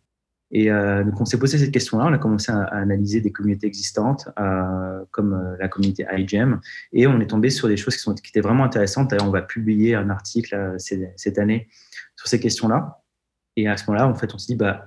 Et 0.50 0.70
euh, 0.70 1.02
donc 1.02 1.20
on 1.20 1.24
s'est 1.24 1.38
posé 1.38 1.58
cette 1.58 1.72
question-là, 1.72 2.06
on 2.06 2.12
a 2.12 2.18
commencé 2.18 2.52
à, 2.52 2.62
analyser 2.64 3.20
des 3.20 3.32
communautés 3.32 3.66
existantes 3.66 4.28
euh, 4.38 5.02
comme 5.10 5.34
euh, 5.34 5.56
la 5.58 5.68
communauté 5.68 6.06
iGEM 6.12 6.60
et 6.92 7.06
on 7.08 7.20
est 7.20 7.26
tombé 7.26 7.50
sur 7.50 7.66
des 7.66 7.76
choses 7.76 7.96
qui, 7.96 8.02
sont, 8.02 8.14
qui 8.14 8.30
étaient 8.30 8.40
vraiment 8.40 8.62
intéressantes. 8.62 9.10
D'ailleurs, 9.10 9.26
on 9.26 9.32
va 9.32 9.42
publier 9.42 9.96
un 9.96 10.10
article 10.10 10.76
cette 10.78 11.38
année 11.38 11.68
sur 12.16 12.28
ces 12.28 12.40
questions-là. 12.40 13.02
Et 13.56 13.68
à 13.68 13.76
ce 13.76 13.84
moment-là, 13.86 14.08
en 14.08 14.14
fait, 14.14 14.34
on 14.34 14.38
s'est 14.38 14.52
dit, 14.52 14.56
bah, 14.56 14.86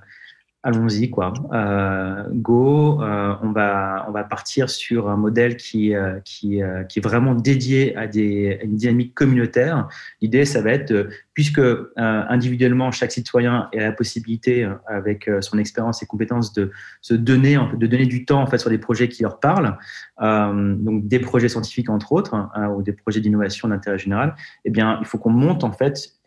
allons-y 0.64 1.08
quoi. 1.08 1.32
Euh, 1.52 2.24
go, 2.32 3.00
euh, 3.00 3.34
on 3.42 3.52
va 3.52 4.04
on 4.08 4.12
va 4.12 4.24
partir 4.24 4.68
sur 4.68 5.08
un 5.08 5.16
modèle 5.16 5.56
qui 5.56 5.94
euh, 5.94 6.18
qui, 6.24 6.60
qui 6.88 6.98
est 6.98 7.02
vraiment 7.02 7.34
dédié 7.34 7.96
à 7.96 8.06
des 8.06 8.58
une 8.62 8.76
dynamique 8.76 9.14
communautaire. 9.14 9.88
L'idée 10.20 10.44
ça 10.44 10.60
va 10.60 10.72
être 10.72 11.08
puisque 11.32 11.60
individuellement 11.96 12.90
chaque 12.90 13.12
citoyen 13.12 13.68
a 13.72 13.76
la 13.76 13.92
possibilité 13.92 14.68
avec 14.86 15.30
son 15.40 15.58
expérience 15.58 16.02
et 16.02 16.06
compétences 16.06 16.52
de 16.52 16.72
se 17.00 17.14
donner 17.14 17.56
de 17.76 17.86
donner 17.86 18.06
du 18.06 18.24
temps 18.24 18.42
en 18.42 18.46
fait 18.46 18.58
sur 18.58 18.70
des 18.70 18.78
projets 18.78 19.08
qui 19.08 19.22
leur 19.22 19.38
parlent, 19.38 19.78
donc 20.20 21.06
des 21.06 21.20
projets 21.20 21.48
scientifiques 21.48 21.90
entre 21.90 22.10
autres 22.12 22.34
hein, 22.34 22.68
ou 22.76 22.82
des 22.82 22.92
projets 22.92 23.20
d'innovation 23.20 23.68
d'intérêt 23.68 23.98
général. 23.98 24.34
Eh 24.64 24.70
bien 24.70 24.98
il 25.00 25.06
faut 25.06 25.18
qu'on 25.18 25.30
monte 25.30 25.62
en 25.62 25.70
fait 25.70 26.17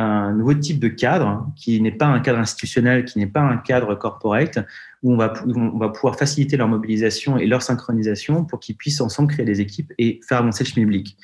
un 0.00 0.32
nouveau 0.32 0.54
type 0.54 0.78
de 0.78 0.88
cadre 0.88 1.46
qui 1.56 1.80
n'est 1.80 1.92
pas 1.92 2.06
un 2.06 2.20
cadre 2.20 2.38
institutionnel, 2.38 3.04
qui 3.04 3.18
n'est 3.18 3.26
pas 3.26 3.40
un 3.40 3.56
cadre 3.56 3.94
corporate, 3.94 4.58
où 5.02 5.12
on 5.12 5.16
va, 5.16 5.32
on 5.46 5.78
va 5.78 5.88
pouvoir 5.88 6.16
faciliter 6.16 6.56
leur 6.56 6.68
mobilisation 6.68 7.38
et 7.38 7.46
leur 7.46 7.62
synchronisation 7.62 8.44
pour 8.44 8.60
qu'ils 8.60 8.76
puissent 8.76 9.00
ensemble 9.00 9.32
créer 9.32 9.46
des 9.46 9.60
équipes 9.60 9.92
et 9.98 10.20
faire 10.26 10.38
avancer 10.38 10.64
le 10.64 10.70
public. 10.72 11.16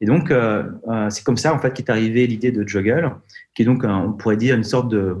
Et 0.00 0.06
donc, 0.06 0.30
euh, 0.30 0.64
euh, 0.88 1.08
c'est 1.10 1.24
comme 1.24 1.36
ça 1.36 1.54
en 1.54 1.58
fait 1.58 1.72
qu'est 1.72 1.90
arrivée 1.90 2.26
l'idée 2.26 2.52
de 2.52 2.66
Juggle, 2.66 3.12
qui 3.54 3.62
est 3.62 3.64
donc, 3.64 3.82
on 3.84 4.12
pourrait 4.12 4.36
dire, 4.36 4.54
une 4.54 4.64
sorte 4.64 4.90
de 4.90 5.16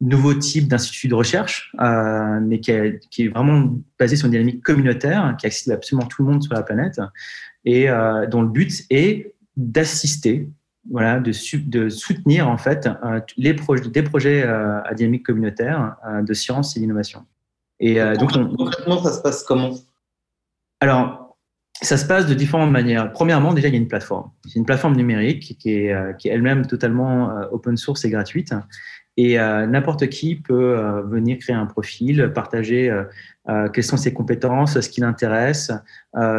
nouveau 0.00 0.34
type 0.34 0.68
d'institut 0.68 1.08
de 1.08 1.14
recherche, 1.14 1.72
euh, 1.80 2.40
mais 2.40 2.60
qui 2.60 2.70
est, 2.70 3.28
vraiment 3.28 3.78
basé 3.98 4.16
sur 4.16 4.26
une 4.26 4.32
dynamique 4.32 4.62
communautaire, 4.62 5.36
qui 5.38 5.46
accède 5.46 5.72
absolument 5.72 6.06
tout 6.06 6.22
le 6.24 6.32
monde 6.32 6.42
sur 6.42 6.54
la 6.54 6.62
planète, 6.62 7.00
et 7.64 7.88
dont 8.30 8.40
le 8.40 8.48
but 8.48 8.84
est 8.88 9.34
d'assister 9.56 10.48
voilà, 10.88 11.20
de, 11.20 11.32
de, 11.68 11.88
soutenir 11.88 12.48
en 12.48 12.56
fait 12.56 12.86
euh, 13.04 13.20
les 13.36 13.54
projets, 13.54 13.88
des 13.88 14.02
projets 14.02 14.42
euh, 14.44 14.82
à 14.82 14.94
dynamique 14.94 15.26
communautaire 15.26 15.96
euh, 16.06 16.22
de 16.22 16.32
science 16.32 16.76
et 16.76 16.80
d'innovation. 16.80 17.26
Et 17.82 17.98
donc, 18.18 18.32
concrètement, 18.58 19.02
ça 19.02 19.10
se 19.10 19.22
passe 19.22 19.42
comment? 19.42 19.70
Alors, 20.80 21.38
ça 21.80 21.96
se 21.96 22.04
passe 22.04 22.26
de 22.26 22.34
différentes 22.34 22.70
manières. 22.70 23.10
Premièrement, 23.10 23.54
déjà, 23.54 23.68
il 23.68 23.70
y 23.72 23.74
a 23.78 23.80
une 23.80 23.88
plateforme. 23.88 24.30
C'est 24.46 24.58
une 24.58 24.66
plateforme 24.66 24.96
numérique 24.96 25.56
qui 25.58 25.70
est, 25.70 26.18
qui 26.18 26.28
est 26.28 26.32
elle-même 26.32 26.66
totalement 26.66 27.30
open 27.52 27.78
source 27.78 28.04
et 28.04 28.10
gratuite 28.10 28.52
et 29.16 29.38
euh, 29.38 29.66
n'importe 29.66 30.08
qui 30.08 30.36
peut 30.36 30.78
euh, 30.78 31.02
venir 31.02 31.38
créer 31.38 31.56
un 31.56 31.66
profil, 31.66 32.32
partager 32.34 32.90
euh, 32.90 33.68
quelles 33.68 33.84
sont 33.84 33.96
ses 33.96 34.14
compétences, 34.14 34.80
ce 34.80 34.88
qui 34.88 35.00
l'intéresse, 35.00 35.72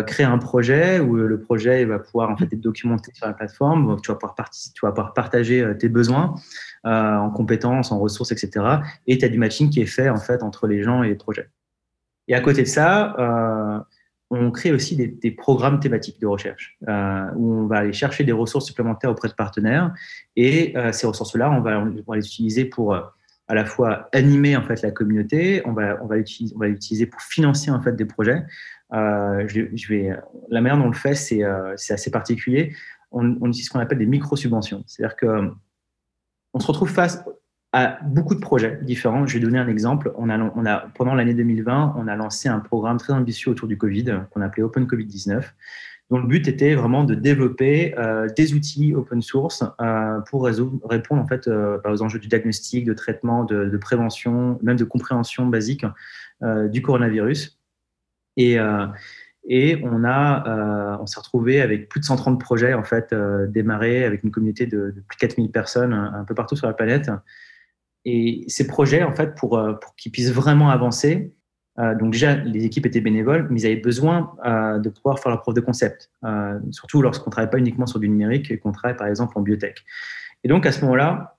créer 0.08 0.26
un 0.26 0.38
projet 0.38 1.00
où 1.02 1.16
le 1.16 1.40
projet 1.42 1.84
va 1.84 2.00
pouvoir 2.00 2.30
en 2.30 2.38
fait 2.38 2.46
être 2.46 2.62
documenté 2.62 3.12
sur 3.14 3.28
la 3.28 3.34
plateforme. 3.34 4.00
Tu 4.02 4.12
vas 4.12 4.16
pouvoir, 4.16 4.36
tu 4.50 4.86
vas 4.86 4.92
pouvoir 4.92 5.14
partager 5.14 5.74
tes 5.78 5.90
besoins 5.90 6.36
en 6.86 7.30
compétences, 7.32 7.92
en 7.92 8.00
ressources, 8.00 8.32
etc. 8.32 8.66
Et 9.08 9.18
tu 9.18 9.26
as 9.26 9.30
du 9.30 9.38
matching 9.38 9.70
qui 9.70 9.82
est 9.82 9.88
fait 9.88 10.08
en 10.08 10.20
fait 10.20 10.42
entre 10.42 10.68
les 10.68 10.84
gens 10.84 11.04
et 11.04 11.10
les 11.10 11.16
projets. 11.16 11.50
Et 12.30 12.36
à 12.36 12.40
côté 12.40 12.62
de 12.62 12.68
ça, 12.68 13.86
on 14.32 14.50
crée 14.50 14.72
aussi 14.72 14.96
des, 14.96 15.32
programmes 15.32 15.80
thématiques 15.80 16.20
de 16.22 16.26
recherche 16.26 16.78
euh, 16.88 17.26
où 17.36 17.54
on 17.54 17.67
va 17.67 17.80
aller 17.80 17.94
chercher 17.94 18.24
des 18.24 18.32
ressources 18.32 18.65
supplémentaires 18.65 19.12
auprès 19.12 19.28
de 19.28 19.34
partenaires 19.34 19.94
et 20.38 20.76
euh, 20.78 20.94
ces 20.94 21.06
ressources-là, 21.06 21.52
on 21.52 21.60
va, 21.60 21.84
les 22.15 22.26
utiliser 22.26 22.63
pour 22.63 22.94
euh, 22.94 23.02
à 23.50 23.56
la 23.56 23.65
fois 23.65 24.08
animer 24.13 24.56
en 24.56 24.63
fait 24.63 24.82
la 24.82 24.91
communauté, 24.91 25.62
on 25.65 25.74
va, 25.74 26.02
on 26.02 26.08
va 26.08 26.15
on 26.56 26.60
va 26.60 26.67
pour 27.12 27.22
financer 27.22 27.72
en 27.72 27.82
fait 27.82 27.94
des 27.96 28.06
projets. 28.06 28.44
Je, 28.94 29.88
vais, 29.89 30.15
la 30.50 30.62
manière 30.62 30.78
dont 30.78 30.86
on 30.86 30.89
le 30.89 30.94
fait, 30.94 31.15
c'est, 31.15 31.44
assez 31.44 32.12
particulier. 32.12 32.74
On, 33.12 33.36
utilise 33.48 33.65
ce 33.65 33.70
qu'on 33.70 33.80
appelle 33.80 33.98
des 33.98 34.06
micro-subventions, 34.06 34.84
c'est-à-dire 34.88 35.17
que 35.17 35.52
on 36.54 36.60
se 36.60 36.67
retrouve 36.67 36.89
face 36.89 37.26
à 37.74 38.00
beaucoup 38.04 38.36
de 38.36 38.40
projets 38.40 38.80
différents. 38.82 39.26
Je 39.26 39.34
vais 39.36 39.40
donner 39.40 39.60
un 39.60 39.68
exemple. 39.68 40.12
On 40.16 40.30
a, 40.30 40.38
on 40.38 40.66
a, 40.66 40.78
pendant 40.96 41.14
l'année 41.14 41.34
2020, 41.34 41.96
on 41.98 42.08
a 42.08 42.16
lancé 42.16 42.50
un 42.50 42.60
programme 42.60 42.98
très 42.98 43.14
ambitieux 43.14 43.52
autour 43.52 43.68
du 43.68 43.78
Covid 43.78 44.24
qu'on 44.32 44.42
appelait 44.42 44.64
Open 44.64 44.86
Covid-19, 44.86 45.44
dont 46.10 46.18
le 46.18 46.28
but 46.28 46.50
était 46.50 46.76
vraiment 46.76 47.06
de 47.06 47.16
développer 47.16 47.98
euh, 47.98 48.28
des 48.36 48.54
outils 48.54 48.94
open 48.94 49.22
source 49.22 49.64
euh, 49.80 50.20
pour 50.30 50.46
répondre 50.46 51.22
en 51.22 51.28
fait 51.28 51.48
euh, 51.48 51.80
aux 51.86 52.02
enjeux 52.02 52.20
du 52.20 52.28
diagnostic, 52.28 52.84
de 52.84 52.94
traitement, 52.94 53.46
de, 53.46 53.78
prévention, 53.78 54.60
même 54.62 54.78
de 54.78 54.84
compréhension 54.84 55.46
basique 55.46 55.86
du 56.70 56.82
coronavirus. 56.82 57.58
Et, 58.36 58.60
on 58.60 60.04
a, 60.04 60.98
on 61.00 61.06
s'est 61.06 61.20
retrouvé 61.20 61.62
avec 61.62 61.88
plus 61.88 62.00
de 62.00 62.06
130 62.06 62.40
projets 62.40 62.74
en 62.74 62.84
fait 62.84 63.14
démarrés 63.48 64.04
avec 64.04 64.24
une 64.24 64.32
communauté 64.32 64.66
de 64.66 64.94
plus 65.08 65.16
de 65.16 65.20
4000 65.20 65.52
personnes 65.52 65.94
un 65.94 66.24
peu 66.26 66.36
partout 66.36 66.56
sur 66.56 66.68
la 66.68 66.74
planète. 66.74 67.10
Et 68.06 68.46
ces 68.48 68.68
projets, 68.68 69.04
en 69.04 69.14
fait, 69.14 69.36
pour, 69.36 69.58
euh, 69.58 69.74
qu'ils 69.98 70.12
puissent 70.12 70.32
vraiment 70.32 70.70
avancer, 70.70 71.34
euh, 71.80 71.96
donc 71.96 72.12
déjà, 72.12 72.36
les 72.36 72.66
équipes 72.66 72.86
étaient 72.86 73.02
bénévoles, 73.02 73.48
mais 73.50 73.62
ils 73.62 73.66
avaient 73.66 73.76
besoin 73.76 74.34
euh, 74.46 74.80
de 74.80 74.90
pouvoir 74.90 75.20
faire 75.20 75.32
leur 75.32 75.42
preuve 75.42 75.56
de 75.56 75.62
concept, 75.62 76.12
surtout 76.72 77.02
lorsqu'on 77.02 77.30
ne 77.30 77.32
travaille 77.32 77.50
pas 77.50 77.58
uniquement 77.58 77.86
sur 77.86 78.00
du 78.00 78.10
numérique 78.10 78.60
qu'on 78.60 78.72
travaille 78.72 78.98
par 78.98 79.08
exemple 79.08 79.38
en 79.38 79.42
biotech. 79.42 79.84
Et 80.44 80.48
donc 80.48 80.66
à 80.66 80.72
ce 80.72 80.82
moment-là, 80.82 81.38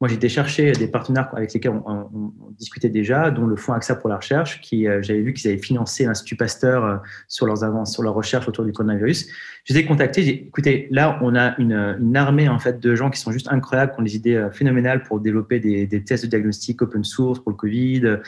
moi, 0.00 0.10
été 0.10 0.28
chercher 0.28 0.72
des 0.72 0.88
partenaires 0.88 1.30
avec 1.36 1.52
lesquels 1.54 1.72
on, 1.86 2.32
discutait 2.58 2.88
déjà, 2.88 3.30
dont 3.30 3.46
le 3.46 3.56
Fonds 3.56 3.72
AXA 3.72 3.94
pour 3.94 4.08
la 4.08 4.16
recherche, 4.16 4.60
qui 4.60 4.88
euh, 4.88 5.02
j'avais 5.02 5.20
vu 5.20 5.32
qu'ils 5.32 5.50
avaient 5.50 5.60
financé 5.60 6.04
l'Institut 6.04 6.36
Pasteur 6.36 6.84
euh, 6.84 6.96
sur 7.28 7.46
leurs 7.46 7.62
avances, 7.62 7.92
sur 7.92 8.02
leur 8.02 8.14
recherche 8.14 8.48
autour 8.48 8.64
du 8.64 8.72
coronavirus. 8.72 9.28
Je 9.64 9.72
les 9.72 9.80
ai 9.80 9.86
contactés. 9.86 10.22
J'ai 10.22 10.32
dit, 10.32 10.38
écoutez, 10.48 10.88
là, 10.90 11.18
on 11.22 11.36
a 11.36 11.56
une, 11.58 12.16
armée 12.16 12.48
en 12.48 12.58
fait 12.58 12.80
de 12.80 12.94
gens 12.94 13.08
qui 13.08 13.20
sont 13.20 13.32
juste 13.32 13.48
incroyables, 13.50 13.92
qui 13.92 14.00
ont 14.00 14.04
des 14.04 14.16
idées 14.16 14.34
euh, 14.34 14.50
phénoménales 14.50 15.04
pour 15.04 15.20
développer 15.20 15.60
des, 15.60 16.04
tests 16.04 16.24
de 16.24 16.30
diagnostic 16.30 16.82
open 16.82 17.04
source 17.04 17.38
pour 17.38 17.52
le 17.52 17.56
Covid, 17.56 18.18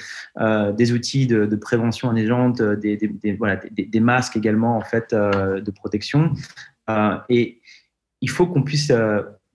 des 0.76 0.92
outils 0.92 1.26
de, 1.26 1.56
prévention 1.56 2.10
indégente, 2.10 2.62
des, 2.62 2.96
des, 2.96 3.08
des 3.08 4.00
masques 4.00 4.36
également 4.36 4.76
en 4.76 4.82
fait 4.82 5.12
de 5.12 5.70
protection. 5.70 6.32
Et 7.28 7.60
il 8.20 8.30
faut 8.30 8.46
qu'on 8.46 8.62
puisse 8.62 8.92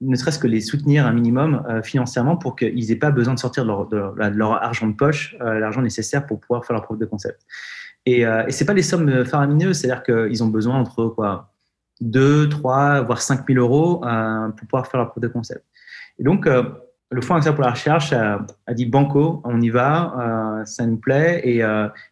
ne 0.01 0.15
serait-ce 0.15 0.39
que 0.39 0.47
les 0.47 0.61
soutenir 0.61 1.05
un 1.05 1.13
minimum 1.13 1.63
euh, 1.69 1.81
financièrement 1.81 2.35
pour 2.35 2.55
qu'ils 2.55 2.87
n'aient 2.87 2.95
pas 2.95 3.11
besoin 3.11 3.35
de 3.35 3.39
sortir 3.39 3.63
de 3.63 3.69
leur, 3.69 3.87
de, 3.87 4.37
leur 4.37 4.63
argent 4.63 4.87
de 4.87 4.95
poche, 4.95 5.35
euh, 5.41 5.59
l'argent 5.59 5.81
nécessaire 5.81 6.25
pour 6.25 6.39
pouvoir 6.39 6.65
faire 6.65 6.73
leur 6.73 6.83
preuve 6.83 6.97
de 6.97 7.05
concept. 7.05 7.41
Et, 8.05 8.25
euh, 8.25 8.45
et 8.47 8.51
ce 8.51 8.63
pas 8.63 8.73
les 8.73 8.81
sommes 8.81 9.23
faramineuses, 9.25 9.77
c'est-à-dire 9.77 10.03
qu'ils 10.03 10.43
ont 10.43 10.47
besoin 10.47 10.79
entre 10.79 11.07
quoi, 11.07 11.53
2, 12.01 12.49
3, 12.49 13.01
voire 13.01 13.21
5 13.21 13.47
000 13.47 13.59
euros 13.59 14.03
euh, 14.03 14.49
pour 14.49 14.67
pouvoir 14.67 14.87
faire 14.87 14.99
leur 14.99 15.11
preuve 15.11 15.23
de 15.23 15.27
concept. 15.27 15.63
Et 16.17 16.23
donc, 16.23 16.45
le 16.45 17.21
Fonds 17.21 17.35
Action 17.35 17.53
pour 17.53 17.63
la 17.63 17.71
Recherche 17.71 18.13
a, 18.13 18.45
dit 18.73 18.85
Banco, 18.85 19.41
on 19.43 19.59
y 19.59 19.69
va, 19.69 20.61
ça 20.65 20.85
nous 20.85 20.97
plaît. 20.97 21.41
Et 21.43 21.63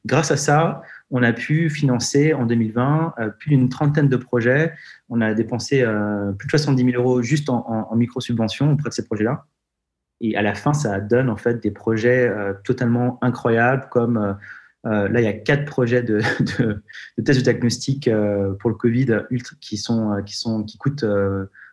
grâce 0.06 0.32
à 0.32 0.38
ça, 0.38 0.82
on 1.12 1.24
a 1.24 1.34
pu 1.34 1.69
financer 1.69 2.34
en 2.34 2.45
2020 2.45 3.15
euh, 3.19 3.30
plus 3.30 3.50
d'une 3.50 3.69
trentaine 3.69 4.10
de 4.10 4.17
projets. 4.17 4.74
On 5.10 5.22
a 5.22 5.34
dépensé 5.34 5.82
euh, 5.82 6.32
plus 6.34 6.48
de 6.48 6.52
70 6.52 6.91
000 6.91 7.02
euros 7.02 7.22
juste 7.22 7.50
en, 7.50 7.65
en, 7.67 7.95
micro-subventions 7.95 8.74
auprès 8.74 8.89
de 8.89 8.93
ces 8.93 9.06
projets-là. 9.06 9.45
Et 10.22 10.36
à 10.36 10.41
la 10.41 10.54
fin, 10.54 10.74
ça 10.74 11.00
donne 11.00 11.30
en 11.30 11.38
fait 11.38 11.62
des 11.62 11.72
projets 11.72 12.28
euh, 12.28 12.54
totalement 12.63 13.17
incroyables 13.22 13.88
comme 13.89 14.38
là, 14.86 15.19
il 15.19 15.24
y 15.24 15.28
a 15.28 15.34
quatre 15.34 15.65
projets 15.65 16.04
de, 16.04 16.19
tests 17.24 17.39
de 17.39 17.43
diagnostic 17.43 18.10
pour 18.60 18.69
le 18.69 18.76
Covid 18.76 19.24
qui, 19.60 19.78
sont, 19.78 20.24
qui, 20.26 20.38
sont, 20.38 20.63
qui 20.63 20.78
coûtent 20.78 21.06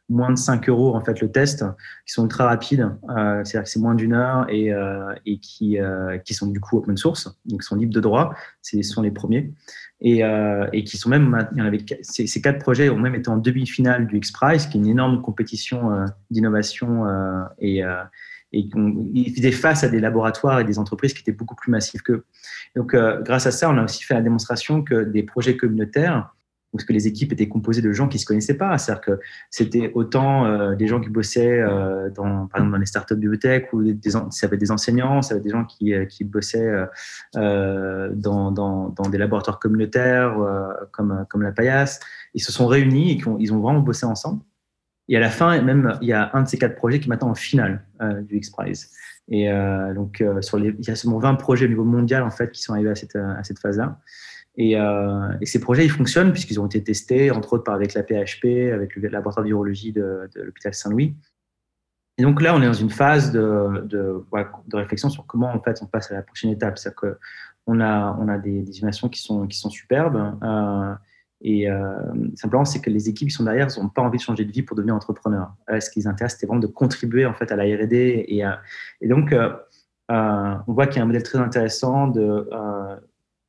moins 0.09 0.31
de 0.31 0.39
5 0.39 0.69
euros 0.69 0.95
en 0.95 1.01
fait 1.01 1.21
le 1.21 1.31
test, 1.31 1.65
qui 2.07 2.13
sont 2.13 2.29
très 2.29 2.45
rapides, 2.45 2.89
euh, 3.11 3.43
c'est-à-dire 3.45 3.65
que 3.65 3.69
c'est 3.69 3.81
moins 3.81 3.95
d'une 3.95 4.13
heure 4.13 4.47
et, 4.49 4.73
euh, 4.73 5.13
euh, 5.13 6.19
qui 6.19 6.35
sont 6.35 6.47
du 6.47 6.61
coup 6.61 6.79
open 6.79 6.97
source, 6.97 7.37
donc 7.47 7.63
sont 7.63 7.77
libres 7.77 7.95
de 7.95 8.01
droit, 8.01 8.35
ce 8.63 8.81
sont 8.83 9.03
les 9.03 9.11
premiers, 9.11 9.53
et, 10.01 10.23
qui 10.85 10.97
sont 10.97 11.09
même, 11.09 11.49
il 11.53 11.59
y 11.59 11.63
en 11.63 11.67
avait, 11.67 11.85
ces, 12.03 12.41
quatre 12.41 12.59
projets 12.59 12.89
ont 12.89 12.99
même 12.99 13.15
été 13.15 13.29
en 13.29 13.37
demi-finale 13.37 14.07
du 14.07 14.19
X-Prize, 14.19 14.67
qui 14.67 14.79
est 14.79 14.81
une 14.81 14.87
énorme 14.87 15.23
compétition 15.23 16.07
d'innovation 16.31 17.07
et, 17.59 17.79
et 18.53 18.71
ils 19.15 19.35
faisaient 19.35 19.53
face 19.53 19.85
à 19.85 19.89
des 19.89 20.01
laboratoires 20.01 20.61
et 20.61 20.65
des 20.65 20.79
entreprises 20.79 21.15
qui 21.15 21.23
étaient 21.23 21.33
beaucoup 21.33 21.55
plus 21.55 21.73
massives 21.73 22.03
qu'eux. 22.03 22.25
Donc 22.77 22.95
grâce 22.95 23.47
à 23.47 23.51
ça, 23.51 23.71
on 23.71 23.79
a 23.79 23.85
aussi 23.85 24.05
fait 24.05 24.15
la 24.15 24.23
démonstration 24.23 24.83
que 24.83 25.03
des 25.03 25.23
projets 25.23 25.57
communautaires 25.57 26.36
parce 26.73 26.85
que 26.85 26.93
les 26.93 27.07
équipes 27.07 27.33
étaient 27.33 27.49
composées 27.49 27.83
de 27.83 27.93
gens 27.93 28.09
qui 28.09 28.19
se 28.19 28.27
connaissaient 28.27 28.57
pas? 28.57 28.77
C'est-à-dire 28.79 29.01
que 29.01 29.21
c'était 29.51 29.93
autant 29.95 30.47
euh, 30.47 30.75
des 30.75 30.87
gens 30.87 31.01
qui 31.01 31.09
bossaient 31.09 31.61
euh, 31.61 32.11
dans, 32.11 32.47
par 32.47 32.61
exemple, 32.61 32.73
dans 32.73 32.79
les 32.79 32.87
startups 32.87 33.17
biotech 33.17 33.73
ou 33.73 33.83
des, 33.83 34.11
ça 34.11 34.29
avait 34.43 34.57
des 34.57 34.71
enseignants, 34.71 35.23
ça 35.23 35.35
avait 35.35 35.43
des 35.43 35.51
gens 35.51 35.65
qui, 35.65 35.95
euh, 35.95 36.05
qui 36.05 36.25
bossaient 36.25 36.73
dans, 37.35 38.51
dans, 38.51 39.09
des 39.11 39.19
laboratoires 39.19 39.59
communautaires 39.59 40.37
comme, 40.93 41.25
comme 41.31 41.43
la 41.43 41.53
Paillasse. 41.53 42.01
Ils 42.35 42.43
se 42.43 42.53
sont 42.53 42.67
réunis 42.67 43.13
et 43.13 43.29
ont, 43.29 43.37
ils 43.39 43.53
ont 43.53 43.61
vraiment 43.61 43.81
bossé 43.81 44.07
ensemble. 44.07 44.43
Et 45.09 45.17
à 45.17 45.21
la 45.21 45.31
fin, 45.31 45.61
même, 45.63 45.97
il 46.03 46.09
y 46.09 46.13
a 46.13 46.31
un 46.35 46.43
de 46.43 46.49
ces 46.49 46.59
quatre 46.59 46.75
projets 46.75 46.99
qui 46.99 47.09
est 47.09 47.23
en 47.23 47.35
finale 47.35 47.85
du 48.23 48.39
X-Prize. 48.39 48.91
Et 49.29 49.49
donc, 49.95 50.23
sur 50.41 50.59
les, 50.59 50.75
il 50.79 50.87
y 50.87 50.91
a 50.91 50.97
seulement 50.97 51.19
20 51.19 51.37
projets 51.37 51.67
au 51.67 51.69
niveau 51.69 51.85
mondial 51.85 52.23
en 52.23 52.31
fait 52.31 52.51
qui 52.51 52.63
sont 52.63 52.73
arrivés 52.73 52.91
à 52.91 52.95
cette, 52.97 53.17
à 53.17 53.43
cette 53.45 53.61
phase-là. 53.61 54.01
Et, 54.57 54.79
euh, 54.79 55.33
et, 55.41 55.47
ces 55.47 55.61
projets, 55.61 55.85
ils 55.85 55.91
fonctionnent 55.91 56.33
puisqu'ils 56.33 56.59
ont 56.61 56.67
été 56.67 56.83
testés, 56.83 57.31
entre 57.31 57.53
autres, 57.55 57.65
par 57.65 57.75
avec 57.75 57.95
la 57.95 58.03
PHP, 58.03 58.73
avec 58.73 58.97
le 58.97 59.09
laboratoire 59.09 59.45
de 59.45 59.49
virologie 59.49 59.93
de, 59.93 60.29
l'hôpital 60.35 60.73
Saint-Louis. 60.73 61.15
Et 62.19 62.23
donc 62.23 62.41
là, 62.41 62.55
on 62.55 62.63
est 62.63 62.67
dans 62.67 62.73
une 62.73 62.91
phase 62.91 63.31
de, 63.33 63.85
de, 63.85 64.25
réflexion 64.73 65.11
sur 65.11 65.27
comment 65.27 65.53
en 65.53 65.61
fait 65.61 65.81
on 65.83 65.87
passe 65.87 66.11
à 66.11 66.15
la 66.15 66.23
prochaine 66.23 66.51
étape. 66.51 66.79
C'est-à-dire 66.79 67.17
qu'on 67.67 67.81
a, 67.81 68.17
on 68.19 68.29
a 68.29 68.39
des, 68.39 68.63
des 68.63 68.79
innovations 68.79 69.11
qui 69.11 69.21
sont, 69.21 69.47
qui 69.47 69.59
sont 69.59 69.69
superbes. 69.69 70.39
Euh, 70.43 70.95
et 71.43 71.71
euh, 71.71 71.95
simplement, 72.35 72.65
c'est 72.65 72.81
que 72.81 72.89
les 72.89 73.11
équipes 73.11 73.29
qui 73.29 73.35
sont 73.35 73.45
derrière 73.45 73.69
n'ont 73.77 73.91
pas 73.91 74.01
envie 74.01 74.17
de 74.17 74.23
changer 74.23 74.47
de 74.47 74.53
vie 74.53 74.63
pour 74.63 74.75
devenir 74.75 74.95
entrepreneurs. 74.95 75.53
Euh, 75.71 75.81
ce 75.81 75.91
qui 75.91 75.99
les 75.99 76.07
intéresse, 76.07 76.39
c'est 76.41 76.47
vraiment 76.47 76.61
de 76.61 76.67
contribuer 76.67 77.27
en 77.27 77.35
fait 77.35 77.53
à 77.53 77.57
la 77.57 77.65
R&D. 77.65 78.25
Et, 78.29 79.07
donc, 79.07 79.35
on 80.09 80.63
voit 80.73 80.87
qu'il 80.87 80.97
y 80.97 81.01
a 81.01 81.03
un 81.03 81.07
modèle 81.07 81.23
très 81.23 81.39
intéressant 81.39 82.07
de, 82.07 82.49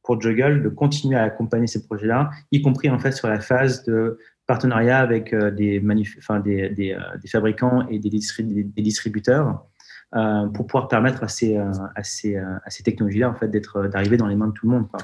pour 0.08 0.20
Juggle 0.20 0.64
de 0.64 0.70
continuer 0.70 1.16
à 1.16 1.24
accompagner 1.24 1.68
ces 1.68 1.86
projets-là, 1.86 2.32
y 2.52 2.64
compris 2.64 2.90
en 2.90 2.98
fait 2.98 3.12
sur 3.12 3.28
la 3.28 3.40
phase 3.40 3.84
de 3.84 4.18
partenariat 4.48 4.98
avec 4.98 5.36
des, 5.36 5.84
enfin, 6.18 6.40
des, 6.40 6.70
des, 6.70 6.98
des, 7.22 7.28
fabricants 7.28 7.88
et 7.90 8.00
des, 8.00 8.10
des 8.10 8.82
distributeurs 8.82 9.66
euh, 10.16 10.48
pour 10.48 10.66
pouvoir 10.66 10.88
permettre 10.88 11.24
à 11.24 11.28
ces, 11.28 11.58
à 11.58 12.04
ces, 12.04 12.38
à 12.38 12.70
ces 12.70 12.82
technologies-là 12.84 13.30
en 13.30 13.36
fait, 13.36 13.50
d'être, 13.50 13.88
d'arriver 13.88 14.18
dans 14.18 14.28
les 14.28 14.36
mains 14.36 14.48
de 14.48 14.54
tout 14.54 14.66
le 14.66 14.72
monde. 14.72 14.88
Quoi. 14.90 15.02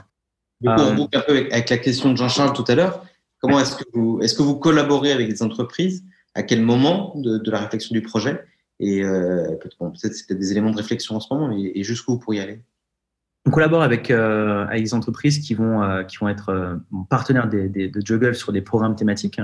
Pour 0.64 0.72
euh, 0.80 1.08
un 1.14 1.20
peu 1.22 1.48
avec, 1.52 1.70
la 1.70 1.78
question 1.78 2.12
de 2.12 2.18
Jean-Charles 2.18 2.54
tout 2.54 2.64
à 2.68 2.76
l'heure, 2.76 3.06
comment 3.40 3.60
est-ce 3.60 3.76
que 3.76 3.84
vous 3.94 4.20
est-ce 4.22 4.34
que 4.34 4.44
vous 4.44 4.56
collaborez 4.56 5.12
avec 5.12 5.28
des 5.28 5.44
entreprises? 5.44 6.04
À 6.36 6.44
quel 6.44 6.62
moment 6.62 7.14
de, 7.16 7.52
la 7.52 7.60
réflexion 7.60 7.94
du 7.94 8.02
projet? 8.02 8.44
Et 8.80 9.04
euh, 9.04 9.56
peut-être 9.62 9.92
c'est 9.96 10.34
des 10.34 10.52
éléments 10.52 10.72
de 10.72 10.78
réflexion 10.78 11.16
en 11.16 11.20
ce 11.20 11.34
moment, 11.34 11.52
et, 11.52 11.84
jusqu'où 11.84 12.14
vous 12.14 12.20
pourriez 12.20 12.42
aller? 12.42 12.62
On 13.46 13.52
collabore 13.52 13.84
avec, 13.84 14.10
euh, 14.10 14.66
avec 14.68 14.84
des 14.84 14.94
entreprises 14.94 15.40
qui 15.40 15.54
vont, 15.54 16.06
qui 16.06 16.18
vont 16.18 16.30
être 16.30 16.80
partenaires 17.10 17.48
des, 17.48 17.68
de 17.68 18.02
Juggle 18.06 18.36
sur 18.36 18.54
des 18.54 18.62
programmes 18.62 18.96
thématiques. 18.96 19.42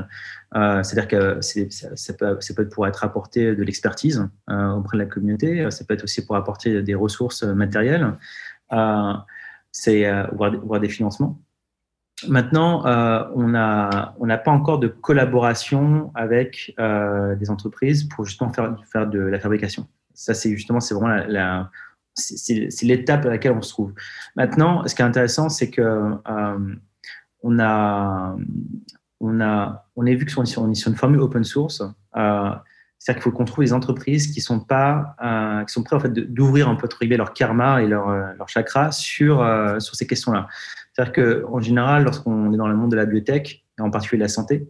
C'est-à-dire 0.54 1.08
que 1.08 1.42
ça, 1.42 2.14
peut, 2.14 2.38
ça 2.40 2.54
peut 2.54 2.62
être 2.62 2.74
pour 2.74 2.88
être 2.88 3.04
apporté 3.04 3.56
de 3.56 3.64
l'expertise 3.64 4.26
auprès 4.48 4.98
de 4.98 5.04
la 5.04 5.10
communauté, 5.10 5.70
ça 5.70 5.84
peut 5.84 5.94
être 5.94 6.06
aussi 6.06 6.26
pour 6.26 6.38
apporter 6.38 6.82
des 6.82 6.96
ressources 6.96 7.44
matérielles 7.44 8.14
c'est 9.72 10.06
euh, 10.06 10.24
voir, 10.34 10.80
des 10.80 10.90
financements. 10.90 11.40
Maintenant, 12.28 12.86
euh, 12.86 13.24
on 13.34 13.48
n'a 13.48 14.16
on 14.20 14.28
pas 14.28 14.52
encore 14.52 14.80
de 14.80 14.88
collaboration 14.88 16.12
avec 16.16 16.74
euh, 16.80 17.36
des 17.36 17.50
entreprises 17.50 18.04
pour 18.04 18.26
justement 18.26 18.52
faire, 18.52 18.76
faire 18.92 19.08
de 19.08 19.20
la 19.20 19.40
fabrication. 19.40 19.88
Ça, 20.14 20.34
c'est 20.34 20.52
justement, 20.52 20.82
c'est 20.82 20.94
vraiment 20.94 21.24
la, 21.28 21.72
c'est 22.20 22.86
l'étape 22.86 23.26
à 23.26 23.30
laquelle 23.30 23.54
on 23.54 23.62
se 23.62 23.70
trouve. 23.70 23.94
Maintenant, 24.36 24.86
ce 24.88 24.96
qui 24.96 25.02
est 25.02 25.06
intéressant, 25.06 25.50
c'est 25.50 25.70
que 25.70 26.14
a, 26.26 26.58
on 27.42 27.60
a, 29.42 29.86
a 29.98 30.14
vu 30.16 30.26
que 30.26 30.32
sur, 30.32 30.62
on 30.62 30.72
est 30.72 30.76
sur 30.76 30.92
une 30.92 30.98
formule 30.98 31.20
open 31.22 31.44
source. 31.44 31.82
C'est-à-dire 33.00 33.24
qu'il 33.24 33.32
faut 33.32 33.38
qu'on 33.38 33.46
trouve 33.46 33.64
des 33.64 33.74
entreprises 33.74 34.28
qui 34.28 34.42
sont 34.42 34.60
pas, 34.60 35.16
euh, 35.24 35.64
qui 35.64 35.74
sont 35.74 35.84
prêtes 35.84 35.98
en 35.98 36.02
fait 36.02 36.14
d'ouvrir 36.14 36.68
un 36.68 36.76
peu 36.76 36.88
leur 37.02 37.34
karma 37.34 37.82
et 37.82 37.88
leur, 37.88 38.10
euh, 38.10 38.34
chakra 38.48 38.92
sur 38.92 39.42
euh, 39.42 39.80
sur 39.80 39.96
ces 39.96 40.06
questions-là. 40.06 40.48
C'est-à-dire 40.92 41.14
que 41.14 41.46
en 41.48 41.62
général, 41.62 42.04
lorsqu'on 42.04 42.52
est 42.52 42.58
dans 42.58 42.68
le 42.68 42.76
monde 42.76 42.92
de 42.92 42.98
la 42.98 43.06
biotech, 43.06 43.66
et 43.78 43.82
en 43.82 43.90
particulier 43.90 44.20
de 44.20 44.26
la 44.26 44.30
santé, 44.30 44.68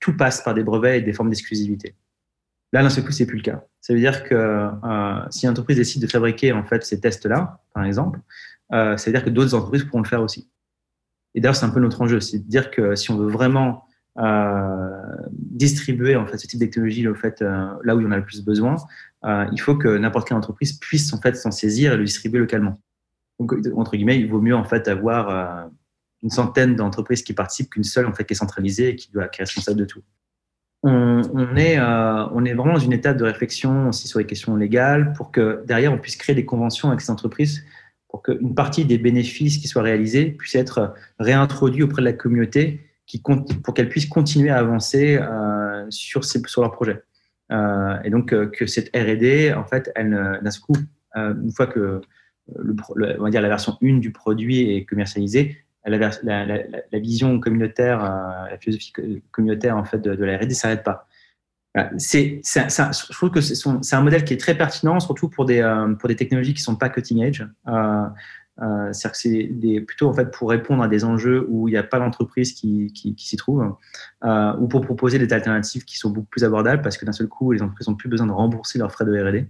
tout 0.00 0.16
passe 0.16 0.42
par 0.42 0.54
des 0.54 0.64
brevets 0.64 0.98
et 0.98 1.02
des 1.02 1.12
formes 1.12 1.28
d'exclusivité. 1.28 1.94
Là, 2.72 2.82
d'un 2.82 2.90
seul 2.90 3.04
coup, 3.04 3.12
c'est 3.12 3.26
plus 3.26 3.36
le 3.36 3.42
cas. 3.42 3.64
Ça 3.80 3.92
veut 3.92 4.00
dire 4.00 4.24
que 4.24 4.68
si 5.30 5.44
une 5.44 5.50
entreprise 5.50 5.76
décide 5.76 6.00
de 6.02 6.06
fabriquer 6.06 6.52
en 6.52 6.64
fait 6.64 6.84
ces 6.84 7.00
tests-là, 7.00 7.60
par 7.74 7.84
exemple, 7.84 8.20
ça 8.70 8.96
veut 8.96 9.12
dire 9.12 9.24
que 9.24 9.30
d'autres 9.30 9.54
entreprises 9.54 9.84
pourront 9.84 10.02
le 10.02 10.08
faire 10.08 10.22
aussi. 10.22 10.48
Et 11.34 11.40
d'ailleurs, 11.40 11.56
c'est 11.56 11.66
un 11.66 11.70
peu 11.70 11.80
notre 11.80 12.00
enjeu, 12.00 12.20
c'est 12.20 12.38
de 12.38 12.48
dire 12.48 12.70
que 12.70 12.94
si 12.94 13.10
on 13.10 13.16
veut 13.16 13.30
vraiment 13.30 13.84
euh, 14.18 14.90
distribuer 15.30 16.16
en 16.16 16.26
fait 16.26 16.36
ce 16.36 16.46
type 16.46 16.60
de 16.60 16.66
technologie 16.66 17.06
fait, 17.14 17.40
euh, 17.40 17.72
là 17.82 17.96
où 17.96 18.00
il 18.00 18.04
y 18.04 18.06
en 18.06 18.12
a 18.12 18.18
le 18.18 18.24
plus 18.24 18.44
besoin, 18.44 18.76
euh, 19.24 19.46
il 19.52 19.60
faut 19.60 19.76
que 19.76 19.96
n'importe 19.96 20.28
quelle 20.28 20.36
entreprise 20.36 20.74
puisse 20.74 21.12
en 21.14 21.20
fait 21.20 21.34
s'en 21.34 21.50
saisir 21.50 21.94
et 21.94 21.96
le 21.96 22.04
distribuer 22.04 22.38
localement. 22.40 22.80
Donc, 23.38 23.54
entre 23.74 23.96
guillemets, 23.96 24.18
il 24.18 24.28
vaut 24.28 24.40
mieux 24.40 24.54
en 24.54 24.64
fait 24.64 24.86
avoir 24.88 25.70
une 26.22 26.30
centaine 26.30 26.76
d'entreprises 26.76 27.22
qui 27.22 27.32
participent 27.32 27.70
qu'une 27.70 27.82
seule 27.82 28.06
en 28.06 28.12
qui 28.12 28.24
est 28.28 28.34
centralisée 28.34 28.90
et 28.90 28.96
qui, 28.96 29.10
doit, 29.10 29.26
qui 29.28 29.40
est 29.40 29.44
responsable 29.44 29.80
de 29.80 29.84
tout. 29.84 30.02
On, 30.84 31.56
est, 31.56 31.78
on 31.80 32.44
est 32.44 32.54
vraiment 32.54 32.72
dans 32.72 32.80
une 32.80 32.92
étape 32.92 33.16
de 33.16 33.22
réflexion 33.22 33.88
aussi 33.88 34.08
sur 34.08 34.18
les 34.18 34.26
questions 34.26 34.56
légales 34.56 35.12
pour 35.12 35.30
que 35.30 35.62
derrière 35.64 35.92
on 35.92 35.98
puisse 35.98 36.16
créer 36.16 36.34
des 36.34 36.44
conventions 36.44 36.88
avec 36.88 37.00
ces 37.00 37.10
entreprises 37.12 37.64
pour 38.12 38.22
qu'une 38.22 38.54
partie 38.54 38.84
des 38.84 38.98
bénéfices 38.98 39.58
qui 39.58 39.66
soient 39.66 39.82
réalisés 39.82 40.26
puissent 40.26 40.54
être 40.54 40.94
réintroduits 41.18 41.82
auprès 41.82 42.02
de 42.02 42.06
la 42.06 42.12
communauté 42.12 42.80
qui, 43.06 43.20
pour 43.20 43.74
qu'elles 43.74 43.88
puissent 43.88 44.06
continuer 44.06 44.50
à 44.50 44.58
avancer 44.58 45.18
euh, 45.20 45.86
sur, 45.88 46.24
ces, 46.24 46.40
sur 46.46 46.60
leur 46.60 46.72
projet. 46.72 47.02
Euh, 47.50 47.96
et 48.04 48.10
donc 48.10 48.32
euh, 48.32 48.46
que 48.46 48.66
cette 48.66 48.94
R&D, 48.94 49.54
en 49.54 49.64
fait, 49.64 49.90
elle, 49.96 50.40
d'un 50.42 50.50
coup, 50.50 50.76
une 51.14 51.52
fois 51.52 51.66
que 51.66 52.02
le, 52.54 52.76
on 53.18 53.22
va 53.24 53.30
dire 53.30 53.40
la 53.40 53.48
version 53.48 53.78
1 53.82 53.98
du 53.98 54.12
produit 54.12 54.76
est 54.76 54.84
commercialisée, 54.84 55.61
la, 55.84 56.98
vision 56.98 57.40
communautaire, 57.40 57.98
la 57.98 58.56
philosophie 58.58 58.92
communautaire 59.30 59.76
en 59.76 59.84
fait 59.84 59.98
de, 59.98 60.14
de 60.14 60.24
la 60.24 60.38
R&D 60.38 60.54
s'arrête 60.54 60.84
pas. 60.84 61.08
Je 61.74 63.12
trouve 63.12 63.30
que 63.30 63.40
c'est, 63.40 63.94
un 63.94 64.00
modèle 64.02 64.24
qui 64.24 64.34
est 64.34 64.40
très 64.40 64.56
pertinent, 64.56 65.00
surtout 65.00 65.28
pour 65.28 65.44
des, 65.44 65.62
des 66.04 66.16
technologies 66.16 66.54
qui 66.54 66.62
sont 66.62 66.76
pas 66.76 66.88
cutting 66.88 67.22
edge. 67.22 67.44
Euh, 68.60 68.92
c'est-à-dire 68.92 69.12
que 69.12 69.18
c'est 69.18 69.80
plutôt 69.80 70.08
en 70.08 70.12
fait 70.12 70.30
pour 70.30 70.50
répondre 70.50 70.82
à 70.82 70.88
des 70.88 71.04
enjeux 71.04 71.46
où 71.48 71.68
il 71.68 71.72
n'y 71.72 71.78
a 71.78 71.82
pas 71.82 71.98
d'entreprise 71.98 72.52
qui, 72.52 72.92
qui, 72.92 73.14
s'y 73.16 73.36
trouve, 73.36 73.74
euh, 74.24 74.52
ou 74.58 74.68
pour 74.68 74.82
proposer 74.82 75.18
des 75.18 75.32
alternatives 75.32 75.84
qui 75.84 75.96
sont 75.96 76.10
beaucoup 76.10 76.28
plus 76.28 76.44
abordables 76.44 76.82
parce 76.82 76.98
que 76.98 77.06
d'un 77.06 77.12
seul 77.12 77.28
coup, 77.28 77.52
les 77.52 77.62
entreprises 77.62 77.88
n'ont 77.88 77.94
plus 77.94 78.08
besoin 78.08 78.26
de 78.26 78.32
rembourser 78.32 78.78
leurs 78.78 78.92
frais 78.92 79.04
de 79.04 79.12
R&D. 79.12 79.46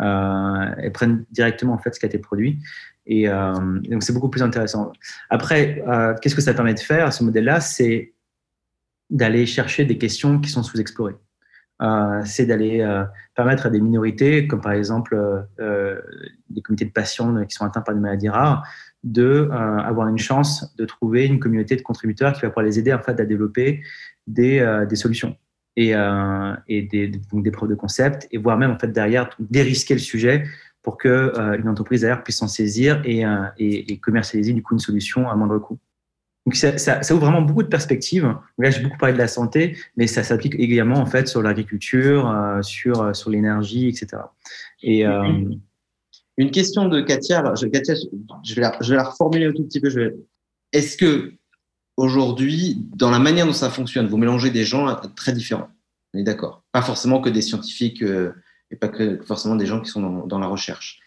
Euh, 0.00 0.74
elles 0.78 0.92
prennent 0.92 1.24
directement 1.30 1.74
en 1.74 1.78
fait 1.78 1.94
ce 1.94 2.00
qui 2.00 2.06
a 2.06 2.08
été 2.08 2.18
produit. 2.18 2.58
Et 3.06 3.28
euh, 3.28 3.52
donc 3.88 4.02
c'est 4.02 4.12
beaucoup 4.12 4.30
plus 4.30 4.42
intéressant. 4.42 4.92
Après, 5.30 5.82
euh, 5.86 6.14
qu'est-ce 6.20 6.34
que 6.34 6.40
ça 6.40 6.54
permet 6.54 6.74
de 6.74 6.80
faire 6.80 7.12
ce 7.12 7.22
modèle-là? 7.24 7.60
C'est 7.60 8.14
d'aller 9.10 9.46
chercher 9.46 9.84
des 9.84 9.98
questions 9.98 10.40
qui 10.40 10.50
sont 10.50 10.62
sous-explorées. 10.62 11.16
Euh, 11.82 12.22
c'est 12.24 12.46
d'aller 12.46 12.86
permettre 13.34 13.66
à 13.66 13.70
des 13.70 13.80
minorités, 13.80 14.46
comme 14.46 14.60
par 14.60 14.72
exemple 14.72 15.16
des 15.58 16.62
comités 16.62 16.86
de 16.86 16.92
patients 16.92 17.44
qui 17.44 17.54
sont 17.54 17.64
atteints 17.64 17.82
par 17.82 17.94
des 17.94 18.00
maladies 18.00 18.28
rares, 18.28 18.66
de 19.02 19.50
avoir 19.52 20.08
une 20.08 20.18
chance 20.18 20.74
de 20.76 20.86
trouver 20.86 21.26
une 21.26 21.38
communauté 21.38 21.76
de 21.76 21.82
contributeurs 21.82 22.32
qui 22.32 22.40
va 22.42 22.48
pouvoir 22.48 22.64
les 22.64 22.78
aider 22.78 22.94
en 22.94 23.00
fait 23.00 23.20
à 23.20 23.24
développer 23.26 23.82
des 24.26 24.88
solutions 24.94 25.36
et, 25.76 25.92
et 26.68 26.82
des, 26.82 27.50
preuves 27.50 27.70
de 27.70 27.74
concept 27.74 28.28
et 28.30 28.38
voire 28.38 28.56
même 28.56 28.70
en 28.70 28.78
fait 28.78 28.92
derrière 28.92 29.30
dérisquer 29.38 29.94
le 29.94 30.00
sujet 30.00 30.44
pour 30.82 30.96
que 30.96 31.32
une 31.58 31.68
entreprise 31.68 32.02
derrière 32.02 32.22
puisse 32.22 32.38
s'en 32.38 32.48
saisir 32.48 33.02
et, 33.04 33.24
et, 33.58 33.98
commercialiser 33.98 34.52
du 34.52 34.62
coup 34.62 34.74
une 34.74 34.80
solution 34.80 35.28
à 35.28 35.34
moindre 35.34 35.58
coût. 35.58 35.78
Donc 36.46 36.56
ça, 36.56 37.00
ouvre 37.10 37.20
vraiment 37.20 37.40
beaucoup 37.40 37.62
de 37.62 37.68
perspectives. 37.68 38.34
Là, 38.58 38.70
j'ai 38.70 38.82
beaucoup 38.82 38.98
parlé 38.98 39.14
de 39.14 39.18
la 39.18 39.28
santé, 39.28 39.78
mais 39.96 40.06
ça 40.06 40.22
s'applique 40.22 40.54
également 40.58 40.98
en 40.98 41.06
fait 41.06 41.26
sur 41.26 41.42
l'agriculture, 41.42 42.30
euh, 42.30 42.60
sur 42.60 43.00
euh, 43.00 43.12
sur 43.14 43.30
l'énergie, 43.30 43.88
etc. 43.88 44.22
Et 44.82 45.06
euh, 45.06 45.22
une 46.36 46.50
question 46.50 46.88
de 46.88 47.00
Katia. 47.00 47.54
Je, 47.54 47.66
Katia, 47.66 47.94
vais, 47.94 48.60
la, 48.60 48.76
je 48.82 48.90
vais 48.90 48.96
la 48.96 49.04
reformuler 49.04 49.46
un 49.46 49.52
tout 49.52 49.64
petit 49.64 49.80
peu. 49.80 49.88
Est-ce 50.72 50.98
que 50.98 51.32
aujourd'hui, 51.96 52.78
dans 52.94 53.10
la 53.10 53.18
manière 53.18 53.46
dont 53.46 53.52
ça 53.52 53.70
fonctionne, 53.70 54.06
vous 54.06 54.16
mélangez 54.16 54.50
des 54.50 54.64
gens 54.64 54.94
très 55.16 55.32
différents 55.32 55.68
On 56.14 56.18
est 56.18 56.24
d'accord. 56.24 56.62
Pas 56.72 56.82
forcément 56.82 57.20
que 57.20 57.28
des 57.28 57.42
scientifiques 57.42 58.02
euh, 58.02 58.32
et 58.70 58.76
pas 58.76 58.90
forcément 59.24 59.56
des 59.56 59.66
gens 59.66 59.80
qui 59.80 59.90
sont 59.90 60.26
dans, 60.26 60.38
la 60.38 60.46
recherche. 60.46 61.00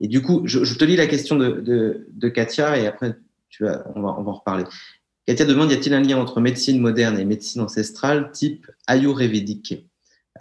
Et 0.00 0.08
du 0.08 0.22
coup, 0.22 0.42
je, 0.44 0.74
te 0.74 0.84
lis 0.84 0.96
la 0.96 1.06
question 1.06 1.36
de, 1.36 2.06
de, 2.10 2.28
Katia 2.28 2.78
et 2.78 2.86
après 2.86 3.16
tu 3.48 3.64
vas, 3.64 3.84
on, 3.94 4.02
va, 4.02 4.16
on 4.18 4.22
va 4.22 4.30
en 4.30 4.34
reparler. 4.34 4.64
Katia 5.26 5.44
demande 5.44 5.70
y 5.70 5.74
a-t-il 5.74 5.94
un 5.94 6.00
lien 6.00 6.18
entre 6.18 6.40
médecine 6.40 6.80
moderne 6.80 7.18
et 7.18 7.24
médecine 7.24 7.62
ancestrale 7.62 8.32
type 8.32 8.66
ayurvédique? 8.88 9.86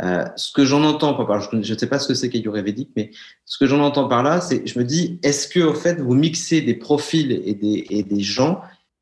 Euh, 0.01 0.25
Ce 0.35 0.51
que 0.51 0.65
j'en 0.65 0.83
entends, 0.83 1.15
je 1.51 1.55
ne 1.73 1.77
sais 1.77 1.87
pas 1.87 1.99
ce 1.99 2.07
que 2.07 2.13
c'est 2.15 2.29
qu'ayurvédique, 2.29 2.89
mais 2.95 3.11
ce 3.45 3.57
que 3.59 3.67
j'en 3.67 3.81
entends 3.81 4.07
par 4.07 4.23
là, 4.23 4.41
c'est 4.41 4.65
je 4.65 4.79
me 4.79 4.83
dis 4.83 5.19
est-ce 5.21 5.47
que 5.47 5.59
au 5.59 5.73
fait 5.73 5.99
vous 5.99 6.15
mixez 6.15 6.61
des 6.61 6.73
profils 6.73 7.31
et 7.45 7.53
des, 7.53 7.85
et 7.89 8.01
des 8.01 8.21
gens 8.21 8.61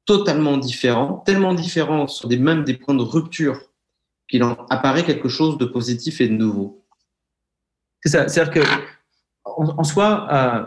totalement 0.10 0.58
différents, 0.58 1.18
tellement 1.24 1.54
différents 1.54 2.08
sur 2.08 2.28
des 2.28 2.40
même 2.40 2.64
des 2.64 2.74
points 2.74 2.96
de 2.96 3.04
rupture 3.04 3.62
qu'il 4.28 4.44
en 4.44 4.66
apparaît 4.72 5.04
quelque 5.04 5.30
chose 5.30 5.60
de 5.60 5.66
positif 5.66 6.20
et 6.20 6.28
de 6.28 6.34
nouveau. 6.34 6.84
C'est 8.02 8.10
ça, 8.10 8.28
c'est-à-dire 8.28 8.54
que 8.56 8.70
en, 9.46 9.84
soi, 9.84 10.28
euh, 10.32 10.64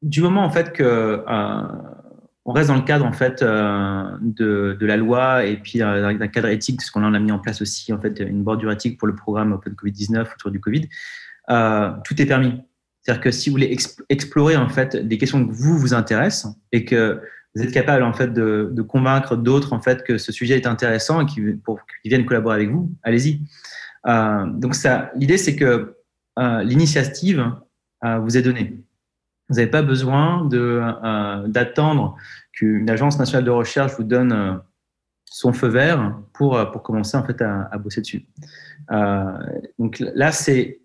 du 0.00 0.22
moment 0.22 0.42
en 0.42 0.48
fait 0.48 0.72
que 0.72 0.82
euh, 0.82 1.62
on 2.46 2.52
reste 2.52 2.68
dans 2.68 2.76
le 2.76 2.80
cadre 2.80 3.04
en 3.04 3.12
fait 3.12 3.42
euh, 3.42 4.16
de, 4.22 4.78
la 4.80 4.96
loi 4.96 5.44
et 5.44 5.58
puis 5.58 5.80
d'un 5.80 6.28
cadre 6.28 6.48
éthique, 6.48 6.76
parce 6.78 6.90
qu'on 6.90 7.04
a 7.04 7.18
mis 7.18 7.32
en 7.32 7.38
place 7.38 7.60
aussi 7.60 7.92
en 7.92 8.00
fait 8.00 8.18
une 8.20 8.42
bordure 8.42 8.72
éthique 8.72 8.98
pour 8.98 9.08
le 9.08 9.14
programme 9.14 9.52
Open 9.52 9.74
Covid-19 9.74 10.26
autour 10.36 10.50
du 10.50 10.58
Covid. 10.58 10.88
Tout 11.48 12.22
est 12.22 12.26
permis. 12.26 12.62
C'est-à-dire 13.02 13.22
que 13.22 13.30
si 13.30 13.50
vous 13.50 13.54
voulez 13.56 13.76
explorer 14.08 14.56
en 14.56 14.70
fait 14.70 14.96
des 14.96 15.18
questions 15.18 15.46
que 15.46 15.52
vous 15.52 15.78
vous 15.78 15.92
intéressent 15.92 16.54
et 16.72 16.86
que 16.86 17.20
vous 17.54 17.62
êtes 17.62 17.72
capable 17.72 18.04
en 18.04 18.12
fait 18.12 18.32
de, 18.32 18.82
convaincre 18.82 19.36
d'autres 19.36 19.72
en 19.72 19.80
fait 19.80 20.04
que 20.04 20.18
ce 20.18 20.32
sujet 20.32 20.56
est 20.56 20.66
intéressant 20.66 21.20
et 21.20 21.26
qu'ils 21.26 21.58
viennent 22.04 22.24
collaborer 22.24 22.56
avec 22.56 22.70
vous, 22.70 22.90
allez-y. 23.02 23.40
donc 24.06 24.74
ça, 24.74 25.10
l'idée 25.16 25.36
c'est 25.36 25.56
que 25.56 25.96
l'initiative 26.62 27.52
vous 28.02 28.36
est 28.36 28.42
donnée. 28.42 28.78
Vous 29.48 29.56
n'avez 29.56 29.70
pas 29.70 29.82
besoin 29.82 30.48
d'attendre 31.48 32.16
qu'une 32.52 32.88
agence 32.88 33.18
nationale 33.18 33.44
de 33.44 33.50
recherche 33.50 33.92
vous 33.96 34.04
donne 34.04 34.60
son 35.30 35.52
feu 35.52 35.68
vert 35.68 36.18
pour, 36.32 36.56
euh, 36.56 36.66
commencer 36.66 37.16
en 37.16 37.24
fait 37.24 37.40
à, 37.40 37.78
bosser 37.78 38.00
dessus. 38.00 38.26
Euh, 38.90 39.24
donc 39.78 40.00
là, 40.00 40.32
c'est, 40.32 40.80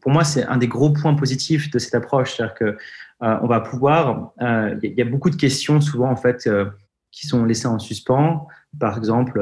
pour 0.00 0.10
moi, 0.10 0.24
c'est 0.24 0.44
un 0.44 0.56
des 0.56 0.68
gros 0.68 0.90
points 0.90 1.14
positifs 1.14 1.70
de 1.70 1.78
cette 1.78 1.94
approche, 1.94 2.34
c'est-à-dire 2.34 2.54
que 2.54 2.64
euh, 2.64 2.76
on 3.20 3.46
va 3.46 3.60
pouvoir. 3.60 4.32
Il 4.40 4.94
y, 4.96 5.02
a 5.02 5.04
beaucoup 5.04 5.30
de 5.30 5.36
questions 5.36 5.80
souvent 5.80 6.10
en 6.10 6.16
fait 6.16 6.48
qui 7.10 7.26
sont 7.26 7.44
laissées 7.44 7.66
en 7.66 7.78
suspens. 7.78 8.46
Par 8.78 8.98
exemple, 8.98 9.40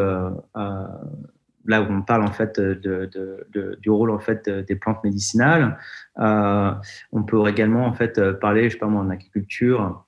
là 0.55 1.83
où 1.83 1.87
on 1.91 2.03
parle 2.03 2.23
en 2.23 2.33
fait 2.33 2.61
du 2.61 3.91
rôle 3.91 4.11
en 4.11 4.21
fait 4.21 4.49
des 4.49 4.77
plantes 4.77 5.03
médicinales, 5.03 5.79
on 6.17 7.23
peut 7.27 7.49
également 7.49 7.87
en 7.87 7.93
fait 7.93 8.21
parler, 8.41 8.69
je 8.69 8.75
sais 8.75 8.79
pas 8.79 8.87
moi, 8.87 9.03
en 9.03 9.11
agriculture 9.11 10.05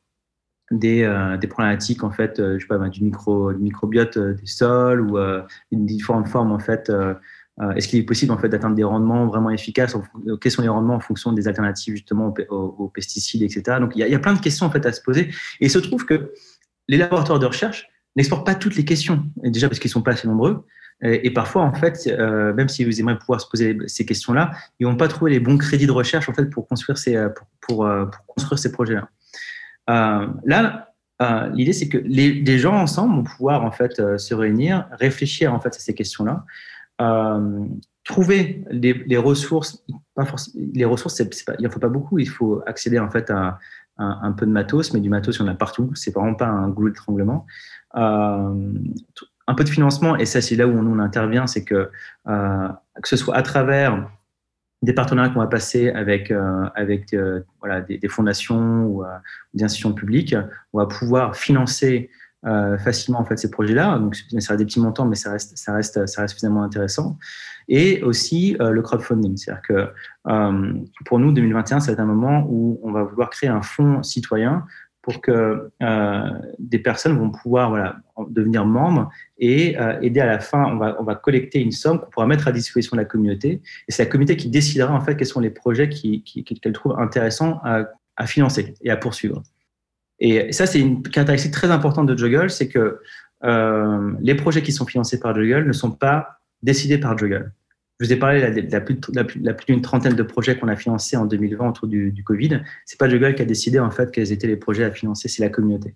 des, 0.71 1.03
euh, 1.03 1.39
problématiques 1.49 2.03
en 2.03 2.11
fait, 2.11 2.41
euh, 2.41 2.59
je 2.59 2.63
sais 2.63 2.67
pas, 2.67 2.79
du, 2.89 3.05
micro, 3.05 3.53
du 3.53 3.63
microbiote 3.63 4.17
euh, 4.17 4.35
des 4.35 4.47
sols 4.47 5.01
ou 5.01 5.19
une 5.71 5.87
différente 5.87 6.29
forme 6.29 6.53
en 6.53 6.59
fait. 6.59 6.91
Est-ce 7.75 7.89
qu'il 7.89 7.99
est 7.99 8.05
possible 8.05 8.33
en 8.33 8.39
fait 8.39 8.51
d'atteindre 8.51 8.77
des 8.77 8.85
rendements 8.85 9.27
vraiment 9.27 9.49
efficaces 9.51 9.97
Quels 10.43 10.53
sont 10.53 10.61
les 10.61 10.69
rendements 10.69 10.97
en 10.97 11.01
fonction 11.01 11.33
des 11.33 11.49
alternatives 11.49 11.95
justement 11.95 12.35
aux, 12.51 12.89
pesticides, 12.89 13.43
etc. 13.43 13.79
Donc 13.81 13.93
il 13.97 14.07
y, 14.07 14.15
a, 14.15 14.19
plein 14.19 14.35
de 14.35 14.41
questions 14.41 14.67
en 14.67 14.71
fait 14.71 14.85
à 14.85 14.93
se 14.93 15.01
poser. 15.01 15.29
Et 15.61 15.67
il 15.67 15.71
se 15.71 15.79
trouve 15.79 16.05
que 16.05 16.33
les 16.87 16.99
laboratoires 16.99 17.39
de 17.39 17.47
recherche 17.47 17.89
n'exportent 18.15 18.45
pas 18.45 18.55
toutes 18.55 18.77
les 18.77 18.85
questions, 18.85 19.25
déjà 19.43 19.69
parce 19.69 19.79
qu'ils 19.79 19.91
sont 19.91 20.03
pas 20.03 20.13
assez 20.13 20.29
nombreux. 20.29 20.67
Et, 21.03 21.31
parfois, 21.31 21.63
en 21.63 21.73
fait, 21.73 22.07
même 22.57 22.69
si 22.69 22.85
vous 22.85 23.01
aimeriez 23.01 23.19
pouvoir 23.19 23.41
se 23.41 23.49
poser 23.49 23.77
ces 23.87 24.05
questions-là, 24.05 24.53
ils 24.79 24.87
n'ont 24.87 24.97
pas 24.97 25.09
trouvé 25.09 25.31
les 25.31 25.41
bons 25.41 25.57
crédits 25.57 25.87
de 25.87 25.93
recherche 25.93 26.29
en 26.29 26.35
fait 26.35 26.51
pour 26.51 26.69
construire 26.69 26.99
ces, 26.99 27.17
pour, 27.61 27.89
pour, 28.27 28.59
ces 28.59 28.71
projets-là. 28.71 29.09
Euh, 29.91 30.27
là, 30.45 30.93
euh, 31.23 31.49
l'idée, 31.55 31.73
c'est 31.73 31.89
que 31.89 31.99
les, 31.99 32.59
gens 32.59 32.75
ensemble 32.75 33.17
vont 33.17 33.25
pouvoir 33.25 33.65
en 33.65 33.71
fait 33.71 33.99
euh, 34.01 34.19
se 34.19 34.35
réunir, 34.35 34.87
réfléchir 34.93 35.55
en 35.55 35.61
fait 35.61 35.75
à 35.75 35.79
ces 35.79 35.95
questions-là, 35.95 36.45
trouver 38.05 38.65
les, 38.71 39.17
ressources. 39.17 39.85
Pas 40.15 40.25
forcément, 40.25 40.67
les 40.73 40.85
ressources, 40.85 41.19
il 41.19 41.65
n'en 41.65 41.71
faut 41.71 41.81
pas 41.81 41.89
beaucoup. 41.89 42.19
Il 42.19 42.29
faut 42.29 42.63
accéder 42.67 42.99
en 42.99 43.11
fait 43.11 43.31
à, 43.31 43.59
un 43.99 44.33
peu 44.33 44.47
de 44.47 44.51
matos, 44.51 44.93
mais 44.93 45.01
du 45.01 45.09
matos, 45.09 45.37
il 45.37 45.41
y 45.41 45.43
en 45.43 45.49
a 45.49 45.55
partout. 45.55 45.91
C'est 45.95 46.15
vraiment 46.15 46.35
pas 46.35 46.47
un 46.47 46.69
goulot 46.69 46.91
d'étranglement. 46.91 47.47
un 47.95 49.55
peu 49.57 49.65
de 49.65 49.69
financement, 49.69 50.17
et 50.17 50.27
ça, 50.27 50.41
c'est 50.41 50.57
là 50.57 50.67
où 50.67 50.73
on, 50.73 50.99
intervient, 50.99 51.47
c'est 51.47 51.65
que 51.65 51.91
que 52.27 53.09
ce 53.09 53.17
soit 53.17 53.37
à 53.37 53.43
travers 53.43 54.09
des 54.83 54.93
partenariats 54.93 55.33
qu'on 55.33 55.41
va 55.41 55.47
passer 55.47 55.91
avec, 55.91 56.31
euh, 56.31 56.65
avec 56.75 57.15
euh, 57.15 57.41
voilà, 57.61 57.81
des, 57.81 58.09
fondations 58.09 58.85
ou 58.85 59.05
euh, 59.05 59.09
des 59.55 59.65
institutions 59.65 59.93
publiques. 59.93 60.35
On 60.73 60.79
va 60.79 60.87
pouvoir 60.87 61.37
financer 61.37 62.11
facilement 62.79 63.21
en 63.21 63.25
fait, 63.25 63.37
ces 63.37 63.51
projets-là. 63.51 63.99
Donc, 63.99 64.15
ça 64.15 64.53
reste 64.53 64.57
des 64.57 64.65
petits 64.65 64.81
montants, 64.81 65.07
mais 65.07 65.17
ça 65.17 65.33
reste, 65.33 65.59
ça 65.59 65.75
reste, 65.75 66.07
ça 66.07 66.23
reste 66.23 66.33
suffisamment 66.33 66.63
intéressant. 66.63 67.19
Et 67.69 68.03
aussi 68.03 68.57
le 68.61 68.81
crowdfunding. 68.83 69.37
C'est-à-dire 69.37 69.63
que 69.63 69.89
pour 71.05 71.19
nous, 71.19 71.33
2021, 71.33 71.81
ça 71.81 71.87
va 71.87 71.93
être 71.95 72.01
un 72.01 72.07
moment 72.07 72.47
où 72.49 72.79
on 72.83 72.93
va 72.93 73.03
vouloir 73.03 73.31
créer 73.31 73.51
un 73.51 73.63
fonds 73.63 74.03
citoyen 74.03 74.65
pour 75.07 75.21
que 75.21 75.71
euh, 75.85 76.31
des 76.59 76.81
personnes 76.81 77.17
vont 77.17 77.31
pouvoir 77.31 77.71
voilà, 77.71 77.95
devenir 78.29 78.67
membres 78.67 79.09
et 79.39 79.79
euh, 79.79 80.01
aider 80.01 80.19
à 80.19 80.27
la 80.27 80.41
fin. 80.41 80.65
On 80.65 80.79
va, 80.79 80.97
on 80.99 81.05
va 81.05 81.15
collecter 81.15 81.61
une 81.61 81.71
somme 81.71 82.01
qu'on 82.01 82.11
pourra 82.11 82.27
mettre 82.27 82.49
à 82.49 82.53
disposition 82.53 82.97
de 82.97 83.03
la 83.03 83.05
communauté. 83.05 83.63
Et 83.87 83.93
c'est 83.93 84.03
la 84.03 84.11
communauté 84.11 84.37
qui 84.37 84.49
décidera 84.49 84.93
en 84.93 85.01
fait 85.01 85.17
quels 85.17 85.29
sont 85.29 85.39
les 85.39 85.51
projets 85.51 85.89
qu'elle 85.89 86.23
qui, 86.25 86.43
qui, 86.43 86.73
trouve 86.73 86.99
intéressants 86.99 87.61
à, 87.63 88.27
financer 88.27 88.75
et 88.83 88.91
à 88.91 88.97
poursuivre. 88.97 89.45
Et 90.21 90.53
ça, 90.53 90.67
c'est 90.67 90.81
une 90.81 91.03
caractéristique 91.03 91.53
très 91.53 91.71
importante 91.71 92.07
de 92.07 92.17
Juggle, 92.17 92.51
c'est 92.51 92.69
que 92.69 93.01
euh, 93.45 94.13
les 94.21 94.35
projets 94.35 94.63
qui 94.63 94.73
sont 94.73 94.87
financés 94.87 95.21
par 95.21 95.35
Juggle 95.35 95.67
ne 95.67 95.73
sont 95.73 95.91
pas 95.91 96.41
décidés 96.63 96.99
par 96.99 97.17
Juggle. 97.19 97.53
Je 97.99 98.07
vous 98.07 98.13
ai 98.13 98.17
parlé 98.17 98.41
de 98.51 98.73
la, 98.73 98.81
plus, 99.55 99.67
d'une 99.67 99.81
trentaine 99.81 100.15
de 100.15 100.23
projets 100.23 100.59
qu'on 100.59 100.69
a 100.69 100.77
financés 100.77 101.17
en 101.17 101.25
2020 101.25 101.69
autour 101.71 101.89
du, 101.89 102.13
du 102.13 102.23
Covid. 102.25 102.61
C'est 102.85 102.99
pas 102.99 103.09
Google 103.09 103.35
qui 103.35 103.41
a 103.41 103.47
décidé 103.47 103.79
en 103.79 103.91
fait 103.91 104.11
quels 104.11 104.33
étaient 104.33 104.47
les 104.47 104.57
projets 104.57 104.85
à 104.85 104.91
financer, 104.91 105.29
c'est 105.29 105.43
la 105.43 105.49
communauté. 105.49 105.95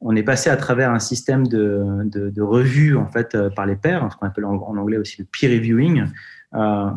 On 0.00 0.16
est 0.16 0.22
passé 0.22 0.48
à 0.48 0.56
travers 0.56 0.90
un 0.90 0.98
système 0.98 1.46
de, 1.46 1.84
de, 2.04 2.42
revue 2.42 2.96
en 2.96 3.06
fait 3.06 3.34
euh, 3.34 3.50
par 3.50 3.66
les 3.66 3.76
pairs, 3.76 4.08
ce 4.10 4.16
qu'on 4.16 4.26
appelle 4.26 4.46
en, 4.46 4.56
anglais 4.56 4.96
aussi 4.96 5.20
le 5.20 5.26
peer 5.30 5.50
reviewing, 5.50 6.04
euh, 6.54 6.90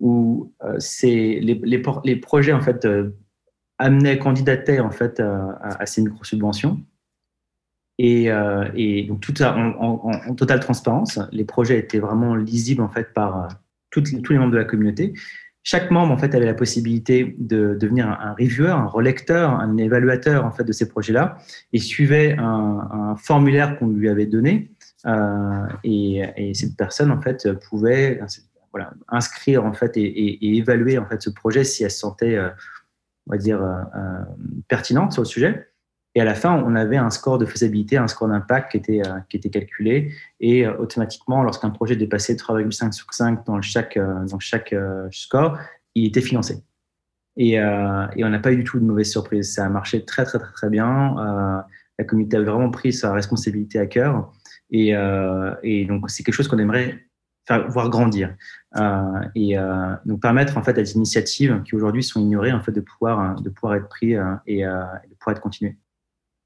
où 0.00 0.52
c'est 0.78 1.38
les, 1.40 1.60
les, 1.62 2.16
projets 2.16 2.52
en 2.52 2.60
fait 2.60 2.86
amenaient, 3.78 4.18
candidataient 4.18 4.80
en 4.80 4.90
fait 4.90 5.20
à, 5.20 5.58
à 5.60 5.86
ces 5.86 6.02
micro-subventions. 6.02 6.80
Et, 7.98 8.30
euh, 8.30 8.64
donc 9.08 9.20
tout 9.20 9.34
ça 9.36 9.56
en, 9.56 10.34
totale 10.34 10.60
transparence. 10.60 11.18
Les 11.32 11.44
projets 11.44 11.78
étaient 11.78 11.98
vraiment 11.98 12.34
lisibles 12.34 12.82
en 12.82 12.88
fait 12.88 13.12
par 13.14 13.48
tous 13.90 14.04
les 14.30 14.38
membres 14.38 14.52
de 14.52 14.58
la 14.58 14.64
communauté. 14.64 15.14
Chaque 15.62 15.90
membre 15.90 16.12
en 16.12 16.18
fait 16.18 16.34
avait 16.34 16.46
la 16.46 16.54
possibilité 16.54 17.34
de 17.38 17.74
devenir 17.74 18.08
un, 18.08 18.34
reviewer, 18.38 18.70
un 18.70 18.86
relecteur, 18.86 19.50
un 19.50 19.76
évaluateur 19.78 20.44
en 20.44 20.52
fait 20.52 20.62
de 20.62 20.72
ces 20.72 20.88
projets-là, 20.88 21.38
et 21.72 21.78
suivait 21.78 22.36
un, 22.38 23.16
formulaire 23.16 23.78
qu'on 23.78 23.88
lui 23.88 24.08
avait 24.08 24.26
donné. 24.26 24.70
Euh, 25.06 25.66
et, 25.82 26.22
et, 26.36 26.54
cette 26.54 26.76
personne 26.76 27.10
en 27.10 27.20
fait 27.20 27.48
pouvait 27.68 28.20
voilà, 28.72 28.92
inscrire 29.08 29.64
en 29.64 29.72
fait 29.72 29.96
et, 29.96 30.56
évaluer 30.58 30.98
en 30.98 31.06
fait 31.06 31.22
ce 31.22 31.30
projet 31.30 31.64
si 31.64 31.82
elle 31.82 31.90
se 31.90 32.00
sentait, 32.00 32.36
euh, 32.36 32.50
on 33.26 33.32
va 33.32 33.38
dire, 33.38 33.62
euh, 33.62 33.80
euh 33.96 34.24
pertinente 34.68 35.12
sur 35.12 35.22
le 35.22 35.26
sujet. 35.26 35.68
Et 36.14 36.20
à 36.20 36.24
la 36.24 36.34
fin, 36.34 36.62
on 36.64 36.74
avait 36.74 36.96
un 36.96 37.10
score 37.10 37.38
de 37.38 37.44
faisabilité, 37.44 37.98
un 37.98 38.08
score 38.08 38.28
d'impact 38.28 38.72
qui 38.72 38.78
était, 38.78 39.02
euh, 39.06 39.20
qui 39.28 39.36
était 39.36 39.50
calculé. 39.50 40.12
Et 40.40 40.66
automatiquement, 40.66 41.42
lorsqu'un 41.42 41.70
projet 41.70 41.94
dépassait 41.94 42.34
3,5 42.34 42.92
sur 42.92 43.12
5 43.12 43.44
dans 43.44 43.60
chaque, 43.60 43.98
dans 43.98 44.38
chaque 44.38 44.74
score, 45.10 45.58
il 45.94 46.06
était 46.06 46.22
financé. 46.22 46.64
Et, 47.36 47.52
et 47.52 48.24
on 48.24 48.30
n'a 48.30 48.38
pas 48.38 48.52
eu 48.52 48.56
du 48.56 48.64
tout 48.64 48.80
de 48.80 48.84
mauvaise 48.84 49.10
surprise. 49.10 49.52
Ça 49.52 49.66
a 49.66 49.68
marché 49.68 50.06
très, 50.06 50.24
très, 50.24 50.38
très, 50.38 50.52
très 50.52 50.70
bien. 50.70 51.14
la 51.98 52.04
communauté 52.06 52.38
a 52.38 52.40
vraiment 52.40 52.70
pris 52.70 52.94
sa 52.94 53.12
responsabilité 53.12 53.78
à 53.78 53.86
cœur. 53.86 54.32
Et, 54.70 54.94
et 55.62 55.84
donc, 55.84 56.10
c'est 56.10 56.22
quelque 56.22 56.34
chose 56.34 56.48
qu'on 56.48 56.58
aimerait 56.58 57.06
faire, 57.46 57.68
voir 57.68 57.88
grandir 57.90 58.34
euh, 58.76 59.20
et 59.34 59.58
euh, 59.58 59.94
nous 60.04 60.18
permettre 60.18 60.56
en 60.56 60.62
fait 60.62 60.72
à 60.78 60.82
des 60.82 60.96
initiatives 60.96 61.62
qui 61.64 61.74
aujourd'hui 61.74 62.02
sont 62.02 62.20
ignorées 62.20 62.52
en 62.52 62.60
fait 62.60 62.72
de 62.72 62.80
pouvoir 62.80 63.40
de 63.40 63.48
pouvoir 63.50 63.74
être 63.76 63.88
pris 63.88 64.12
et, 64.12 64.20
et 64.46 64.62
de 64.62 65.14
pouvoir 65.18 65.36
être 65.36 65.40
continuées. 65.40 65.76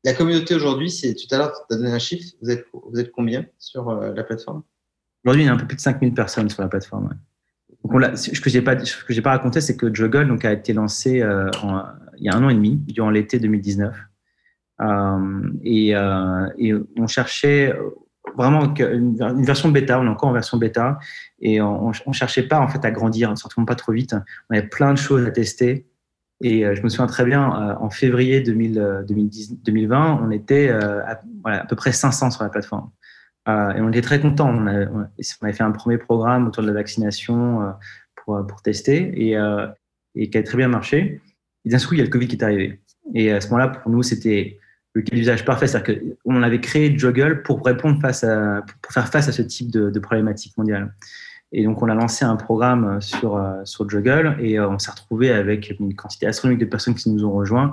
La 0.04 0.14
communauté 0.14 0.54
aujourd'hui, 0.54 0.90
c'est 0.90 1.14
tout 1.14 1.32
à 1.34 1.38
l'heure, 1.38 1.52
tu 1.68 1.74
as 1.74 1.78
donné 1.78 1.92
un 1.92 1.98
chiffre. 1.98 2.34
Vous 2.40 2.50
êtes, 2.50 2.64
vous 2.72 2.98
êtes 2.98 3.10
combien 3.10 3.44
sur 3.58 3.90
euh, 3.90 4.14
la 4.14 4.24
plateforme? 4.24 4.62
Aujourd'hui, 5.24 5.42
il 5.42 5.46
y 5.46 5.48
a 5.50 5.52
un 5.52 5.58
peu 5.58 5.66
plus 5.66 5.76
de 5.76 5.80
5000 5.80 6.14
personnes 6.14 6.48
sur 6.48 6.62
la 6.62 6.68
plateforme. 6.68 7.10
Donc 7.84 8.16
ce 8.16 8.40
que 8.40 8.48
je 8.48 8.58
n'ai 8.58 8.64
pas, 8.64 8.76
pas 8.76 9.30
raconté, 9.30 9.60
c'est 9.60 9.76
que 9.76 9.94
Juggle 9.94 10.28
donc, 10.28 10.46
a 10.46 10.52
été 10.52 10.72
lancé 10.72 11.20
euh, 11.20 11.50
il 12.16 12.24
y 12.24 12.28
a 12.30 12.34
un 12.34 12.42
an 12.42 12.48
et 12.48 12.54
demi, 12.54 12.76
durant 12.76 13.10
l'été 13.10 13.38
2019. 13.38 13.94
Euh, 14.80 15.50
et, 15.62 15.94
euh, 15.94 16.48
et, 16.56 16.72
on 16.96 17.06
cherchait 17.06 17.74
vraiment 18.36 18.74
une, 18.74 19.44
version 19.44 19.70
bêta, 19.70 20.00
on 20.00 20.06
est 20.06 20.08
encore 20.08 20.28
en 20.28 20.32
version 20.32 20.58
bêta, 20.58 20.98
et 21.40 21.60
on 21.60 21.90
ne 22.06 22.12
cherchait 22.12 22.42
pas 22.42 22.60
en 22.60 22.68
fait 22.68 22.84
à 22.84 22.90
grandir, 22.90 23.36
surtout 23.36 23.64
pas 23.64 23.74
trop 23.74 23.92
vite. 23.92 24.14
On 24.48 24.56
avait 24.56 24.66
plein 24.66 24.92
de 24.92 24.98
choses 24.98 25.26
à 25.26 25.30
tester. 25.30 25.86
Et 26.42 26.64
euh, 26.64 26.74
je 26.74 26.82
me 26.82 26.88
souviens 26.88 27.06
très 27.06 27.24
bien, 27.24 27.44
euh, 27.44 27.74
en 27.80 27.90
février 27.90 28.40
2000, 28.40 29.04
2020, 29.62 30.20
on 30.22 30.30
était 30.30 30.68
euh, 30.68 31.02
à, 31.44 31.66
peu 31.66 31.76
près 31.76 31.92
500 31.92 32.30
sur 32.30 32.42
la 32.42 32.48
plateforme. 32.48 32.90
et 33.46 33.80
on 33.80 33.88
était 33.88 34.00
très 34.00 34.20
contents. 34.20 34.48
On, 34.48 34.66
on, 34.66 35.06
avait 35.42 35.52
fait 35.52 35.62
un 35.62 35.72
premier 35.72 35.98
programme 35.98 36.46
autour 36.46 36.62
de 36.62 36.68
la 36.68 36.74
vaccination 36.74 37.74
pour, 38.16 38.46
pour 38.46 38.62
tester 38.62 39.30
et, 39.30 39.36
et 40.14 40.30
qui 40.30 40.38
a 40.38 40.42
très 40.42 40.56
bien 40.56 40.68
marché. 40.68 41.20
Et 41.64 41.70
d'un 41.70 41.78
coup, 41.78 41.92
il 41.94 41.98
y 41.98 42.00
a 42.00 42.04
le 42.04 42.10
Covid 42.10 42.28
qui 42.28 42.36
est 42.36 42.42
arrivé. 42.42 42.80
Et 43.14 43.32
à 43.32 43.40
ce 43.40 43.48
moment-là, 43.48 43.68
pour 43.68 43.90
nous, 43.90 44.02
c'était 44.02 44.58
le 44.94 45.02
cas 45.02 45.14
d'usage 45.14 45.44
parfait. 45.44 45.66
C'est-à-dire 45.66 46.00
qu'on 46.24 46.42
avait 46.42 46.60
créé 46.60 46.96
Juggle 46.98 47.42
pour 47.42 47.64
répondre 47.64 48.00
face 48.00 48.24
à, 48.24 48.62
pour 48.82 48.92
faire 48.92 49.08
face 49.08 49.28
à 49.28 49.32
ce 49.32 49.42
type 49.42 49.70
de, 49.70 49.90
de 49.90 49.98
problématique 49.98 50.56
mondiale. 50.58 50.94
Et 51.52 51.64
donc, 51.64 51.82
on 51.82 51.88
a 51.88 51.94
lancé 51.94 52.24
un 52.24 52.36
programme 52.36 53.00
sur, 53.00 53.36
euh, 53.36 53.64
sur 53.64 53.88
Juggle 53.90 54.36
et 54.38 54.58
euh, 54.58 54.68
on 54.68 54.78
s'est 54.78 54.92
retrouvé 54.92 55.32
avec 55.32 55.74
une 55.80 55.96
quantité 55.96 56.26
astronomique 56.26 56.60
de 56.60 56.66
personnes 56.66 56.94
qui 56.94 57.10
nous 57.10 57.24
ont 57.24 57.32
rejoints 57.32 57.72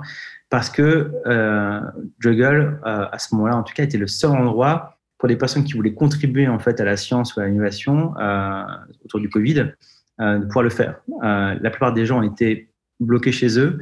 parce 0.50 0.70
que 0.70 1.12
euh, 1.26 1.80
Juggle, 2.18 2.80
euh, 2.86 3.06
à 3.10 3.18
ce 3.18 3.34
moment-là, 3.34 3.56
en 3.56 3.62
tout 3.62 3.74
cas, 3.74 3.84
était 3.84 3.98
le 3.98 4.06
seul 4.06 4.30
endroit 4.30 4.98
pour 5.18 5.28
des 5.28 5.36
personnes 5.36 5.64
qui 5.64 5.74
voulaient 5.74 5.94
contribuer 5.94 6.48
en 6.48 6.58
fait 6.58 6.80
à 6.80 6.84
la 6.84 6.96
science 6.96 7.34
ou 7.36 7.40
à 7.40 7.46
l'innovation 7.46 8.14
euh, 8.18 8.62
autour 9.04 9.20
du 9.20 9.28
Covid 9.28 9.72
de 10.20 10.44
pouvoir 10.46 10.64
le 10.64 10.70
faire. 10.70 11.00
la 11.22 11.70
plupart 11.70 11.92
des 11.92 12.04
gens 12.04 12.22
étaient 12.22 12.70
bloqués 12.98 13.30
chez 13.30 13.56
eux 13.60 13.78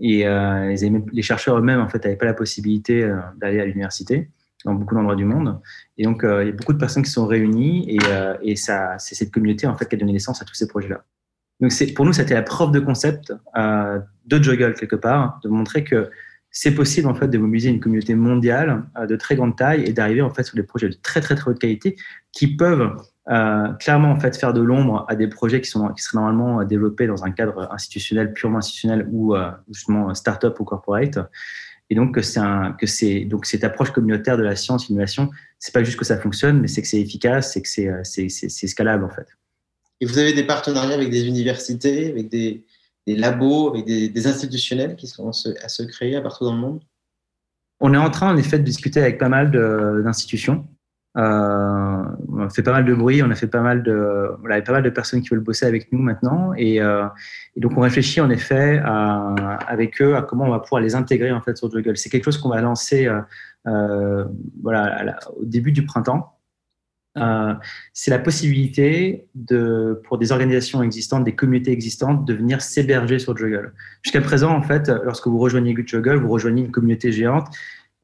et 0.00 0.24
les, 0.24 0.92
les, 1.12 1.22
chercheurs 1.22 1.58
eux-mêmes 1.58 1.80
en 1.80 1.88
fait 1.88 2.02
n'avaient 2.04 2.16
pas 2.16 2.26
la 2.26 2.34
possibilité 2.34 3.06
d'aller 3.36 3.60
à 3.60 3.64
l'université. 3.66 4.30
dans 4.64 4.74
beaucoup 4.74 4.94
d'endroits 4.94 5.16
du 5.16 5.24
monde. 5.24 5.60
Et 5.98 6.04
donc, 6.04 6.22
il 6.22 6.46
y 6.46 6.48
a 6.48 6.52
beaucoup 6.52 6.72
de 6.72 6.78
personnes 6.78 7.02
qui 7.02 7.10
sont 7.10 7.26
réunies 7.26 7.98
et, 8.42 8.56
ça, 8.56 8.98
c'est 8.98 9.14
cette 9.14 9.30
communauté 9.30 9.66
en 9.66 9.76
fait 9.76 9.86
qui 9.88 9.94
a 9.94 9.98
donné 9.98 10.12
naissance 10.12 10.42
à 10.42 10.44
tous 10.44 10.54
ces 10.54 10.66
projets-là. 10.66 11.04
Donc, 11.60 11.72
pour 11.94 12.04
nous, 12.06 12.12
c'était 12.12 12.34
la 12.34 12.42
preuve 12.42 12.72
de 12.72 12.80
concept 12.80 13.32
de 13.54 14.42
Juggle 14.42 14.74
quelque 14.74 14.96
part, 14.96 15.40
de 15.44 15.48
montrer 15.48 15.84
que 15.84 16.10
c'est 16.50 16.74
possible 16.74 17.08
en 17.08 17.14
fait 17.14 17.28
de 17.28 17.38
mobiliser 17.38 17.70
une 17.70 17.80
communauté 17.80 18.14
mondiale 18.14 18.84
de 19.08 19.16
très 19.16 19.36
grande 19.36 19.56
taille 19.56 19.84
et 19.84 19.92
d'arriver 19.92 20.22
en 20.22 20.30
fait 20.30 20.42
sur 20.42 20.56
des 20.56 20.62
projets 20.62 20.88
de 20.88 20.96
très 21.00 21.20
très 21.20 21.34
très 21.34 21.50
haute 21.50 21.58
qualité 21.58 21.96
qui 22.32 22.56
peuvent 22.56 22.96
euh, 23.28 23.68
clairement 23.74 24.10
en 24.12 24.18
fait 24.18 24.36
faire 24.36 24.54
de 24.54 24.62
l'ombre 24.62 25.04
à 25.08 25.14
des 25.14 25.28
projets 25.28 25.60
qui 25.60 25.68
sont 25.68 25.88
qui 25.88 26.02
seraient 26.02 26.16
normalement 26.16 26.64
développés 26.64 27.06
dans 27.06 27.22
un 27.22 27.30
cadre 27.30 27.70
institutionnel 27.70 28.32
purement 28.32 28.58
institutionnel 28.58 29.06
ou 29.10 29.34
euh, 29.34 29.50
justement 29.68 30.14
start-up 30.14 30.58
ou 30.58 30.64
corporate. 30.64 31.18
Et 31.90 31.94
donc 31.96 32.14
que 32.14 32.38
un, 32.38 32.76
donc 33.26 33.46
cette 33.46 33.64
approche 33.64 33.90
communautaire 33.90 34.38
de 34.38 34.42
la 34.42 34.56
science 34.56 34.88
innovation 34.88 35.28
c'est 35.58 35.74
pas 35.74 35.82
juste 35.82 35.98
que 35.98 36.04
ça 36.04 36.16
fonctionne 36.18 36.60
mais 36.60 36.68
c'est 36.68 36.82
que 36.82 36.88
c'est 36.88 37.00
efficace 37.00 37.52
c'est 37.52 37.62
que 37.62 37.68
c'est 37.68 37.88
euh, 37.88 38.68
scalable 38.68 39.04
en 39.04 39.10
fait. 39.10 39.26
Et 40.00 40.06
vous 40.06 40.18
avez 40.18 40.32
des 40.32 40.44
partenariats 40.44 40.94
avec 40.94 41.10
des 41.10 41.26
universités 41.26 42.10
avec 42.10 42.30
des, 42.30 42.64
des 43.06 43.16
labos 43.16 43.70
avec 43.70 43.84
des, 43.84 44.08
des, 44.08 44.26
institutionnels 44.26 44.96
qui 44.96 45.08
sont 45.08 45.28
à 45.28 45.68
se 45.68 45.82
créer 45.82 46.16
à 46.16 46.22
partout 46.22 46.44
dans 46.44 46.54
le 46.54 46.60
monde? 46.60 46.80
On 47.80 47.92
est 47.92 47.98
en 47.98 48.10
train 48.10 48.32
en 48.32 48.36
effet 48.36 48.58
de 48.58 48.64
discuter 48.64 49.00
avec 49.00 49.18
pas 49.18 49.28
mal 49.28 49.50
d'institutions. 49.50 50.66
euh, 50.66 50.79
on 51.14 52.40
a 52.40 52.50
fait 52.50 52.62
pas 52.62 52.72
mal 52.72 52.84
de 52.84 52.94
bruit, 52.94 53.22
on 53.22 53.30
a 53.30 53.34
fait 53.34 53.46
pas 53.46 53.60
mal 53.60 53.82
de, 53.82 54.28
y 54.48 54.52
a 54.52 54.62
pas 54.62 54.72
mal 54.72 54.82
de 54.82 54.90
personnes 54.90 55.22
qui 55.22 55.28
veulent 55.30 55.40
bosser 55.40 55.66
avec 55.66 55.92
nous 55.92 55.98
maintenant, 55.98 56.52
et, 56.56 56.80
euh, 56.80 57.06
et 57.56 57.60
donc 57.60 57.72
on 57.76 57.80
réfléchit 57.80 58.20
en 58.20 58.30
effet 58.30 58.80
à, 58.84 59.34
avec 59.66 60.00
eux 60.00 60.16
à 60.16 60.22
comment 60.22 60.44
on 60.44 60.50
va 60.50 60.60
pouvoir 60.60 60.80
les 60.80 60.94
intégrer 60.94 61.32
en 61.32 61.40
fait 61.40 61.56
sur 61.56 61.68
Google. 61.68 61.96
C'est 61.96 62.10
quelque 62.10 62.24
chose 62.24 62.38
qu'on 62.38 62.50
va 62.50 62.60
lancer 62.60 63.06
euh, 63.06 63.20
euh 63.66 64.24
voilà 64.62 65.18
au 65.36 65.44
début 65.44 65.72
du 65.72 65.84
printemps. 65.84 66.36
Euh, 67.18 67.54
c'est 67.92 68.12
la 68.12 68.20
possibilité 68.20 69.28
de, 69.34 70.00
pour 70.04 70.16
des 70.16 70.30
organisations 70.30 70.80
existantes, 70.80 71.24
des 71.24 71.34
communautés 71.34 71.72
existantes, 71.72 72.24
de 72.24 72.34
venir 72.34 72.62
s'héberger 72.62 73.18
sur 73.18 73.36
Juggle. 73.36 73.74
Jusqu'à 74.02 74.20
présent, 74.20 74.52
en 74.54 74.62
fait, 74.62 74.88
lorsque 75.04 75.26
vous 75.26 75.38
rejoignez 75.38 75.74
Juggle, 75.84 76.18
vous 76.18 76.28
rejoignez 76.28 76.62
une 76.62 76.70
communauté 76.70 77.10
géante, 77.10 77.48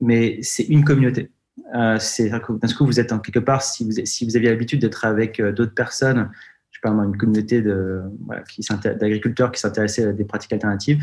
mais 0.00 0.38
c'est 0.42 0.64
une 0.64 0.84
communauté. 0.84 1.30
Euh, 1.74 1.98
c'est 1.98 2.30
parce 2.30 2.74
que 2.74 2.84
vous 2.84 3.00
êtes 3.00 3.12
en 3.12 3.18
quelque 3.18 3.38
part, 3.38 3.62
si 3.62 3.84
vous, 3.84 3.90
vous 3.90 4.36
aviez 4.36 4.50
l'habitude 4.50 4.80
d'être 4.80 5.04
avec 5.04 5.40
euh, 5.40 5.52
d'autres 5.52 5.74
personnes, 5.74 6.30
je 6.70 6.78
sais 6.78 6.80
pas 6.82 6.90
une 6.90 7.16
communauté 7.16 7.62
d'agriculteurs 7.62 9.50
qui 9.50 9.60
s'intéressaient 9.60 10.04
à 10.04 10.12
des 10.12 10.24
pratiques 10.24 10.52
alternatives, 10.52 11.02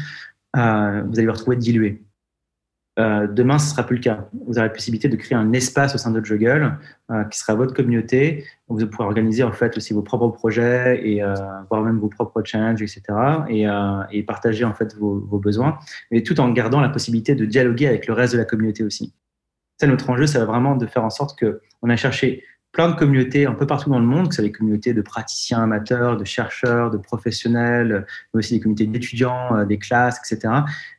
euh, 0.55 1.01
vous 1.07 1.17
allez 1.17 1.25
vous 1.25 1.33
retrouver 1.33 1.57
dilué. 1.57 2.03
Euh, 2.99 3.25
demain, 3.25 3.57
ce 3.57 3.71
sera 3.71 3.83
plus 3.83 3.95
le 3.95 4.03
cas. 4.03 4.29
Vous 4.45 4.59
aurez 4.59 4.67
la 4.67 4.69
possibilité 4.69 5.09
de 5.09 5.15
créer 5.15 5.35
un 5.35 5.51
espace 5.51 5.95
au 5.95 5.97
sein 5.97 6.11
de 6.11 6.23
Juggle 6.23 6.77
qui 7.31 7.39
sera 7.39 7.55
votre 7.55 7.73
communauté. 7.73 8.45
Vous 8.67 8.77
allez 8.77 8.87
pouvoir 8.87 9.07
organiser 9.07 9.41
en 9.41 9.51
fait 9.51 9.75
aussi 9.77 9.95
vos 9.95 10.03
propres 10.03 10.27
projets 10.27 11.01
et 11.03 11.23
euh, 11.23 11.33
voire 11.71 11.81
même 11.81 11.97
vos 11.97 12.09
propres 12.09 12.43
challenges, 12.45 12.83
etc. 12.83 13.01
Et, 13.49 13.65
et 14.11 14.21
partager 14.21 14.63
en 14.63 14.75
fait 14.75 14.95
vos, 14.95 15.19
vos, 15.27 15.39
besoins, 15.39 15.79
mais 16.11 16.21
tout 16.21 16.39
en 16.39 16.51
gardant 16.51 16.81
la 16.81 16.89
possibilité 16.89 17.33
de 17.33 17.45
dialoguer 17.45 17.87
avec 17.87 18.05
le 18.05 18.13
reste 18.13 18.33
de 18.33 18.37
la 18.37 18.45
communauté 18.45 18.83
aussi 18.83 19.11
notre 19.81 20.09
enjeu, 20.09 20.27
c'est 20.27 20.39
vraiment 20.39 20.75
de 20.75 20.85
faire 20.85 21.03
en 21.03 21.09
sorte 21.09 21.37
qu'on 21.39 21.89
a 21.89 21.95
cherché 21.95 22.43
plein 22.73 22.89
de 22.89 22.95
communautés 22.95 23.45
un 23.45 23.53
peu 23.53 23.67
partout 23.67 23.89
dans 23.89 23.99
le 23.99 24.05
monde, 24.05 24.29
que 24.29 24.33
ce 24.33 24.41
soit 24.41 24.49
des 24.49 24.51
communautés 24.51 24.93
de 24.93 25.01
praticiens 25.01 25.63
amateurs, 25.63 26.17
de 26.17 26.25
chercheurs, 26.25 26.89
de 26.89 26.97
professionnels, 26.97 28.05
mais 28.33 28.39
aussi 28.39 28.55
des 28.55 28.59
communautés 28.59 28.87
d'étudiants, 28.87 29.55
euh, 29.55 29.65
des 29.65 29.77
classes, 29.77 30.19
etc., 30.19 30.53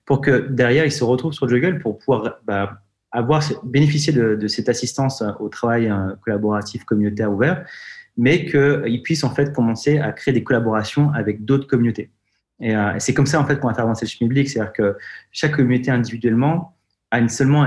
pour 0.06 0.20
que 0.20 0.48
derrière, 0.48 0.84
ils 0.84 0.92
se 0.92 1.02
retrouvent 1.02 1.32
sur 1.32 1.46
Google 1.48 1.80
pour 1.80 1.98
pouvoir 1.98 2.38
bah, 2.44 2.80
avoir, 3.10 3.42
bénéficier 3.64 4.12
de, 4.12 4.46
cette 4.46 4.68
assistance 4.68 5.22
au 5.40 5.48
travail 5.48 5.88
euh, 5.88 6.14
collaboratif 6.22 6.84
communautaire 6.84 7.32
ouvert, 7.32 7.66
mais 8.16 8.46
qu'ils 8.46 9.02
puissent 9.02 9.24
en 9.24 9.34
fait 9.34 9.52
commencer 9.52 9.98
à 9.98 10.12
créer 10.12 10.32
des 10.32 10.44
collaborations 10.44 11.10
avec 11.12 11.44
d'autres 11.44 11.66
communautés. 11.66 12.10
Et 12.60 12.76
euh, 12.76 12.92
c'est 12.98 13.14
comme 13.14 13.26
ça 13.26 13.40
en 13.40 13.46
fait 13.46 13.58
qu'on 13.58 13.66
va 13.66 13.74
faire 13.74 13.84
avancer 13.84 14.06
le 14.06 14.16
public, 14.16 14.48
c'est-à-dire 14.48 14.72
que 14.72 14.96
chaque 15.32 15.56
communauté 15.56 15.90
individuellement 15.90 16.76
a 17.10 17.18
une, 17.18 17.28
seulement 17.28 17.66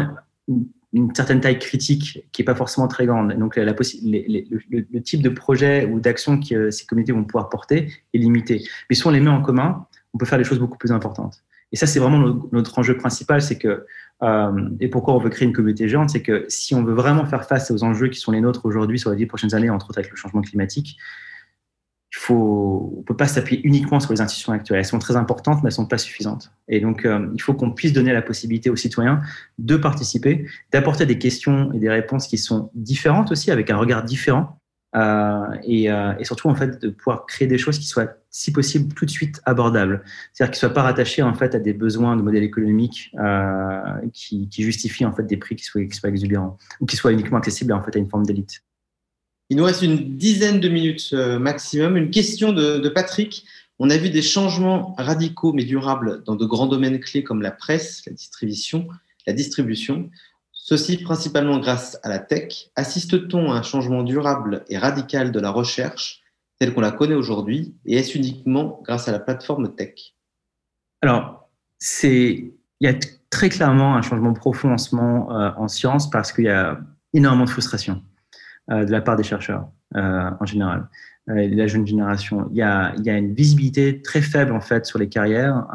certaine 1.14 1.42
taille 1.42 1.60
critique 1.60 2.26
qui 2.32 2.42
n'est 2.42 2.46
pas 2.46 2.56
forcément 2.56 2.88
très 2.88 3.06
grande. 3.06 3.34
Donc, 3.34 3.56
la, 3.56 3.66
le, 3.66 5.00
type 5.00 5.22
de 5.22 5.30
projet 5.30 5.86
ou 5.86 6.00
d'action 6.00 6.40
que 6.40 6.56
euh, 6.56 6.72
ces 6.72 6.86
communautés 6.86 7.12
vont 7.12 7.24
pouvoir 7.24 7.50
porter 7.50 7.92
est 8.14 8.18
limité. 8.18 8.64
Mais 8.90 8.96
si 8.96 9.06
on 9.06 9.12
les 9.12 9.20
met 9.20 9.30
en 9.30 9.42
commun, 9.42 9.86
on 10.14 10.18
peut 10.18 10.26
faire 10.26 10.38
des 10.38 10.44
choses 10.44 10.60
beaucoup 10.60 10.78
plus 10.78 10.92
importantes. 10.92 11.44
Et 11.74 11.76
ça, 11.76 11.86
c'est 11.86 12.00
vraiment 12.00 12.20
notre, 12.52 12.80
enjeu 12.80 12.96
principal, 12.96 13.42
c'est 13.42 13.58
que, 13.58 13.86
euh, 14.24 14.70
et 14.80 14.88
pourquoi 14.88 15.14
on 15.14 15.18
veut 15.18 15.30
créer 15.30 15.48
une 15.48 15.54
communauté 15.54 15.90
géante, 15.90 16.10
c'est 16.10 16.22
que 16.22 16.46
si 16.48 16.74
on 16.74 16.84
veut 16.84 16.94
vraiment 16.94 17.26
faire 17.26 17.44
face 17.46 17.72
aux 17.72 17.84
enjeux 17.84 18.08
qui 18.08 18.20
sont 18.20 18.32
les 18.32 18.40
nôtres 18.40 18.66
aujourd'hui 18.66 18.98
sur 18.98 19.12
les 19.12 19.18
dix 19.18 19.26
prochaines 19.26 19.54
années, 19.54 19.70
entre 19.70 19.90
autres 19.90 20.00
avec 20.00 20.10
le 20.10 20.16
changement 20.16 20.42
climatique, 20.42 20.98
faut, 22.18 22.96
on 22.98 23.04
peut 23.04 23.16
pas 23.16 23.28
s'appuyer 23.28 23.62
uniquement 23.66 24.00
sur 24.00 24.12
les 24.12 24.22
institutions 24.22 24.54
actuelles. 24.54 24.80
Elles 24.80 24.86
sont 24.86 25.00
très 25.00 25.16
importantes, 25.16 25.64
mais 25.64 25.70
elles 25.70 25.74
sont 25.74 25.86
pas 25.86 25.98
suffisantes. 25.98 26.52
Et 26.68 26.80
donc, 26.80 27.06
euh, 27.06 27.28
il 27.34 27.42
faut 27.42 27.54
qu'on 27.54 27.72
puisse 27.72 27.94
donner 27.94 28.14
la 28.14 28.22
possibilité 28.22 28.70
aux 28.70 28.76
citoyens 28.76 29.22
de 29.60 29.78
participer, 29.78 30.46
d'apporter 30.72 31.06
des 31.06 31.18
questions 31.18 31.72
et 31.74 31.80
des 31.80 31.90
réponses 31.90 32.28
qui 32.28 32.38
sont 32.38 32.72
différentes 32.76 33.32
aussi, 33.32 33.52
avec 33.52 33.70
un 33.70 33.78
regard 33.78 34.04
différent, 34.04 34.60
euh, 34.96 35.46
et, 35.64 35.92
euh, 35.92 36.14
et, 36.18 36.24
surtout 36.24 36.50
en 36.50 36.56
fait 36.56 36.82
de 36.82 36.90
pouvoir 36.90 37.26
créer 37.26 37.48
des 37.48 37.58
choses 37.58 37.78
qui 37.78 37.86
soient, 37.86 38.08
si 38.30 38.52
possible, 38.52 38.94
tout 38.94 39.06
de 39.06 39.12
suite 39.12 39.42
abordables. 39.46 40.04
C'est-à-dire 40.34 40.54
qui 40.54 40.60
soient 40.60 40.74
pas 40.74 40.84
rattachées 40.84 41.22
en 41.22 41.34
fait 41.34 41.54
à 41.56 41.60
des 41.60 41.74
besoins 41.74 42.16
de 42.16 42.22
modèle 42.22 42.44
économique 42.44 43.12
euh, 43.20 43.82
qui, 44.14 44.48
qui, 44.50 44.64
justifient 44.64 45.06
en 45.06 45.14
fait 45.14 45.24
des 45.24 45.38
prix 45.38 45.56
qui 45.56 45.66
soient, 45.66 45.84
qui 45.84 45.96
soient 45.96 46.10
exubérants 46.10 46.58
ou 46.80 46.86
qui 46.86 46.96
soient 46.96 47.12
uniquement 47.12 47.38
accessibles 47.38 47.74
en 47.74 47.84
fait 47.84 47.96
à 47.96 48.00
une 48.00 48.10
forme 48.10 48.26
d'élite. 48.26 48.64
Il 49.50 49.58
nous 49.58 49.64
reste 49.64 49.82
une 49.82 50.18
dizaine 50.18 50.60
de 50.60 50.68
minutes 50.68 51.12
euh, 51.14 51.40
maximum. 51.40 51.96
Une 51.96 52.12
question 52.12 52.52
de, 52.52 52.90
Patrick. 52.90 53.46
On 53.80 53.90
a 53.90 53.98
vu 53.98 54.10
des 54.10 54.22
changements 54.22 54.96
radicaux 54.98 55.54
mais 55.54 55.64
durables 55.64 56.24
dans 56.24 56.36
de 56.36 56.46
grands 56.46 56.68
domaines 56.68 57.00
clés 57.00 57.24
comme 57.24 57.42
la 57.42 57.52
presse, 57.52 58.04
la 58.06 58.14
distribution, 58.14 58.88
la 59.26 59.34
distribution. 59.34 60.10
Ceci 60.52 60.98
principalement 60.98 61.60
grâce 61.60 61.98
à 62.04 62.10
la 62.10 62.20
tech. 62.20 62.72
Assiste-t-on 62.76 63.52
à 63.52 63.56
un 63.56 63.62
changement 63.62 64.04
durable 64.04 64.66
et 64.68 64.78
radical 64.78 65.32
de 65.32 65.40
la 65.40 65.52
recherche 65.52 66.24
telle 66.60 66.74
qu'on 66.74 66.82
la 66.82 66.92
connaît 66.92 67.16
aujourd'hui 67.16 67.76
et 67.86 67.98
est-ce 67.98 68.18
uniquement 68.18 68.82
grâce 68.84 69.08
à 69.08 69.12
la 69.12 69.20
plateforme 69.20 69.76
tech? 69.76 70.14
Alors, 71.02 71.48
il 72.04 72.52
y 72.82 72.88
a 72.88 72.94
très 73.30 73.50
clairement 73.50 73.96
un 73.96 74.02
changement 74.02 74.34
profond 74.34 74.74
en 74.74 74.78
ce 74.78 74.96
moment 74.96 75.32
euh, 75.32 75.52
en 75.56 75.68
science 75.68 76.10
parce 76.10 76.34
qu'il 76.34 76.46
y 76.46 76.50
a 76.50 76.80
énormément 77.14 77.46
de 77.46 77.50
frustration. 77.50 78.02
Euh, 78.70 78.84
de 78.84 78.92
la 78.92 79.00
part 79.00 79.16
des 79.16 79.24
chercheurs 79.24 79.70
euh, 79.96 80.30
en 80.42 80.46
général, 80.46 80.90
euh, 81.30 81.48
la 81.50 81.68
jeune 81.68 81.88
génération. 81.88 82.50
Il 82.52 82.58
y, 82.58 82.62
a, 82.62 82.94
il 82.98 83.06
y 83.06 83.10
a 83.10 83.18
une 83.18 83.34
visibilité 83.34 84.02
très 84.02 84.22
faible 84.22 84.52
en 84.52 84.60
fait 84.60 84.86
sur 84.86 85.00
les 85.00 85.08
carrières 85.08 85.66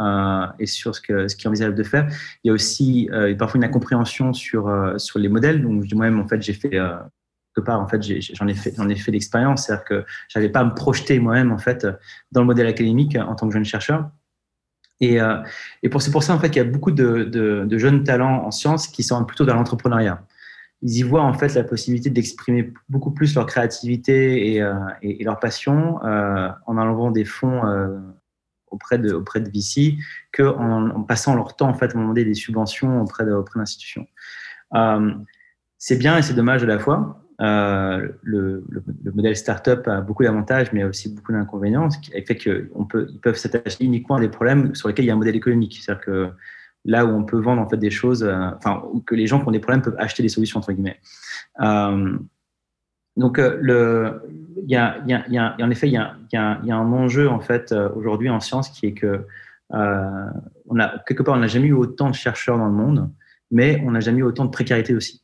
et 0.58 0.66
sur 0.66 0.94
ce 0.94 1.00
que 1.00 1.26
ce 1.26 1.34
qui 1.34 1.46
est 1.46 1.48
envisageable 1.48 1.76
de 1.76 1.84
faire. 1.84 2.06
Il 2.44 2.48
y 2.48 2.50
a 2.50 2.52
aussi 2.52 3.08
parfois 3.38 3.56
une 3.56 3.64
incompréhension 3.64 4.34
sur 4.34 4.70
sur 4.98 5.18
les 5.18 5.30
modèles. 5.30 5.62
Donc 5.62 5.84
moi-même 5.94 6.20
en 6.20 6.28
fait 6.28 6.42
j'ai 6.42 6.52
fait 6.52 6.68
quelque 6.68 7.64
part 7.64 7.80
en 7.80 7.88
fait 7.88 8.02
j'en 8.34 8.46
ai, 8.46 8.54
fait 8.54 8.74
j'en 8.76 8.90
ai 8.90 8.96
fait 8.96 9.10
l'expérience, 9.10 9.66
c'est-à-dire 9.66 9.84
que 9.86 10.04
j'avais 10.28 10.50
pas 10.50 10.60
à 10.60 10.64
me 10.64 10.74
projeter 10.74 11.18
moi-même 11.18 11.50
en 11.50 11.58
fait 11.58 11.86
dans 12.30 12.42
le 12.42 12.46
modèle 12.46 12.66
académique 12.66 13.16
en 13.16 13.34
tant 13.34 13.48
que 13.48 13.54
jeune 13.54 13.64
chercheur. 13.64 14.10
Et, 15.00 15.18
et 15.82 15.88
pour, 15.88 16.02
c'est 16.02 16.12
pour 16.12 16.22
ça 16.22 16.34
en 16.34 16.38
fait 16.38 16.50
qu'il 16.50 16.62
y 16.62 16.66
a 16.66 16.68
beaucoup 16.68 16.92
de, 16.92 17.24
de, 17.24 17.64
de, 17.66 17.78
jeunes 17.78 18.04
talents 18.04 18.44
en 18.44 18.50
sciences 18.50 18.86
qui 18.86 19.02
sont 19.02 19.24
plutôt 19.24 19.46
dans 19.46 19.54
l'entrepreneuriat 19.54 20.22
ils 20.82 20.98
y 20.98 21.02
voient 21.02 21.22
en 21.22 21.32
fait 21.32 21.54
la 21.54 21.62
possibilité 21.62 22.10
d'exprimer 22.10 22.72
beaucoup 22.88 23.12
plus 23.12 23.34
leur 23.34 23.46
créativité 23.46 24.54
et, 24.54 24.62
euh, 24.62 24.74
leur 25.20 25.38
passion 25.38 26.04
euh, 26.04 26.48
en 26.66 26.76
enlevant 26.76 27.12
des 27.12 27.24
fonds 27.24 27.64
euh, 27.64 27.98
auprès 28.70 28.98
de 28.98 29.12
auprès 29.12 29.40
de 29.40 29.50
que 30.32 30.42
en, 30.42 31.02
passant 31.04 31.36
leur 31.36 31.54
temps 31.56 31.68
en 31.68 31.74
fait 31.74 31.84
à 31.86 31.88
demander 31.88 32.24
des 32.24 32.34
subventions 32.34 33.00
auprès 33.00 33.24
de, 33.24 33.32
auprès 33.32 33.60
d'institutions. 33.60 34.06
Euh, 34.74 35.12
c'est 35.78 35.96
bien 35.96 36.18
et 36.18 36.22
c'est 36.22 36.34
dommage 36.34 36.62
à 36.64 36.66
la 36.66 36.78
fois. 36.78 37.18
Le, 37.38 38.18
le, 38.22 38.64
le, 39.02 39.12
modèle 39.12 39.36
startup 39.36 39.88
a 39.88 40.00
beaucoup 40.00 40.22
d'avantages, 40.22 40.72
mais 40.72 40.84
aussi 40.84 41.12
beaucoup 41.12 41.32
d'inconvénients, 41.32 41.88
qui 41.88 42.12
fait 42.12 42.36
qu'on 42.36 42.84
peut, 42.84 43.08
ils 43.10 43.18
peuvent 43.18 43.34
s'attacher 43.34 43.84
uniquement 43.84 44.14
à 44.14 44.20
des 44.20 44.28
problèmes 44.28 44.76
sur 44.76 44.86
lesquels 44.86 45.06
il 45.06 45.08
y 45.08 45.10
a 45.10 45.14
un 45.14 45.18
modèle 45.18 45.34
économique. 45.34 45.80
C'est-à-dire 45.82 46.04
que 46.04 46.30
là 46.84 47.06
où 47.06 47.10
on 47.10 47.24
peut 47.24 47.38
vendre 47.38 47.62
en 47.62 47.68
fait 47.68 47.76
des 47.76 47.90
choses, 47.90 48.24
euh, 48.24 48.50
enfin, 48.56 48.82
que 49.06 49.14
les 49.14 49.26
gens 49.26 49.40
qui 49.40 49.48
ont 49.48 49.52
des 49.52 49.60
problèmes 49.60 49.82
peuvent 49.82 49.96
acheter 49.98 50.22
des 50.22 50.28
solutions 50.28 50.58
entre 50.58 50.72
guillemets. 50.72 50.98
Euh, 51.60 52.16
donc, 53.16 53.38
euh, 53.38 53.58
le, 53.60 54.22
il 54.64 54.70
y 54.70 54.76
a, 54.76 54.98
y 55.06 55.12
a, 55.12 55.28
y 55.28 55.38
a, 55.38 55.56
en 55.60 55.70
effet, 55.70 55.88
il 55.88 55.92
y 55.92 55.96
a, 55.96 56.16
y 56.32 56.36
a, 56.36 56.76
un 56.76 56.92
enjeu 56.92 57.28
en 57.28 57.40
fait 57.40 57.72
aujourd'hui 57.94 58.30
en 58.30 58.40
science 58.40 58.70
qui 58.70 58.86
est 58.86 58.94
que 58.94 59.26
on 59.70 60.78
a 60.78 60.98
quelque 61.06 61.22
part 61.22 61.34
on 61.34 61.38
n'a 61.38 61.46
jamais 61.46 61.68
eu 61.68 61.72
autant 61.72 62.10
de 62.10 62.14
chercheurs 62.14 62.58
dans 62.58 62.66
le 62.66 62.72
monde, 62.72 63.10
mais 63.50 63.82
on 63.86 63.92
n'a 63.92 64.00
jamais 64.00 64.18
eu 64.18 64.22
autant 64.22 64.44
de 64.44 64.50
précarité 64.50 64.94
aussi. 64.94 65.22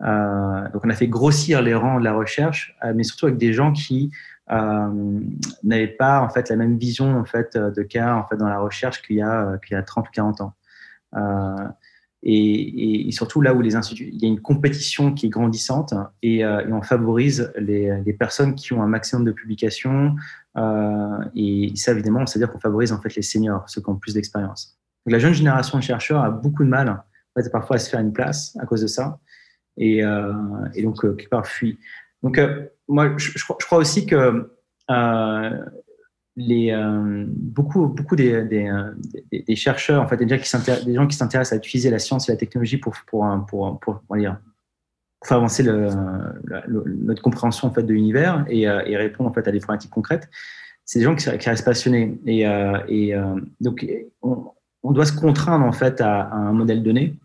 Donc, 0.00 0.84
on 0.84 0.90
a 0.90 0.94
fait 0.94 1.06
grossir 1.06 1.60
les 1.60 1.74
rangs 1.74 1.98
de 1.98 2.04
la 2.04 2.14
recherche, 2.14 2.76
mais 2.94 3.04
surtout 3.04 3.26
avec 3.26 3.38
des 3.38 3.52
gens 3.52 3.72
qui 3.72 4.10
n'avaient 4.50 5.86
pas 5.86 6.20
en 6.20 6.30
fait 6.30 6.48
la 6.48 6.56
même 6.56 6.78
vision 6.78 7.18
en 7.18 7.24
fait 7.24 7.56
de 7.56 7.82
cas 7.82 8.14
en 8.14 8.26
fait 8.26 8.36
dans 8.36 8.48
la 8.48 8.58
recherche 8.58 9.02
qu'il 9.02 9.16
y 9.16 9.22
a 9.22 9.58
qu'il 9.58 9.74
y 9.74 9.78
a 9.78 9.82
30 9.82 10.08
ou 10.08 10.10
40 10.12 10.40
ans. 10.40 10.54
Euh, 11.16 11.68
et, 12.22 13.08
surtout 13.10 13.42
là 13.42 13.52
où 13.52 13.60
les 13.60 13.76
instituts, 13.76 14.08
il 14.12 14.22
y 14.22 14.24
a 14.24 14.28
une 14.28 14.40
compétition 14.40 15.12
qui 15.12 15.26
est 15.26 15.28
grandissante 15.28 15.92
et, 16.22 16.44
on 16.44 16.80
favorise 16.80 17.52
les, 17.58 18.16
personnes 18.18 18.54
qui 18.54 18.72
ont 18.72 18.82
un 18.82 18.86
maximum 18.86 19.26
de 19.26 19.32
publications. 19.32 20.16
et 21.34 21.72
ça, 21.74 21.92
évidemment, 21.92 22.24
c'est-à-dire 22.24 22.50
qu'on 22.50 22.60
favorise 22.60 22.92
en 22.92 23.00
fait 23.00 23.14
les 23.14 23.22
seniors, 23.22 23.68
ceux 23.68 23.82
qui 23.82 23.90
ont 23.90 23.96
plus 23.96 24.14
d'expérience. 24.14 24.78
la 25.04 25.18
jeune 25.18 25.34
génération 25.34 25.76
de 25.76 25.82
chercheurs 25.82 26.22
a 26.22 26.30
beaucoup 26.30 26.64
de 26.64 26.70
mal 26.70 27.04
parfois 27.52 27.76
à 27.76 27.78
se 27.78 27.90
faire 27.90 28.00
une 28.00 28.12
place 28.12 28.56
à 28.58 28.64
cause 28.64 28.80
de 28.80 28.86
ça. 28.86 29.18
Et, 29.76 30.02
donc, 30.82 31.02
quelque 31.02 31.28
part, 31.28 31.46
fuit. 31.46 31.78
Donc, 32.22 32.40
moi, 32.88 33.12
je, 33.18 33.44
crois 33.44 33.78
aussi 33.78 34.06
que 34.06 34.50
euh, 36.36 37.24
beaucoup, 37.28 37.86
beaucoup 37.86 38.16
euh, 38.18 38.44
des, 39.30 39.56
chercheurs, 39.56 40.02
en 40.02 40.08
fait, 40.08 40.16
des 40.16 40.28
gens 40.28 41.06
qui 41.06 41.16
s'intéressent 41.16 41.52
à 41.52 41.56
utiliser 41.56 41.90
la 41.90 41.98
science 41.98 42.28
et 42.28 42.32
la 42.32 42.36
technologie 42.36 42.78
pour, 42.78 42.94
pour, 43.06 43.24
pour, 43.48 43.78
pour, 43.80 44.00
pour 44.00 44.16
faire 45.24 45.36
avancer 45.36 45.62
notre 45.62 47.22
compréhension 47.22 47.68
en 47.68 47.72
fait, 47.72 47.82
de 47.82 47.92
l'univers 47.92 48.44
et, 48.48 48.68
euh, 48.68 48.82
et, 48.84 48.96
répondre 48.96 49.30
en 49.30 49.32
fait, 49.32 49.46
à 49.46 49.52
des 49.52 49.60
problématiques 49.60 49.92
concrètes. 49.92 50.28
C'est 50.84 50.98
des 50.98 51.04
gens 51.04 51.14
qui, 51.14 51.24
qui 51.38 51.48
restent 51.48 51.64
passionnés. 51.64 52.18
Et, 52.26 53.14
donc, 53.60 53.86
on, 54.22 54.92
doit 54.92 55.06
se 55.06 55.16
contraindre 55.16 55.64
en 55.64 55.72
fait, 55.72 56.00
à, 56.00 56.30
un 56.30 56.52
modèle 56.52 56.82
donné. 56.82 57.16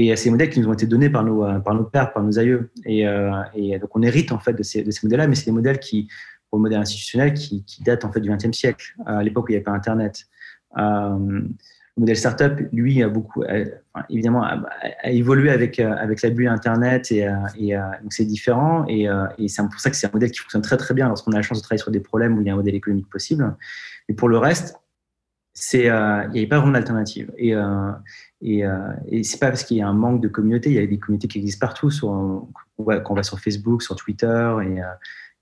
Et 0.00 0.12
à 0.12 0.16
ces 0.16 0.30
modèles 0.30 0.50
qui 0.50 0.60
nous 0.60 0.68
ont 0.68 0.72
été 0.72 0.86
donnés 0.86 1.10
par 1.10 1.24
nos, 1.24 1.44
par 1.60 1.74
nos 1.74 1.84
pères, 1.84 2.12
par 2.12 2.22
nos 2.22 2.38
aïeux. 2.38 2.70
Et 2.84 3.04
donc, 3.78 3.94
on 3.94 4.02
hérite 4.02 4.32
en 4.32 4.38
fait 4.38 4.54
de 4.54 4.62
ces, 4.62 4.82
de 4.82 4.90
ces 4.90 5.06
modèles-là, 5.06 5.28
mais 5.28 5.36
c'est 5.36 5.46
des 5.46 5.52
modèles 5.52 5.78
qui, 5.78 6.08
au 6.50 6.58
modèle 6.58 6.80
institutionnel 6.80 7.34
qui, 7.34 7.64
date 7.80 8.04
en 8.04 8.12
fait 8.12 8.20
du 8.20 8.30
XXe 8.30 8.56
siècle, 8.56 8.94
à 9.06 9.22
l'époque 9.22 9.46
où 9.46 9.48
il 9.48 9.52
n'y 9.52 9.56
avait 9.56 9.64
pas 9.64 9.72
Internet. 9.72 10.26
Euh, 10.76 11.42
le 11.96 12.02
modèle 12.02 12.16
startup, 12.16 12.60
lui, 12.72 13.02
a 13.02 13.08
beaucoup, 13.08 13.42
évidemment, 14.08 14.44
a, 14.44 14.60
évolué 15.10 15.50
avec 15.50 15.80
euh, 15.80 15.96
avec 15.96 16.22
la 16.22 16.30
bulle 16.30 16.46
Internet 16.46 17.10
et, 17.10 17.26
euh, 17.26 17.80
donc 18.02 18.12
c'est 18.12 18.24
différent 18.24 18.86
et, 18.86 19.08
c'est 19.48 19.62
pour 19.62 19.80
ça 19.80 19.90
que 19.90 19.96
c'est 19.96 20.06
un 20.06 20.10
modèle 20.12 20.30
qui 20.30 20.38
fonctionne 20.38 20.62
très 20.62 20.76
très 20.76 20.94
bien 20.94 21.08
lorsqu'on 21.08 21.32
a 21.32 21.36
la 21.36 21.42
chance 21.42 21.58
de 21.58 21.62
travailler 21.62 21.82
sur 21.82 21.90
des 21.90 22.00
problèmes 22.00 22.38
où 22.38 22.40
il 22.40 22.46
y 22.46 22.50
a 22.50 22.52
un 22.52 22.56
modèle 22.56 22.76
économique 22.76 23.10
possible. 23.10 23.56
Mais 24.08 24.14
pour 24.14 24.28
le 24.28 24.38
reste, 24.38 24.76
c'est 25.54 25.86
il 25.86 26.30
n'y 26.30 26.38
avait 26.38 26.46
pas 26.46 26.58
vraiment 26.58 26.74
d'alternative 26.74 27.32
et 27.36 27.54
et, 28.40 28.62
et 29.08 29.24
c'est 29.24 29.40
pas 29.40 29.48
parce 29.48 29.64
qu'il 29.64 29.78
y 29.78 29.82
a 29.82 29.88
un 29.88 29.92
manque 29.92 30.20
de 30.20 30.28
communauté, 30.28 30.70
il 30.70 30.76
y 30.76 30.78
a 30.78 30.86
des 30.86 31.00
communautés 31.00 31.26
qui 31.26 31.38
existent 31.38 31.66
partout, 31.66 31.90
sur, 31.90 32.46
quand 32.76 33.14
va 33.14 33.22
sur 33.24 33.40
Facebook, 33.40 33.82
sur 33.82 33.96
Twitter 33.96 34.54
et 34.62 34.80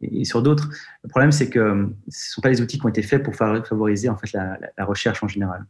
et, 0.01 0.25
sur 0.25 0.43
d'autres. 0.43 0.69
Le 1.03 1.09
problème, 1.09 1.33
c'est 1.33 1.49
que 1.49 1.59
euh, 1.59 1.87
ce 2.09 2.31
ne 2.31 2.33
sont 2.33 2.41
pas 2.41 2.49
les 2.49 2.61
outils 2.61 2.79
qui 2.79 2.87
ont 2.87 2.89
été 2.91 3.03
faits 3.03 3.23
pour 3.23 3.35
favoriser 3.35 4.09
en 4.09 4.17
fait, 4.17 4.33
la, 4.33 4.85
recherche 4.85 5.23
en 5.23 5.29
général. 5.29 5.65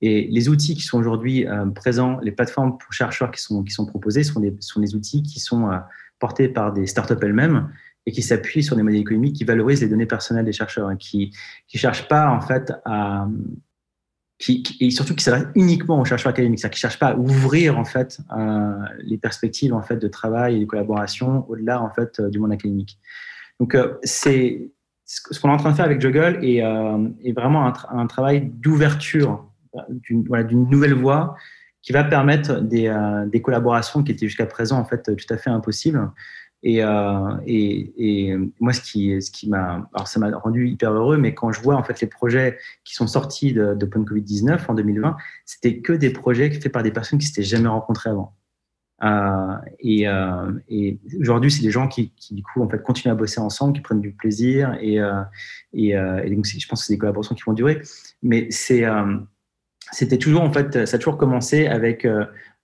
Et 0.00 0.26
les 0.30 0.48
outils 0.48 0.74
qui 0.74 0.82
sont 0.82 0.98
aujourd'hui 0.98 1.46
euh, 1.46 1.66
présents, 1.66 2.18
les 2.22 2.32
plateformes 2.32 2.76
pour 2.78 2.92
chercheurs 2.92 3.30
qui 3.30 3.40
sont, 3.40 3.86
proposées 3.86 4.24
sont 4.24 4.40
des, 4.40 4.94
outils 4.94 5.22
qui 5.22 5.38
sont 5.38 5.70
euh, 5.70 5.78
portés 6.18 6.48
par 6.48 6.72
des 6.72 6.86
startups 6.86 7.14
elles-mêmes 7.22 7.70
et 8.06 8.12
qui 8.12 8.22
s'appuient 8.22 8.64
sur 8.64 8.74
des 8.74 8.82
modèles 8.82 9.00
économiques 9.00 9.36
qui 9.36 9.44
valorisent 9.44 9.80
les 9.80 9.88
données 9.88 10.06
personnelles 10.06 10.44
des 10.44 10.52
chercheurs 10.52 10.90
et 10.90 10.96
qui 10.96 11.32
ne 11.72 11.78
cherchent 11.78 12.08
pas 12.08 12.30
en 12.30 12.40
fait 12.40 12.72
à 12.84 13.28
et 14.80 14.90
surtout 14.90 15.14
qui 15.14 15.22
s'adressent 15.22 15.52
uniquement 15.54 16.00
aux 16.00 16.04
chercheurs 16.04 16.30
académiques, 16.30 16.58
c'est-à-dire 16.58 16.74
qui 16.74 16.80
cherchent 16.80 16.98
pas 16.98 17.10
à 17.10 17.14
ouvrir 17.14 17.78
en 17.78 17.84
fait 17.84 18.18
les 18.98 19.16
perspectives 19.16 19.72
en 19.72 19.82
fait 19.82 19.98
de 19.98 20.08
travail 20.08 20.56
et 20.56 20.58
de 20.58 20.64
collaboration 20.64 21.48
au-delà 21.48 21.80
en 21.80 21.90
fait 21.90 22.20
du 22.20 22.40
monde 22.40 22.50
académique. 22.50 22.98
Donc, 23.62 23.76
euh, 23.76 23.94
c'est 24.02 24.72
ce 25.04 25.38
qu'on 25.38 25.48
est 25.48 25.52
en 25.52 25.56
train 25.56 25.70
de 25.70 25.76
faire 25.76 25.84
avec 25.84 26.00
Juggle 26.00 26.40
est, 26.42 26.64
euh, 26.64 27.08
vraiment 27.32 27.72
un, 27.90 28.06
travail 28.08 28.50
d'ouverture 28.56 29.46
d'une 29.88 30.68
nouvelle 30.68 30.94
voie 30.94 31.36
qui 31.80 31.92
va 31.92 32.02
permettre 32.02 32.60
des, 32.60 32.88
euh, 32.88 33.24
des 33.26 33.40
collaborations 33.40 34.02
qui 34.02 34.10
étaient 34.10 34.26
jusqu'à 34.26 34.46
présent 34.46 34.80
en 34.80 34.84
fait 34.84 35.14
tout 35.14 35.32
à 35.32 35.36
fait 35.36 35.50
impossibles. 35.50 36.10
Et, 36.64 36.78
et, 37.46 37.92
et, 37.98 38.36
moi, 38.58 38.72
ce 38.72 38.80
qui, 38.80 39.22
ce 39.22 39.30
qui 39.30 39.48
m'a, 39.48 39.88
alors 39.94 40.08
ça 40.08 40.18
m'a 40.18 40.36
rendu 40.36 40.68
hyper 40.68 40.92
heureux, 40.92 41.16
mais 41.16 41.32
quand 41.32 41.52
je 41.52 41.60
vois 41.60 41.76
en 41.76 41.84
fait 41.84 42.00
les 42.00 42.08
projets 42.08 42.58
qui 42.82 42.94
sont 42.94 43.06
sortis 43.06 43.52
de, 43.52 43.74
de 43.74 43.86
Covid 43.86 44.22
19 44.22 44.70
en 44.70 44.74
2020, 44.74 45.16
c'était 45.44 45.78
que 45.78 45.92
des 45.92 46.10
projets 46.10 46.50
faits 46.50 46.72
par 46.72 46.82
des 46.82 46.92
personnes 46.92 47.20
qui 47.20 47.26
s'étaient 47.26 47.42
jamais 47.44 47.68
rencontrées 47.68 48.10
avant. 48.10 48.34
Euh, 49.02 49.56
et, 49.80 50.06
euh, 50.08 50.52
et 50.68 50.98
aujourd'hui, 51.20 51.50
c'est 51.50 51.62
des 51.62 51.70
gens 51.70 51.88
qui, 51.88 52.12
du 52.30 52.42
coup, 52.42 52.62
en 52.62 52.68
fait, 52.68 52.82
continuent 52.82 53.12
à 53.12 53.16
bosser 53.16 53.40
ensemble, 53.40 53.74
qui 53.74 53.80
prennent 53.80 54.00
du 54.00 54.12
plaisir. 54.12 54.76
Et, 54.80 55.00
euh, 55.00 55.22
donc, 55.74 56.46
je 56.46 56.68
pense 56.68 56.80
que 56.80 56.86
c'est 56.86 56.94
des 56.94 56.98
collaborations 56.98 57.34
qui 57.34 57.42
vont 57.44 57.52
durer. 57.52 57.82
Mais 58.22 58.48
c'était 58.50 60.18
toujours, 60.18 60.42
en 60.42 60.52
fait, 60.52 60.86
ça 60.86 60.96
a 60.96 60.98
toujours 60.98 61.18
commencé 61.18 61.66
avec 61.66 62.06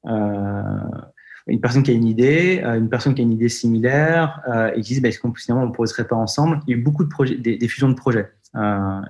une 0.05 1.61
personne 1.61 1.83
qui 1.83 1.91
a 1.91 1.95
une 1.95 2.07
idée, 2.07 2.63
une 2.63 2.89
personne 2.89 3.15
qui 3.15 3.23
a 3.23 3.25
une 3.25 3.33
idée 3.33 3.49
similaire, 3.49 4.41
et 4.77 4.81
qui 4.81 4.93
disent, 4.93 5.03
bah, 5.03 5.09
est-ce 5.09 5.19
qu'on 5.19 5.35
finalement 5.35 5.65
on 5.65 5.69
ne 5.69 5.75
poserait 5.75 6.07
pas 6.07 6.17
ensemble? 6.17 6.61
Il 6.67 6.71
y 6.71 6.75
a 6.75 6.79
eu 6.79 6.83
beaucoup 6.83 7.05
de 7.05 7.35
des, 7.35 7.69
fusions 7.69 7.89
de 7.89 7.95
projets. 7.95 8.31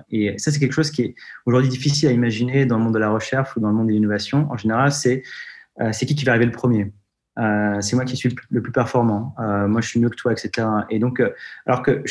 Et 0.09 0.35
ça, 0.39 0.51
c'est 0.51 0.59
quelque 0.59 0.73
chose 0.73 0.89
qui 0.89 1.03
est 1.03 1.15
aujourd'hui 1.45 1.69
difficile 1.69 2.09
à 2.09 2.11
imaginer 2.11 2.65
dans 2.65 2.79
le 2.79 2.83
monde 2.85 2.95
de 2.95 2.99
la 2.99 3.11
recherche 3.11 3.55
ou 3.55 3.59
dans 3.59 3.69
le 3.69 3.75
monde 3.75 3.87
de 3.87 3.93
l'innovation. 3.93 4.47
En 4.49 4.57
général, 4.57 4.91
c'est 4.91 5.21
c'est 5.91 6.05
qui 6.07 6.15
qui 6.15 6.25
va 6.25 6.31
arriver 6.31 6.45
le 6.47 6.51
premier? 6.51 6.91
Euh, 7.39 7.79
c'est 7.81 7.95
moi 7.95 8.05
qui 8.05 8.17
suis 8.17 8.35
le 8.49 8.61
plus 8.61 8.71
performant. 8.71 9.33
Euh, 9.39 9.67
moi, 9.67 9.81
je 9.81 9.87
suis 9.87 9.99
mieux 9.99 10.09
que 10.09 10.15
toi, 10.15 10.31
etc. 10.33 10.67
Et 10.89 10.99
donc, 10.99 11.19
euh, 11.19 11.29
alors 11.65 11.81
que 11.81 12.03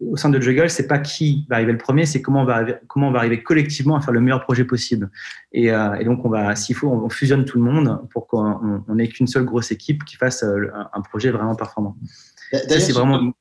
au 0.00 0.16
sein 0.16 0.28
de 0.28 0.40
Juggle, 0.40 0.70
c'est 0.70 0.86
pas 0.86 0.98
qui 0.98 1.46
va 1.48 1.56
arriver 1.56 1.72
le 1.72 1.78
premier, 1.78 2.06
c'est 2.06 2.22
comment 2.22 2.42
on 2.42 2.44
va 2.44 2.56
arriver, 2.56 2.74
comment 2.86 3.08
on 3.08 3.12
va 3.12 3.18
arriver 3.20 3.42
collectivement 3.42 3.96
à 3.96 4.00
faire 4.00 4.12
le 4.14 4.20
meilleur 4.20 4.42
projet 4.42 4.64
possible. 4.64 5.10
Et, 5.52 5.66
et 5.66 6.04
donc, 6.04 6.24
on 6.24 6.28
va, 6.28 6.54
s'il 6.54 6.76
faut, 6.76 6.88
on, 6.88 7.08
fusionne 7.08 7.44
tout 7.44 7.58
le 7.58 7.64
monde 7.64 8.00
pour 8.10 8.26
qu'on 8.26 8.82
n'ait 8.88 9.08
qu'une 9.08 9.26
seule 9.26 9.44
grosse 9.44 9.72
équipe 9.72 10.04
qui 10.04 10.16
fasse 10.16 10.42
un, 10.42 11.00
projet 11.00 11.30
vraiment 11.30 11.54
performant. 11.54 11.96
c'est 12.52 12.92
vraiment. 12.92 13.32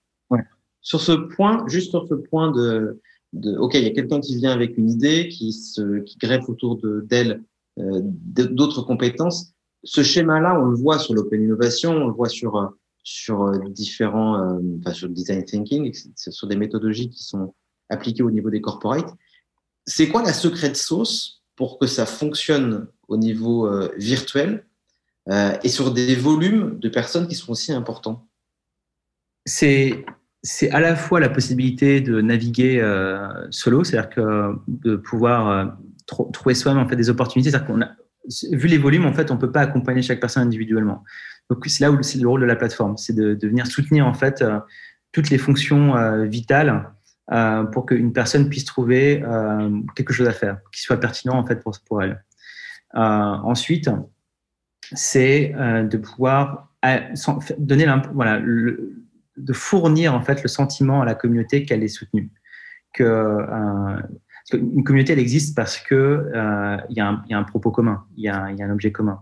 Sur 0.81 1.01
ce 1.01 1.13
point, 1.13 1.65
juste 1.67 1.89
sur 1.89 2.07
ce 2.07 2.13
point 2.13 2.51
de, 2.51 3.01
de 3.33 3.57
ok, 3.57 3.73
il 3.73 3.83
y 3.83 3.87
a 3.87 3.91
quelqu'un 3.91 4.19
qui 4.19 4.35
vient 4.37 4.51
avec 4.51 4.77
une 4.77 4.89
idée, 4.89 5.29
qui 5.29 5.51
se, 5.51 5.99
qui 6.01 6.17
greffe 6.19 6.47
autour 6.47 6.77
de 6.77 7.05
d'elle 7.09 7.41
d'autres 7.77 8.83
compétences 8.83 9.54
ce 9.86 10.01
schéma-là, 10.01 10.59
on 10.59 10.65
le 10.65 10.75
voit 10.75 10.99
sur 10.99 11.13
l'open 11.13 11.41
innovation, 11.41 11.91
on 11.91 12.07
le 12.07 12.13
voit 12.13 12.27
sur 12.27 12.57
euh, 12.57 12.67
sur 13.03 13.43
euh, 13.43 13.59
différents, 13.69 14.41
euh, 14.41 14.59
enfin 14.79 14.93
sur 14.93 15.07
le 15.07 15.13
design 15.13 15.45
thinking, 15.45 15.95
sur 16.15 16.47
des 16.47 16.55
méthodologies 16.55 17.09
qui 17.09 17.23
sont 17.23 17.53
appliquées 17.89 18.23
au 18.23 18.31
niveau 18.31 18.49
des 18.49 18.61
corporates. 18.61 19.13
C'est 19.86 20.09
quoi 20.09 20.23
la 20.23 20.33
secrète 20.33 20.75
sauce 20.75 21.43
pour 21.55 21.77
que 21.77 21.86
ça 21.86 22.07
fonctionne 22.07 22.88
au 23.07 23.17
niveau 23.17 23.69
virtuel 23.97 24.65
et 25.63 25.69
sur 25.69 25.93
des 25.93 26.15
volumes 26.15 26.79
de 26.79 26.89
personnes 26.89 27.27
qui 27.27 27.36
sont 27.36 27.51
aussi 27.51 27.71
importants? 27.71 28.27
C'est 29.45 30.03
c'est 30.41 30.71
à 30.71 30.79
la 30.79 30.95
fois 30.95 31.19
la 31.19 31.29
possibilité 31.29 32.01
de 32.01 32.19
naviguer 32.19 32.81
solo, 33.51 33.83
c'est-à-dire 33.83 34.09
que 34.09 34.55
de 34.67 34.95
pouvoir 34.95 35.77
trouver 36.07 36.55
soi-même 36.55 36.83
en 36.83 36.89
fait 36.89 36.95
des 36.95 37.11
opportunités, 37.11 37.51
c'est-à-dire 37.51 37.67
qu'on 37.67 37.81
a 37.83 37.91
vu 38.51 38.67
les 38.67 38.78
volumes, 38.78 39.05
en 39.05 39.13
fait, 39.13 39.32
on 39.32 39.38
peut 39.38 39.51
pas 39.51 39.61
accompagner 39.61 40.01
chaque 40.01 40.19
personne 40.19 40.43
individuellement. 40.43 41.03
Donc 41.49 41.63
c'est 41.67 41.82
là 41.82 41.91
où 41.91 42.01
c'est 42.01 42.19
le 42.19 42.28
rôle 42.28 42.41
de 42.41 42.45
la 42.45 42.55
plateforme, 42.55 42.97
c'est 42.97 43.13
de, 43.13 43.38
venir 43.47 43.67
soutenir 43.67 44.07
en 44.07 44.13
fait 44.13 44.41
euh, 44.41 44.59
toutes 45.11 45.30
les 45.30 45.38
fonctions 45.38 45.95
euh, 45.95 46.26
vitales 46.26 46.91
euh, 47.32 47.63
pour 47.63 47.86
qu'une 47.86 48.13
personne 48.13 48.49
puisse 48.49 48.65
trouver 48.65 49.23
quelque 49.95 50.13
chose 50.13 50.28
à 50.28 50.34
faire, 50.34 50.59
qui 50.71 50.82
soit 50.82 50.99
pertinent 50.99 51.38
en 51.38 51.45
fait 51.45 51.61
pour, 51.61 51.76
pour 51.88 52.03
elle. 52.03 52.23
ensuite, 52.93 53.89
c'est 54.93 55.53
de 55.53 55.97
pouvoir 55.97 56.71
donner 57.57 57.88
voilà, 58.13 58.39
de 58.39 59.53
fournir 59.53 60.13
en 60.13 60.21
fait 60.21 60.43
le 60.43 60.47
sentiment 60.47 61.01
à 61.01 61.05
la 61.05 61.15
communauté 61.15 61.65
qu'elle 61.65 61.84
est 61.84 61.88
soutenue, 61.88 62.32
que 62.93 63.38
une 64.53 64.83
communauté, 64.83 65.13
elle 65.13 65.19
existe 65.19 65.55
parce 65.55 65.77
que 65.77 65.95
euh, 65.95 66.77
y, 66.89 66.99
a 66.99 67.23
un 67.31 67.43
propos 67.43 67.71
commun, 67.71 68.05
il 68.15 68.23
y, 68.23 68.29
a 68.29 68.43
un 68.43 68.69
objet 68.69 68.91
commun. 68.91 69.19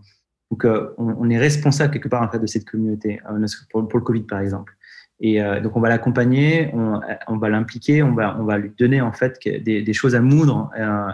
Donc, 0.53 0.65
euh, 0.65 0.93
on, 0.99 1.31
est 1.31 1.39
responsable 1.39 1.91
quelque 1.91 2.09
part 2.09 2.21
en 2.21 2.29
fait 2.29 2.37
de 2.37 2.45
cette 2.45 2.69
communauté, 2.69 3.19
euh, 3.27 3.43
pour, 3.71 3.81
le 3.81 4.03
Covid 4.03 4.21
par 4.21 4.39
exemple. 4.39 4.77
Et 5.19 5.41
euh, 5.41 5.59
donc, 5.61 5.75
on 5.75 5.79
va 5.79 5.89
l'accompagner, 5.89 6.71
on, 6.75 7.37
va 7.37 7.49
l'impliquer, 7.49 8.03
on 8.03 8.13
va, 8.13 8.57
lui 8.59 8.71
donner 8.77 9.01
en 9.01 9.11
fait 9.11 9.39
des, 9.43 9.93
choses 9.93 10.13
à 10.13 10.21
moudre 10.21 10.69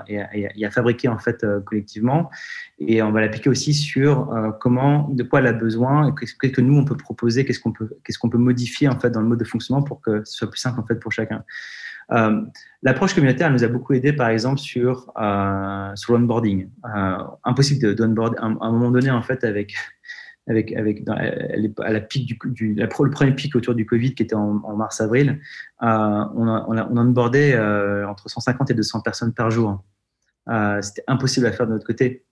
et, 0.09 0.65
à 0.65 0.71
fabriquer 0.71 1.07
en 1.07 1.19
fait 1.19 1.45
collectivement. 1.63 2.29
Et 2.79 3.01
on 3.01 3.13
va 3.13 3.21
l'appliquer 3.21 3.49
aussi 3.49 3.73
sur 3.73 4.29
comment, 4.59 5.07
de 5.07 5.23
quoi 5.23 5.39
elle 5.39 5.47
a 5.47 5.53
besoin, 5.53 6.13
qu'est-ce 6.13 6.35
que 6.35 6.59
nous 6.59 6.75
on 6.75 6.83
peut 6.83 6.97
proposer, 6.97 7.45
qu'est-ce 7.45 7.61
qu'on 7.61 7.71
peut, 7.71 7.89
qu'est-ce 8.03 8.19
peut 8.19 8.37
modifier 8.37 8.89
en 8.89 8.99
fait 8.99 9.09
dans 9.09 9.21
le 9.21 9.27
mode 9.27 9.39
de 9.39 9.45
fonctionnement 9.45 9.83
pour 9.83 10.01
que 10.01 10.21
ce 10.25 10.35
soit 10.35 10.49
plus 10.49 10.59
simple 10.59 10.81
en 10.81 10.85
fait 10.85 10.95
pour 10.95 11.13
chacun. 11.13 11.45
Euh, 12.11 12.41
l'approche 12.81 13.13
communautaire 13.13 13.51
nous 13.51 13.63
a 13.63 13.67
beaucoup 13.67 13.93
aidé, 13.93 14.13
par 14.13 14.29
exemple, 14.29 14.59
sur, 14.59 15.11
euh, 15.19 15.95
sur 15.95 16.13
l'onboarding. 16.13 16.69
Euh, 16.95 17.17
impossible 17.43 17.95
d'onboard 17.95 18.35
à 18.39 18.45
un 18.45 18.71
moment 18.71 18.91
donné, 18.91 19.11
en 19.11 19.21
fait, 19.21 19.43
avec, 19.43 19.75
avec, 20.47 20.73
avec 20.73 21.03
à 21.07 21.91
la 21.91 22.01
pic 22.01 22.25
du, 22.25 22.39
du 22.51 22.73
le 22.75 23.09
premier 23.09 23.33
pic 23.33 23.55
autour 23.55 23.75
du 23.75 23.85
Covid 23.85 24.15
qui 24.15 24.23
était 24.23 24.35
en, 24.35 24.75
mars-avril, 24.75 25.39
on, 25.81 25.87
a, 25.87 26.31
on, 26.35 26.77
a, 26.77 26.87
on 26.89 26.97
onboardait 26.97 27.57
entre 28.05 28.29
150 28.29 28.71
et 28.71 28.73
200 28.73 29.01
personnes 29.01 29.33
par 29.33 29.51
jour. 29.51 29.83
C'était 30.81 31.03
impossible 31.07 31.45
à 31.45 31.51
faire 31.51 31.67
de 31.67 31.73
notre 31.73 31.85
côté. 31.85 32.25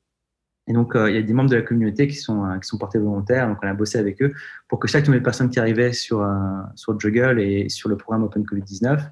Et 0.70 0.74
donc, 0.74 0.94
il 0.96 1.16
y 1.16 1.18
a 1.18 1.22
des 1.22 1.34
membres 1.34 1.50
de 1.50 1.56
la 1.56 1.62
communauté 1.62 2.08
qui 2.08 2.16
sont, 2.16 2.60
qui 2.60 2.68
sont 2.68 2.78
portés 2.78 2.98
volontaires. 2.98 3.48
Donc, 3.48 3.60
on 3.64 3.68
a 3.68 3.74
bossé 3.74 4.00
avec 4.00 4.22
eux 4.22 4.34
pour 4.68 4.80
que 4.80 4.88
chaque 4.88 5.06
nouvelle 5.06 5.24
personne 5.24 5.50
qui 5.50 5.60
arrivait 5.60 5.94
sur, 5.94 6.28
sur 6.76 7.00
Juggle 7.00 7.40
et 7.40 7.70
sur 7.70 7.88
le 7.88 7.96
programme 7.96 8.24
Open 8.24 8.44
Covid-19 8.44 9.12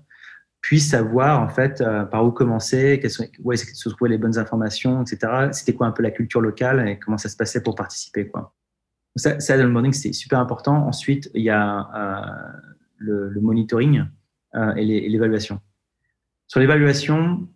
puisse 0.66 0.89
savoir 0.89 1.43
en 1.43 1.47
fait 1.47 1.84
par 2.09 2.26
où 2.26 2.32
commencer, 2.32 2.99
où 3.43 3.51
est-ce 3.53 3.66
que 3.66 3.76
se 3.76 3.88
trouvaient 3.88 4.09
les 4.09 4.18
bonnes 4.18 4.39
informations, 4.39 5.03
etc. 5.03 5.49
C'était 5.51 5.74
quoi 5.74 5.86
un 5.86 5.91
peu 5.91 6.01
la 6.01 6.09
culture 6.09 6.41
locale 6.41 6.88
et 6.88 6.97
comment 6.97 7.20
ça 7.20 7.30
se 7.30 7.38
passait 7.38 7.61
pour 7.61 7.76
participer. 7.76 8.28
Quoi. 8.28 8.51
Ça, 9.16 9.39
ça 9.39 9.55
l'onboarding, 9.57 9.93
c'est 9.93 10.11
super 10.11 10.39
important. 10.39 10.88
Ensuite, 10.88 11.30
il 11.36 11.43
y 11.43 11.51
a 11.51 11.88
euh, 11.95 12.59
le, 12.97 13.30
le, 13.30 13.41
monitoring 13.41 14.05
euh, 14.55 14.74
et 14.74 15.07
l'évaluation. 15.07 15.61
Sur 16.47 16.59
l'évaluation, 16.59 17.47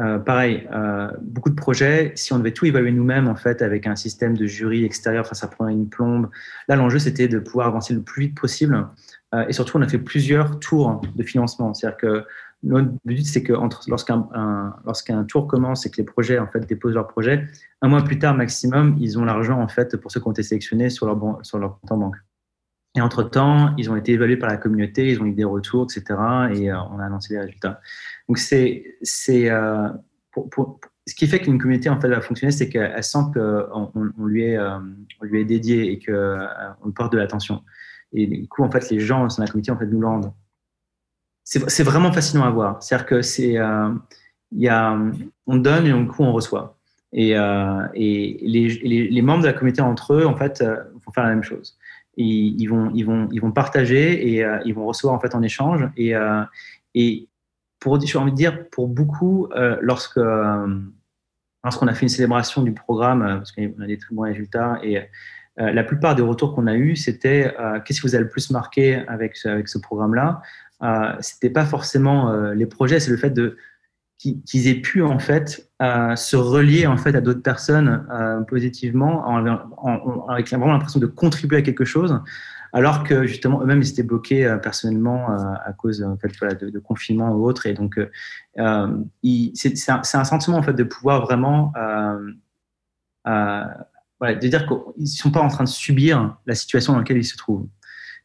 euh, 0.00 0.18
pareil, 0.18 0.68
euh, 0.72 1.10
beaucoup 1.20 1.50
de 1.50 1.56
projets, 1.56 2.12
si 2.14 2.32
on 2.32 2.38
devait 2.38 2.52
tout 2.52 2.66
évaluer 2.66 2.92
nous-mêmes, 2.92 3.26
en 3.26 3.34
fait, 3.34 3.62
avec 3.62 3.86
un 3.86 3.96
système 3.96 4.36
de 4.36 4.46
jury 4.46 4.84
extérieur, 4.84 5.24
enfin, 5.24 5.34
ça 5.34 5.48
prendrait 5.48 5.72
une 5.72 5.88
plombe. 5.88 6.30
Là, 6.68 6.76
l'enjeu, 6.76 7.00
c'était 7.00 7.26
de 7.26 7.40
pouvoir 7.40 7.66
avancer 7.66 7.94
le 7.94 8.02
plus 8.02 8.26
vite 8.26 8.38
possible. 8.38 8.86
Euh, 9.34 9.46
et 9.48 9.52
surtout, 9.52 9.76
on 9.76 9.82
a 9.82 9.88
fait 9.88 9.98
plusieurs 9.98 10.60
tours 10.60 11.00
de 11.16 11.22
financement. 11.24 11.74
C'est-à-dire 11.74 11.96
que 11.96 12.24
notre 12.62 12.90
but, 13.04 13.24
c'est 13.24 13.42
que 13.42 13.52
lorsqu'un 13.88 14.28
lorsqu'un 14.84 15.24
tour 15.24 15.46
commence 15.46 15.86
et 15.86 15.90
que 15.90 15.98
les 15.98 16.04
projets 16.04 16.38
en 16.38 16.46
fait 16.48 16.66
déposent 16.66 16.94
leur 16.94 17.06
projet, 17.06 17.46
un 17.82 17.88
mois 17.88 18.02
plus 18.02 18.18
tard 18.18 18.34
maximum, 18.34 18.96
ils 18.98 19.18
ont 19.18 19.24
l'argent 19.24 19.60
en 19.60 19.68
fait 19.68 19.96
pour 19.96 20.10
ceux 20.10 20.20
qui 20.20 20.26
ont 20.26 20.32
été 20.32 20.42
sélectionnés 20.42 20.90
sur 20.90 21.06
leur 21.06 21.38
sur 21.42 21.58
leur 21.58 21.78
compte 21.80 21.92
en 21.92 21.96
banque. 21.98 22.16
Et 22.96 23.00
entre 23.00 23.22
temps, 23.22 23.74
ils 23.76 23.90
ont 23.90 23.96
été 23.96 24.12
évalués 24.12 24.36
par 24.36 24.50
la 24.50 24.56
communauté, 24.56 25.10
ils 25.10 25.20
ont 25.20 25.26
eu 25.26 25.32
des 25.32 25.44
retours, 25.44 25.84
etc. 25.84 26.18
Et 26.52 26.70
euh, 26.70 26.80
on 26.90 26.98
a 26.98 27.04
annoncé 27.04 27.34
les 27.34 27.40
résultats. 27.40 27.80
Donc 28.28 28.38
c'est 28.38 28.96
euh, 29.04 29.88
ce 31.06 31.14
qui 31.14 31.26
fait 31.28 31.38
qu'une 31.38 31.58
communauté 31.58 31.88
en 31.90 32.00
fait 32.00 32.08
va 32.08 32.20
fonctionner, 32.20 32.50
c'est 32.50 32.68
qu'elle 32.68 33.04
sent 33.04 33.18
qu'on 33.34 33.92
on 33.94 34.24
lui 34.24 34.44
est 34.44 34.56
euh, 34.56 34.78
lui 35.22 35.40
est 35.40 35.44
dédié 35.44 35.92
et 35.92 35.98
que 36.00 36.38
on 36.84 36.90
porte 36.90 37.12
de 37.12 37.18
l'attention. 37.18 37.62
Et 38.12 38.26
du 38.26 38.48
coup, 38.48 38.64
en 38.64 38.70
fait, 38.70 38.90
les 38.90 38.98
gens 38.98 39.26
dans 39.26 39.36
la 39.38 39.46
communauté 39.46 39.70
en 39.70 39.78
fait 39.78 39.86
nous 39.86 40.00
le 40.00 40.08
c'est 41.48 41.82
vraiment 41.82 42.12
fascinant 42.12 42.44
à 42.44 42.50
voir. 42.50 42.82
C'est-à-dire 42.82 43.06
que 43.06 43.22
c'est, 43.22 43.56
euh, 43.56 43.88
il 44.52 44.68
a, 44.68 44.98
on 45.46 45.56
donne 45.56 45.86
et 45.86 45.92
du 45.92 46.06
coup 46.06 46.22
on 46.22 46.32
reçoit. 46.32 46.76
Et, 47.14 47.38
euh, 47.38 47.86
et 47.94 48.38
les, 48.42 49.08
les, 49.08 49.22
membres 49.22 49.40
de 49.40 49.46
la 49.46 49.54
communauté 49.54 49.80
entre 49.80 50.12
eux, 50.12 50.26
en 50.26 50.36
fait, 50.36 50.60
euh, 50.60 50.76
vont 51.06 51.12
faire 51.12 51.24
la 51.24 51.30
même 51.30 51.42
chose. 51.42 51.78
Ils 52.18 52.66
vont, 52.66 52.90
ils 52.94 53.04
vont, 53.04 53.28
ils 53.32 53.40
vont 53.40 53.52
partager 53.52 54.34
et 54.34 54.44
ils 54.64 54.74
vont 54.74 54.84
recevoir 54.86 55.14
en 55.14 55.20
fait 55.20 55.36
en 55.36 55.42
échange. 55.42 55.88
Et, 55.96 56.14
et 56.96 57.28
pour, 57.78 58.00
j'ai 58.00 58.18
envie 58.18 58.32
de 58.32 58.36
dire, 58.36 58.68
pour 58.70 58.88
beaucoup, 58.88 59.48
lorsque 59.80 60.18
lorsqu'on 61.62 61.86
a 61.86 61.94
fait 61.94 62.02
une 62.02 62.08
célébration 62.08 62.62
du 62.62 62.72
programme, 62.72 63.20
parce 63.20 63.52
qu'on 63.52 63.80
a 63.80 63.86
des 63.86 63.98
très 63.98 64.16
bons 64.16 64.22
résultats, 64.22 64.80
et 64.82 65.00
la 65.58 65.84
plupart 65.84 66.16
des 66.16 66.22
retours 66.22 66.56
qu'on 66.56 66.66
a 66.66 66.74
eus, 66.74 66.96
c'était 66.96 67.54
qu'est-ce 67.84 68.00
qui 68.00 68.08
vous 68.08 68.16
a 68.16 68.18
le 68.18 68.28
plus 68.28 68.50
marqué 68.50 68.96
avec, 69.06 69.38
avec 69.46 69.68
ce 69.68 69.78
programme-là? 69.78 70.42
Euh, 70.82 71.12
c'était 71.20 71.50
pas 71.50 71.64
forcément 71.64 72.30
euh, 72.30 72.54
les 72.54 72.66
projets, 72.66 73.00
c'est 73.00 73.10
le 73.10 73.16
fait 73.16 73.30
de 73.30 73.56
qu'ils 74.18 74.66
aient 74.66 74.80
pu 74.80 75.00
en 75.02 75.20
fait 75.20 75.70
euh, 75.80 76.16
se 76.16 76.34
relier 76.34 76.88
en 76.88 76.96
fait 76.96 77.14
à 77.14 77.20
d'autres 77.20 77.42
personnes 77.42 78.04
euh, 78.10 78.40
positivement, 78.40 79.28
en, 79.28 79.46
en, 79.46 80.26
avec 80.26 80.48
vraiment 80.48 80.72
l'impression 80.72 80.98
de 80.98 81.06
contribuer 81.06 81.58
à 81.58 81.62
quelque 81.62 81.84
chose, 81.84 82.20
alors 82.72 83.04
que 83.04 83.26
justement 83.28 83.62
eux-mêmes 83.62 83.80
ils 83.80 83.90
étaient 83.90 84.02
bloqués 84.02 84.58
personnellement 84.60 85.28
à 85.64 85.72
cause 85.72 86.00
de, 86.00 86.70
de, 86.70 86.78
confinement 86.80 87.30
ou 87.30 87.46
autre, 87.46 87.66
et 87.66 87.74
donc 87.74 87.96
c'est 88.56 89.88
un, 89.88 90.24
sentiment 90.24 90.56
en 90.56 90.62
fait 90.62 90.72
de 90.72 90.82
pouvoir 90.82 91.22
vraiment 91.22 91.72
de 93.24 94.48
dire 94.48 94.66
qu'ils 94.66 95.06
sont 95.06 95.30
pas 95.30 95.40
en 95.40 95.48
train 95.48 95.62
de 95.62 95.68
subir 95.68 96.36
la 96.44 96.56
situation 96.56 96.92
dans 96.92 96.98
laquelle 96.98 97.18
ils 97.18 97.24
se 97.24 97.36
trouvent. 97.36 97.68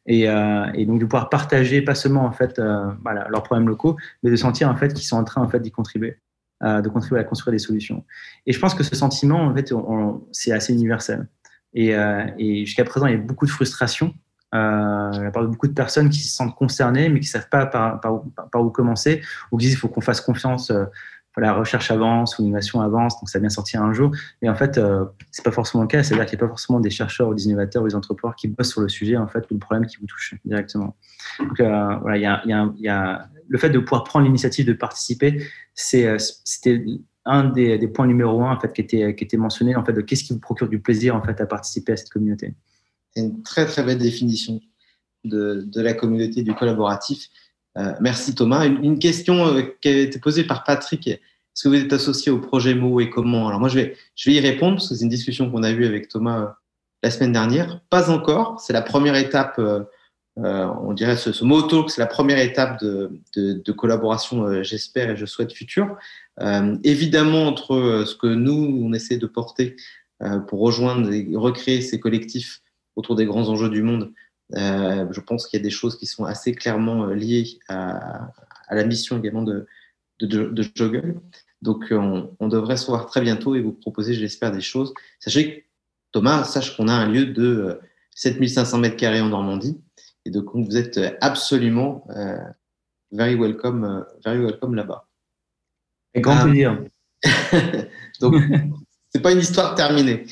Et, 0.06 0.28
euh, 0.28 0.66
et, 0.74 0.86
donc 0.86 1.00
de 1.00 1.06
pouvoir 1.06 1.30
partager 1.30 1.82
pas 1.82 1.96
seulement 1.96 2.26
en 2.26 2.32
fait 2.32 2.60
euh, 2.60 2.92
voilà, 3.04 3.28
leurs 3.30 3.44
problèmes 3.44 3.70
locaux, 3.70 3.96
mais 4.22 4.32
de 4.32 4.36
sentir 4.36 4.70
en 4.70 4.76
fait 4.76 4.94
qu'ils 4.94 5.08
sont 5.08 5.16
en 5.16 5.24
train 5.24 5.42
en 5.42 5.48
fait 5.48 5.62
d'y 5.62 5.72
contribuer, 5.72 6.18
euh, 6.64 6.82
de 6.82 6.90
contribuer 6.90 7.20
à 7.20 7.24
construire 7.24 7.54
des 7.54 7.60
solutions. 7.60 8.04
Et 8.46 8.52
je 8.52 8.60
pense 8.60 8.76
que 8.76 8.84
ce 8.84 8.96
sentiment 8.96 9.42
en 9.46 9.56
fait 9.56 9.74
c'est 10.32 10.52
assez 10.52 10.74
universel. 10.74 11.28
Et, 11.74 11.96
jusqu'à 12.66 12.84
présent 12.84 13.08
il 13.08 13.12
y 13.14 13.16
a 13.16 13.18
beaucoup 13.18 13.46
de 13.46 13.52
frustration 13.52 14.14
euh, 14.54 15.10
il 15.16 15.24
y 15.24 15.26
a 15.26 15.32
beaucoup 15.32 15.68
de 15.68 15.74
personnes 15.74 16.12
qui 16.12 16.20
se 16.20 16.36
sentent 16.36 16.54
concernées 16.54 17.10
mais 17.10 17.20
qui 17.20 17.28
savent 17.28 17.50
pas 17.50 17.66
par, 17.66 18.00
par, 18.00 18.62
où 18.62 18.70
commencer 18.70 19.22
ou 19.52 19.58
qui 19.58 19.66
disent 19.66 19.74
il 19.74 19.78
faut 19.78 19.88
qu'on 19.88 20.02
fasse 20.02 20.22
confiance 20.22 20.72
la 21.42 21.54
recherche 21.54 21.90
avance 21.90 22.38
ou 22.38 22.44
l'innovation 22.44 22.82
avance, 22.82 23.20
donc 23.20 23.30
ça 23.30 23.40
vient 23.40 23.50
sortir 23.50 23.82
un 23.82 23.94
jour. 23.94 24.12
Et 24.42 24.50
en 24.50 24.56
fait, 24.56 24.78
euh, 24.78 25.06
c'est 25.32 25.44
pas 25.44 25.52
forcément 25.52 25.84
le 25.84 25.88
cas. 25.88 26.04
C'est-à-dire 26.04 26.26
qu'il 26.26 26.38
n'y 26.38 26.44
a 26.44 26.46
pas 26.46 26.50
forcément 26.50 26.80
des 26.80 26.90
chercheurs 26.90 27.30
ou 27.30 27.34
des 27.34 27.46
innovateurs 27.46 27.84
ou 27.84 27.88
des 27.88 27.96
entrepreneurs 27.96 28.36
qui 28.36 28.48
bossent 28.48 28.72
sur 28.72 28.82
le 28.82 28.90
sujet, 28.90 29.18
en 29.18 29.28
fait, 29.28 29.40
ou 29.50 29.56
le 29.56 29.60
problème 29.60 29.88
qui 29.88 29.98
vous 29.98 30.06
touche 30.06 30.36
directement. 30.46 30.96
Donc, 31.40 31.60
euh, 31.60 31.96
voilà, 32.02 32.18
il 32.46 32.82
y 32.82 32.90
a, 32.90 33.30
le 33.48 33.58
fait 33.58 33.70
de 33.70 33.80
pouvoir 33.80 34.04
prendre 34.04 34.26
l'initiative 34.26 34.66
de 34.66 34.74
participer, 34.74 35.44
euh, 35.96 36.18
c'était 36.20 36.86
un 37.26 37.46
des, 37.46 37.78
des, 37.78 37.88
points 37.88 38.06
numéro 38.06 38.44
un, 38.44 38.56
en 38.56 38.60
fait, 38.60 38.74
qui 38.74 38.82
était, 38.82 39.16
qui 39.16 39.24
était 39.24 39.38
mentionné, 39.38 39.76
en 39.76 39.84
fait, 39.84 39.94
de 39.94 40.02
qu'est-ce 40.02 40.24
qui 40.24 40.34
vous 40.34 40.40
procure 40.40 40.68
du 40.68 40.80
plaisir, 40.80 41.16
en 41.16 41.24
fait, 41.24 41.40
à 41.42 41.46
participer 41.46 41.94
à 41.94 41.98
cette 41.98 42.10
communauté. 42.10 42.54
C'est 43.16 43.22
une 43.22 43.42
très, 43.44 43.66
très 43.66 43.84
belle 43.84 43.98
définition 43.98 44.60
de, 45.24 45.64
de 45.66 45.82
la 45.82 45.94
communauté 45.94 46.44
du 46.44 46.54
collaboratif. 46.54 47.30
Euh, 47.78 47.94
merci 48.00 48.36
Thomas. 48.36 48.66
Une, 48.66 49.00
question 49.00 49.48
euh, 49.48 49.62
qui 49.82 49.90
a 49.90 49.98
été 49.98 50.20
posée 50.20 50.44
par 50.44 50.64
Patrick. 50.64 51.08
Est-ce 51.08 51.64
que 51.64 51.70
vous 51.70 51.76
êtes 51.76 51.94
associé 51.94 52.32
au 52.32 52.40
projet 52.40 52.76
MO 52.76 53.00
et 53.00 53.10
comment? 53.10 53.48
Alors 53.48 53.60
moi, 53.60 53.70
je 53.70 53.76
vais, 53.76 53.98
je 54.16 54.30
vais 54.30 54.38
y 54.38 54.40
répondre 54.40 54.76
parce 54.76 54.90
que 54.90 54.96
c'est 54.96 55.04
une 55.04 55.10
discussion 55.10 55.50
qu'on 55.50 55.64
a 55.64 55.72
eue 55.72 55.86
avec 55.86 56.08
Thomas 56.08 56.42
euh, 56.42 56.48
la 57.02 57.12
semaine 57.12 57.34
dernière. 57.34 57.82
Pas 57.90 58.10
encore. 58.10 58.60
C'est 58.60 58.74
la 58.74 58.82
première 58.82 59.16
étape. 59.16 59.60
On 60.36 60.94
dirait 60.94 61.18
ce, 61.18 61.32
ce 61.32 61.44
mot 61.44 61.62
talk, 61.62 61.92
c'est 61.92 62.02
la 62.02 62.08
première 62.08 62.40
étape 62.40 62.80
de, 62.82 63.20
de, 63.36 63.62
de 63.64 63.72
collaboration, 63.72 64.64
j'espère 64.64 65.12
et 65.12 65.16
je 65.16 65.26
souhaite 65.26 65.52
future. 65.54 65.96
évidemment, 66.84 67.46
entre 67.46 68.04
ce 68.08 68.16
que 68.16 68.28
nous, 68.28 68.82
on 68.84 68.94
essaie 68.94 69.18
de 69.18 69.28
porter 69.28 69.76
pour 70.48 70.62
rejoindre 70.62 71.12
et 71.12 71.28
recréer 71.36 71.82
ces 71.82 72.00
collectifs 72.00 72.62
autour 72.96 73.16
des 73.16 73.26
grands 73.26 73.50
enjeux 73.50 73.70
du 73.70 73.84
monde, 73.84 74.14
euh, 74.56 75.08
je 75.12 75.20
pense 75.22 75.48
qu'il 75.48 75.60
y 75.60 75.62
a 75.62 75.64
des 75.64 75.70
choses 75.70 75.98
qui 75.98 76.06
sont 76.06 76.26
assez 76.26 76.54
clairement 76.54 77.06
euh, 77.06 77.14
liées 77.14 77.60
à, 77.68 78.32
à 78.68 78.76
la 78.76 78.84
mission 78.84 79.18
également 79.18 79.44
de, 79.44 79.66
de, 80.20 80.46
de 80.46 80.66
Joggle. 80.76 81.20
Donc, 81.62 81.92
euh, 81.92 81.98
on, 81.98 82.36
on, 82.40 82.48
devrait 82.48 82.78
se 82.78 82.88
voir 82.88 83.06
très 83.06 83.22
bientôt 83.22 83.56
et 83.56 83.62
vous 83.62 83.72
proposer, 83.72 84.14
je 84.14 84.22
l'espère, 84.22 84.52
des 84.52 84.62
choses. 84.62 84.94
Sachez 85.20 85.50
que 85.50 85.66
Thomas 86.12 86.44
sache 86.44 86.76
qu'on 86.76 86.88
a 86.88 86.94
un 86.94 87.10
lieu 87.10 87.28
de 87.28 87.80
7500 88.16 88.78
mètres 88.80 88.98
carrés 88.98 89.22
en 89.22 89.30
Normandie 89.30 89.82
et 90.26 90.30
donc 90.30 90.50
vous 90.54 90.78
êtes 90.78 91.00
absolument 91.22 92.06
euh, 92.12 92.38
very 93.12 93.36
welcome, 93.36 94.06
very 94.24 94.40
welcome 94.40 94.76
là-bas. 94.76 95.08
Avec 96.14 96.24
grand 96.24 96.44
plaisir. 96.44 96.84
donc, 98.20 98.36
c'est 99.14 99.22
pas 99.22 99.32
une 99.32 99.40
histoire 99.40 99.76
terminée. 99.76 100.26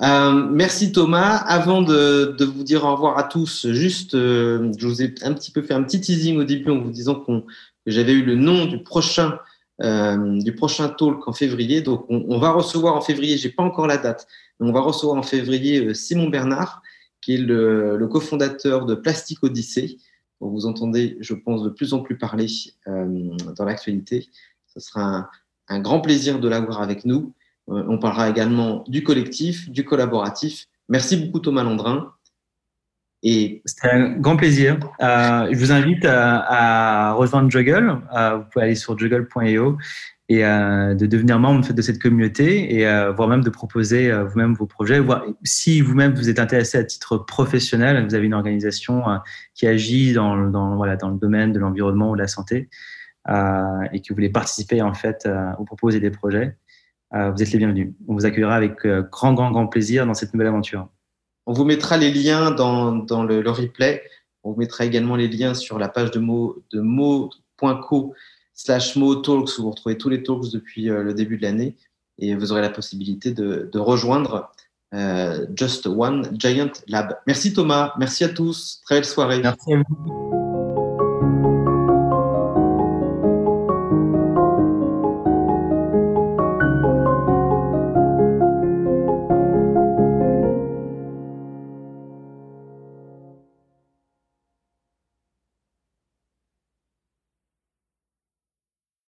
Euh, 0.00 0.32
merci 0.32 0.92
Thomas. 0.92 1.36
Avant 1.36 1.82
de, 1.82 2.34
de, 2.36 2.44
vous 2.44 2.64
dire 2.64 2.84
au 2.84 2.92
revoir 2.92 3.16
à 3.16 3.24
tous, 3.24 3.68
juste, 3.70 4.14
euh, 4.14 4.72
je 4.76 4.86
vous 4.86 5.02
ai 5.02 5.14
un 5.22 5.32
petit 5.34 5.52
peu 5.52 5.62
fait 5.62 5.74
un 5.74 5.82
petit 5.82 6.00
teasing 6.00 6.38
au 6.38 6.44
début 6.44 6.70
en 6.70 6.80
vous 6.80 6.90
disant 6.90 7.14
qu'on, 7.14 7.42
que 7.42 7.90
j'avais 7.92 8.12
eu 8.12 8.24
le 8.24 8.34
nom 8.34 8.66
du 8.66 8.82
prochain 8.82 9.38
euh, 9.82 10.40
du 10.40 10.54
prochain 10.54 10.88
talk 10.88 11.26
en 11.26 11.32
février. 11.32 11.82
Donc, 11.82 12.06
on, 12.08 12.38
va 12.38 12.50
recevoir 12.52 12.94
en 12.94 13.00
février. 13.00 13.36
J'ai 13.36 13.50
pas 13.50 13.62
encore 13.62 13.86
la 13.86 13.96
date, 13.96 14.28
mais 14.60 14.68
on 14.68 14.72
va 14.72 14.80
recevoir 14.80 15.18
en 15.18 15.22
février 15.22 15.84
euh, 15.84 15.94
Simon 15.94 16.28
Bernard, 16.28 16.82
qui 17.20 17.34
est 17.34 17.38
le, 17.38 17.96
le 17.96 18.06
cofondateur 18.06 18.86
de 18.86 18.94
Plastique 18.94 19.42
Odyssée. 19.42 19.98
dont 20.40 20.50
vous 20.50 20.66
entendez, 20.66 21.16
je 21.20 21.34
pense, 21.34 21.64
de 21.64 21.70
plus 21.70 21.92
en 21.92 22.00
plus 22.00 22.16
parler 22.16 22.46
euh, 22.86 23.36
dans 23.56 23.64
l'actualité. 23.64 24.28
Ce 24.72 24.78
sera 24.78 25.28
un 25.68 25.80
grand 25.80 26.00
plaisir 26.00 26.38
de 26.38 26.48
l'avoir 26.48 26.80
avec 26.80 27.04
nous. 27.04 27.32
Euh, 27.70 27.84
on 27.88 27.98
parlera 27.98 28.28
également 28.28 28.84
du 28.88 29.02
collectif, 29.02 29.70
du 29.70 29.84
collaboratif. 29.84 30.66
Merci 30.88 31.16
beaucoup 31.16 31.40
Thomas 31.40 31.62
Landrin. 31.62 32.12
Et 33.26 33.62
c'était 33.64 33.90
un 33.90 34.18
grand 34.18 34.36
plaisir. 34.36 34.78
Euh, 35.00 35.48
je 35.50 35.58
vous 35.58 35.72
invite 35.72 36.04
à, 36.04 37.08
à 37.08 37.12
rejoindre 37.14 37.50
Juggle. 37.50 38.02
Euh, 38.14 38.36
vous 38.36 38.44
pouvez 38.50 38.66
aller 38.66 38.74
sur 38.74 38.98
juggle.io 38.98 39.78
et 40.28 40.44
euh, 40.44 40.94
de 40.94 41.06
devenir 41.06 41.38
membre 41.38 41.70
de 41.70 41.82
cette 41.82 42.00
communauté 42.00 42.74
et 42.74 42.86
euh, 42.86 43.12
voire 43.12 43.28
même 43.28 43.42
de 43.42 43.50
proposer 43.50 44.10
euh, 44.10 44.24
vous-même 44.24 44.54
vos 44.54 44.66
projets. 44.66 45.00
Si 45.42 45.80
vous-même 45.80 46.14
vous 46.14 46.30
êtes 46.30 46.38
intéressé 46.38 46.78
à 46.78 46.84
titre 46.84 47.18
professionnel, 47.18 48.02
vous 48.06 48.14
avez 48.14 48.26
une 48.26 48.34
organisation 48.34 49.04
qui 49.54 49.66
agit 49.66 50.14
dans, 50.14 50.36
dans, 50.48 50.82
le 50.82 51.18
domaine 51.18 51.52
de 51.52 51.58
l'environnement 51.58 52.10
ou 52.10 52.16
de 52.16 52.22
la 52.22 52.28
santé 52.28 52.68
et 53.26 54.00
que 54.00 54.08
vous 54.10 54.14
voulez 54.14 54.30
participer 54.30 54.82
en 54.82 54.94
fait 54.94 55.28
ou 55.58 55.64
proposer 55.64 55.98
des 55.98 56.10
projets, 56.10 56.46
euh, 56.46 56.63
vous 57.14 57.42
êtes 57.42 57.52
les 57.52 57.58
bienvenus. 57.58 57.92
On 58.08 58.14
vous 58.14 58.26
accueillera 58.26 58.54
avec 58.54 58.84
euh, 58.84 59.02
grand, 59.02 59.34
grand, 59.34 59.50
grand 59.50 59.66
plaisir 59.68 60.06
dans 60.06 60.14
cette 60.14 60.34
nouvelle 60.34 60.48
aventure. 60.48 60.88
On 61.46 61.52
vous 61.52 61.64
mettra 61.64 61.96
les 61.96 62.10
liens 62.10 62.50
dans, 62.50 62.92
dans 62.92 63.22
le, 63.22 63.40
le, 63.40 63.50
replay. 63.50 64.02
On 64.42 64.52
vous 64.52 64.58
mettra 64.58 64.84
également 64.84 65.14
les 65.14 65.28
liens 65.28 65.54
sur 65.54 65.78
la 65.78 65.88
page 65.88 66.10
de 66.10 66.18
mots 66.18 66.62
de 66.72 66.80
mots.co 66.80 68.14
slash 68.52 68.94
talks 68.94 69.58
où 69.58 69.62
vous 69.62 69.70
retrouvez 69.70 69.96
tous 69.96 70.08
les 70.08 70.22
talks 70.22 70.50
depuis 70.52 70.90
euh, 70.90 71.02
le 71.02 71.14
début 71.14 71.36
de 71.36 71.42
l'année. 71.42 71.76
et 72.18 72.34
vous 72.34 72.52
aurez 72.52 72.62
la 72.62 72.70
possibilité 72.70 73.32
de, 73.32 73.68
de 73.72 73.78
rejoindre 73.78 74.50
Just 75.56 75.88
One 75.88 76.28
Giant 76.38 76.70
Lab. 76.86 77.18
Merci 77.26 77.52
Thomas, 77.52 77.94
merci 77.98 78.22
à 78.22 78.28
tous, 78.28 78.80
très 78.84 78.96
belle 78.96 79.04
soirée. 79.04 79.40
Merci 79.40 79.74
à 79.74 79.82
vous. 79.88 80.43